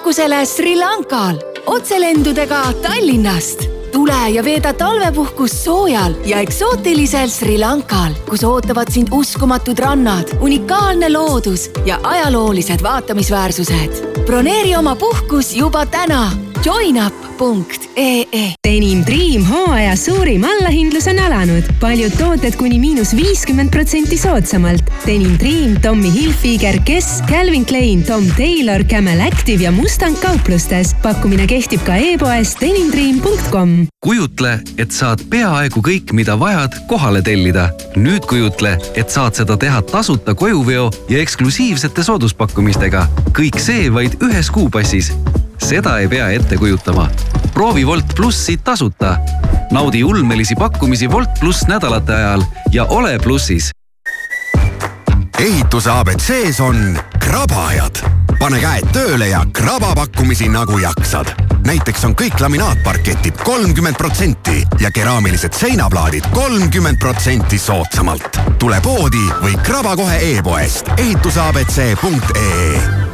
Puhkusele 0.06 0.46
Sri 0.46 0.76
Lankal 0.76 1.36
otselendudega 1.66 2.62
Tallinnast. 2.82 3.62
tule 3.92 4.30
ja 4.30 4.44
veeda 4.44 4.72
talvepuhkust 4.72 5.64
soojal 5.64 6.14
ja 6.24 6.38
eksootilisel 6.40 7.28
Sri 7.28 7.58
Lankal, 7.58 8.14
kus 8.28 8.44
ootavad 8.44 8.92
sind 8.92 9.08
uskumatud 9.10 9.78
rannad, 9.78 10.30
unikaalne 10.40 11.12
loodus 11.12 11.70
ja 11.84 11.98
ajaloolised 12.02 12.82
vaatamisväärsused. 12.82 14.22
broneeri 14.26 14.76
oma 14.76 14.96
puhkus 14.96 15.56
juba 15.56 15.86
täna 15.86 16.30
joinup.ee 16.64 18.55
Denim 18.66 19.04
Dream 19.06 19.44
hooaja 19.46 19.92
suurim 19.96 20.42
allahindlus 20.44 21.06
on 21.06 21.18
alanud. 21.22 21.62
paljud 21.80 22.10
tooted 22.18 22.56
kuni 22.58 22.80
miinus 22.82 23.12
viiskümmend 23.14 23.70
protsenti 23.70 24.18
soodsamalt. 24.18 24.90
Denim 25.04 25.36
Dream, 25.38 25.76
Tommy 25.80 26.10
Hilfiger, 26.10 26.80
Guess, 26.86 27.22
Calvin 27.28 27.64
Klein, 27.64 28.02
Tom 28.02 28.26
Taylor, 28.36 28.84
Camel 28.84 29.20
Active 29.20 29.62
ja 29.62 29.70
Mustang 29.72 30.18
kauplustes. 30.18 30.96
pakkumine 31.02 31.46
kehtib 31.46 31.84
ka 31.86 31.94
e-poes 31.94 32.56
denimdream.com. 32.60 33.86
kujutle, 34.00 34.58
et 34.78 34.90
saad 34.90 35.22
peaaegu 35.30 35.80
kõik, 35.80 36.12
mida 36.12 36.38
vajad, 36.38 36.74
kohale 36.88 37.22
tellida. 37.22 37.70
nüüd 37.96 38.26
kujutle, 38.26 38.78
et 38.94 39.10
saad 39.10 39.34
seda 39.34 39.56
teha 39.56 39.82
tasuta 39.82 40.34
kojuveo 40.34 40.90
ja 41.08 41.18
eksklusiivsete 41.18 42.02
sooduspakkumistega. 42.02 43.06
kõik 43.30 43.62
see 43.62 43.92
vaid 43.94 44.18
ühes 44.22 44.50
kuupassis 44.50 45.14
seda 45.58 45.98
ei 45.98 46.08
pea 46.08 46.30
ette 46.30 46.56
kujutama. 46.56 47.10
proovi 47.54 47.86
Wolt 47.86 48.14
plussi 48.14 48.56
tasuta. 48.56 49.16
naudi 49.70 50.04
ulmelisi 50.04 50.54
pakkumisi 50.54 51.08
Wolt 51.08 51.30
pluss 51.40 51.66
nädalate 51.66 52.14
ajal 52.14 52.42
ja 52.72 52.84
ole 52.84 53.18
plussis. 53.18 53.70
ehituse 55.38 55.90
abc-s 55.90 56.60
on 56.60 56.98
krabajad. 57.18 58.10
pane 58.38 58.60
käed 58.60 58.86
tööle 58.92 59.28
ja 59.28 59.44
kraba 59.52 59.94
pakkumisi 59.94 60.48
nagu 60.48 60.78
jaksad. 60.78 61.26
näiteks 61.66 62.04
on 62.04 62.14
kõik 62.14 62.40
laminaatparketid 62.40 63.34
kolmkümmend 63.44 63.96
protsenti 63.96 64.64
ja 64.80 64.90
keraamilised 64.90 65.52
seinaplaadid 65.52 66.24
kolmkümmend 66.30 66.98
protsenti 66.98 67.58
soodsamalt. 67.58 68.38
tule 68.58 68.80
poodi 68.80 69.26
või 69.42 69.56
kraba 69.62 69.96
kohe 69.96 70.36
e-poest 70.36 70.88
ehituseabc.ee 70.96 73.05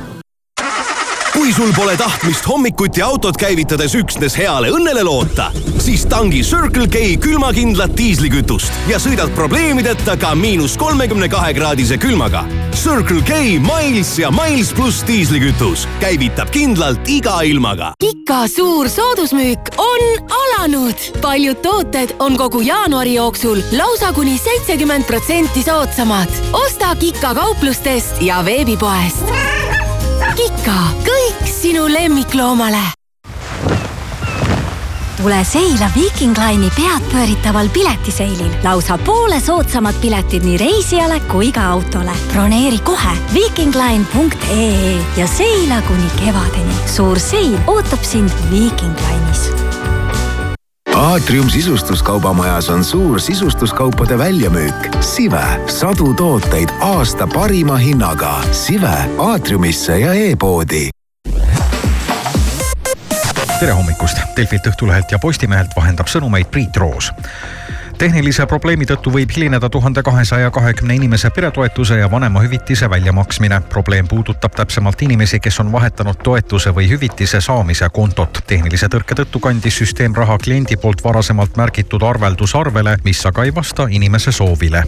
kui 1.32 1.52
sul 1.52 1.72
pole 1.72 1.94
tahtmist 1.96 2.44
hommikuti 2.48 3.02
autot 3.02 3.36
käivitades 3.40 3.94
üksnes 3.96 4.34
heale 4.36 4.68
õnnele 4.74 5.00
loota, 5.06 5.48
siis 5.80 6.04
tangi 6.10 6.42
Circle 6.44 6.88
K 6.92 7.16
külmakindlat 7.22 7.94
diislikütust 7.96 8.90
ja 8.90 8.98
sõidad 9.00 9.32
probleemideta 9.36 10.18
ka 10.20 10.34
miinus 10.36 10.76
kolmekümne 10.80 11.30
kahe 11.32 11.54
kraadise 11.56 11.96
külmaga. 12.00 12.44
Circle 12.76 13.22
K 13.24 13.40
Miles 13.64 14.12
ja 14.20 14.30
Miles 14.34 14.74
pluss 14.76 15.06
diislikütus 15.08 15.86
käivitab 16.02 16.52
kindlalt 16.52 17.08
iga 17.08 17.40
ilmaga. 17.48 17.92
Kika 18.02 18.44
suur 18.52 18.90
soodusmüük 18.92 19.72
on 19.80 20.28
alanud. 20.42 21.08
paljud 21.22 21.62
tooted 21.64 22.16
on 22.18 22.36
kogu 22.36 22.60
jaanuari 22.60 23.14
jooksul 23.14 23.62
lausa 23.72 24.12
kuni 24.12 24.38
seitsekümmend 24.38 25.04
protsenti 25.08 25.62
soodsamad. 25.62 26.28
osta 26.52 26.96
Kika 26.96 27.34
kauplustest 27.34 28.20
ja 28.20 28.44
veebipoest. 28.44 29.71
Kika, 30.36 30.80
kõik 31.04 31.46
sinu 31.48 31.84
lemmikloomale 31.92 32.80
tule 35.22 35.44
seila 35.44 35.86
Viiking 35.94 36.34
Line'i 36.34 36.70
peadpööritaval 36.76 37.68
piletiseilil. 37.68 38.50
lausa 38.64 38.98
poole 38.98 39.40
soodsamad 39.40 39.94
piletid 40.00 40.42
nii 40.42 40.56
reisijale 40.58 41.20
kui 41.20 41.52
ka 41.52 41.68
autole. 41.70 42.10
broneeri 42.32 42.78
kohe 42.78 43.14
viikingline.ee 43.34 45.04
ja 45.16 45.26
seila 45.26 45.82
kuni 45.82 46.10
kevadeni. 46.24 46.74
suur 46.86 47.18
seil 47.18 47.58
ootab 47.66 48.02
sind 48.02 48.30
Viiking 48.50 48.96
Line'is 48.98 49.81
aatrium 50.94 51.50
sisustuskaubamajas 51.50 52.68
on 52.70 52.84
suur 52.84 53.20
sisustuskaupade 53.20 54.18
väljamüük. 54.18 54.96
Sive, 55.00 55.44
sadu 55.66 56.14
tooteid 56.14 56.68
aasta 56.80 57.26
parima 57.26 57.76
hinnaga. 57.76 58.42
Sive. 58.52 58.94
Aatriumisse 59.18 59.98
ja 59.98 60.12
e-poodi. 60.12 60.88
Tere 63.60 63.72
hommikust, 63.72 64.18
Delfilt, 64.36 64.66
Õhtulehelt 64.66 65.10
ja 65.10 65.18
Postimehelt 65.18 65.76
vahendab 65.76 66.10
sõnumeid 66.10 66.50
Priit 66.50 66.76
Roos 66.76 67.12
tehnilise 68.02 68.42
probleemi 68.50 68.82
tõttu 68.88 69.12
võib 69.14 69.30
hilineda 69.30 69.68
tuhande 69.70 70.02
kahesaja 70.02 70.50
kahekümne 70.50 70.96
inimese 70.98 71.28
peretoetuse 71.30 72.00
ja 72.00 72.08
vanemahüvitise 72.10 72.88
väljamaksmine. 72.90 73.60
probleem 73.68 74.08
puudutab 74.08 74.56
täpsemalt 74.58 75.02
inimesi, 75.02 75.40
kes 75.40 75.60
on 75.60 75.70
vahetanud 75.72 76.18
toetuse 76.22 76.74
või 76.74 76.88
hüvitise 76.90 77.40
saamise 77.40 77.88
kontot. 77.92 78.42
tehnilise 78.46 78.86
tõrke 78.86 79.14
tõttu 79.14 79.40
kandis 79.40 79.78
süsteem 79.78 80.14
raha 80.14 80.38
kliendi 80.38 80.76
poolt 80.76 81.04
varasemalt 81.04 81.56
märgitud 81.56 82.02
arveldusarvele, 82.02 82.96
mis 83.04 83.26
aga 83.26 83.44
ei 83.44 83.54
vasta 83.54 83.86
inimese 83.90 84.32
soovile 84.32 84.82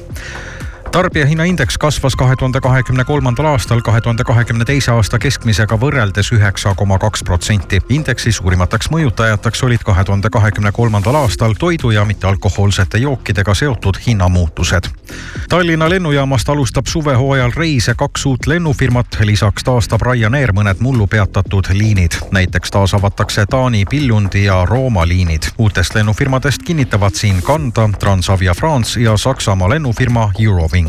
tarbijahinnaindeks 0.94 1.78
kasvas 1.78 2.16
kahe 2.16 2.36
tuhande 2.36 2.60
kahekümne 2.60 3.04
kolmandal 3.04 3.44
aastal 3.44 3.80
kahe 3.80 4.00
tuhande 4.00 4.24
kahekümne 4.24 4.64
teise 4.64 4.92
aasta 4.92 5.18
keskmisega 5.18 5.74
võrreldes 5.82 6.28
üheksa 6.36 6.74
koma 6.74 6.98
kaks 6.98 7.24
protsenti. 7.24 7.80
indeksi 7.88 8.32
suurimateks 8.32 8.90
mõjutajateks 8.90 9.64
olid 9.66 9.82
kahe 9.82 10.04
tuhande 10.04 10.30
kahekümne 10.30 10.72
kolmandal 10.72 11.14
aastal 11.14 11.54
toidu 11.58 11.90
ja 11.90 12.04
mittealkohoolsete 12.04 12.98
jookidega 12.98 13.54
seotud 13.54 13.98
hinnamuutused. 14.06 14.82
Tallinna 15.48 15.90
lennujaamast 15.90 16.48
alustab 16.48 16.86
suvehooajal 16.86 17.52
reise 17.56 17.94
kaks 17.94 18.26
uut 18.26 18.46
lennufirmat, 18.46 19.18
lisaks 19.20 19.64
taastab 19.64 20.02
Ryanair 20.02 20.52
mõned 20.52 20.78
mullu 20.78 21.06
peatatud 21.06 21.72
liinid. 21.72 22.12
näiteks 22.30 22.70
taas 22.70 22.94
avatakse 22.94 23.46
Taani 23.46 23.84
Pillundi 23.84 24.44
ja 24.44 24.64
Rooma 24.64 25.08
liinid. 25.08 25.42
uutest 25.58 25.94
lennufirmadest 25.94 26.62
kinnitavad 26.62 27.14
siin 27.14 27.42
kanda 27.42 27.90
Transavia 27.98 28.54
France 28.54 29.00
ja 29.00 29.16
Saksamaa 29.16 29.68
lennufirma 29.68 30.30
Eurowings 30.38 30.83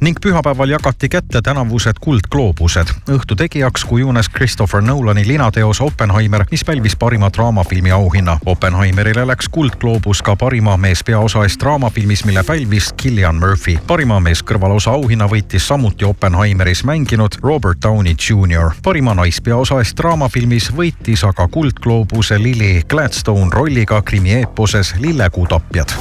ning 0.00 0.16
pühapäeval 0.20 0.68
jagati 0.68 1.08
kätte 1.08 1.42
tänavused 1.42 1.92
kuldgloobused. 2.00 2.88
õhtu 3.10 3.36
tegijaks 3.36 3.84
kujunes 3.84 4.30
Christopher 4.30 4.82
Nolani 4.82 5.26
linateos 5.26 5.80
Oppenheimer, 5.80 6.44
mis 6.50 6.64
pälvis 6.64 6.96
parima 6.96 7.30
draamafilmi 7.32 7.90
auhinna. 7.90 8.38
Oppenheimerile 8.46 9.26
läks 9.26 9.48
kuldgloobus 9.48 10.22
ka 10.22 10.36
parima 10.36 10.76
meespeaosa 10.76 11.42
eest 11.42 11.60
draamafilmis, 11.60 12.24
mille 12.24 12.42
pälvis 12.42 12.94
Cillian 13.02 13.34
Murphy. 13.34 13.78
parima 13.86 14.20
meeskõrvalosa 14.20 14.90
auhinna 14.90 15.26
võitis 15.26 15.68
samuti 15.68 16.04
Oppenheimeris 16.04 16.84
mänginud 16.84 17.36
Robert 17.42 17.78
Downey 17.82 18.14
Jr. 18.14 18.70
parima 18.82 19.14
naispeaosa 19.14 19.78
eest 19.78 19.96
draamafilmis 19.96 20.72
võitis 20.76 21.24
aga 21.28 21.48
kuldgloobuse 21.48 22.38
Lily 22.38 22.82
Gladstone 22.88 23.50
rolliga 23.52 24.02
krimieeposes 24.02 24.94
Lillekuu 24.98 25.46
tapjad 25.46 25.92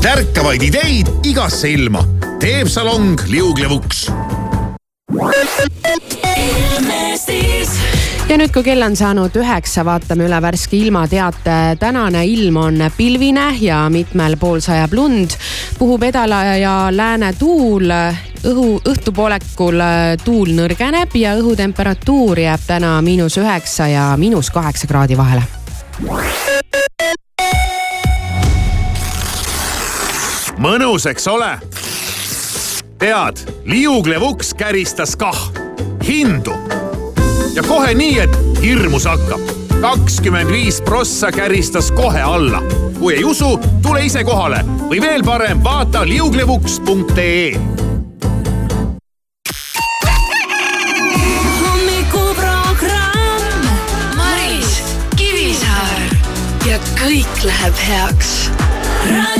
tärkavaid 0.00 0.62
ideid 0.64 1.08
igasse 1.28 1.68
ilma 1.68 2.00
teeb 2.40 2.68
salong 2.72 3.20
liuglevuks. 3.28 4.06
ja 8.30 8.38
nüüd, 8.40 8.52
kui 8.54 8.64
kell 8.64 8.86
on 8.86 8.96
saanud 8.96 9.36
üheksa, 9.36 9.84
vaatame 9.84 10.24
üle 10.24 10.40
värske 10.40 10.78
ilmateate. 10.78 11.76
tänane 11.78 12.24
ilm 12.26 12.56
on 12.56 12.80
pilvine 12.96 13.50
ja 13.60 13.82
mitmel 13.92 14.38
pool 14.40 14.64
sajab 14.64 14.96
lund. 14.96 15.36
puhub 15.78 16.02
edala 16.02 16.42
ja 16.56 16.74
lääne 16.90 17.32
tuul. 17.38 17.92
õhu, 18.40 18.80
õhtupoolekul 18.88 19.84
tuul 20.24 20.54
nõrgeneb 20.56 21.12
ja 21.14 21.36
õhutemperatuur 21.36 22.40
jääb 22.40 22.64
täna 22.66 22.96
miinus 23.02 23.36
üheksa 23.36 23.92
ja 23.92 24.14
miinus 24.16 24.50
kaheksa 24.50 24.86
kraadi 24.86 25.16
vahele. 25.16 25.42
Mõnus, 30.60 31.06
eks 31.08 31.28
ole? 31.28 31.54
tead, 33.00 33.40
liuglevuks 33.64 34.52
käristas 34.54 35.16
kah 35.16 35.38
hindu 36.04 36.52
ja 37.54 37.62
kohe 37.64 37.94
nii, 37.94 38.18
et 38.20 38.36
hirmus 38.62 39.06
hakkab. 39.08 39.40
kakskümmend 39.80 40.52
viis 40.52 40.82
prossa 40.84 41.32
käristas 41.32 41.92
kohe 41.92 42.22
alla. 42.22 42.62
kui 42.98 43.14
ei 43.14 43.24
usu, 43.24 43.58
tule 43.82 44.04
ise 44.04 44.24
kohale 44.24 44.64
või 44.88 45.00
veel 45.00 45.24
parem, 45.24 45.64
vaata 45.64 46.04
liuglevuks.ee 46.08 47.56
hommikuprogramm. 51.60 53.64
Maris 54.16 54.82
Kivisaar 55.16 56.00
ja 56.68 56.78
kõik 57.00 57.44
läheb 57.48 57.84
heaks. 57.88 58.50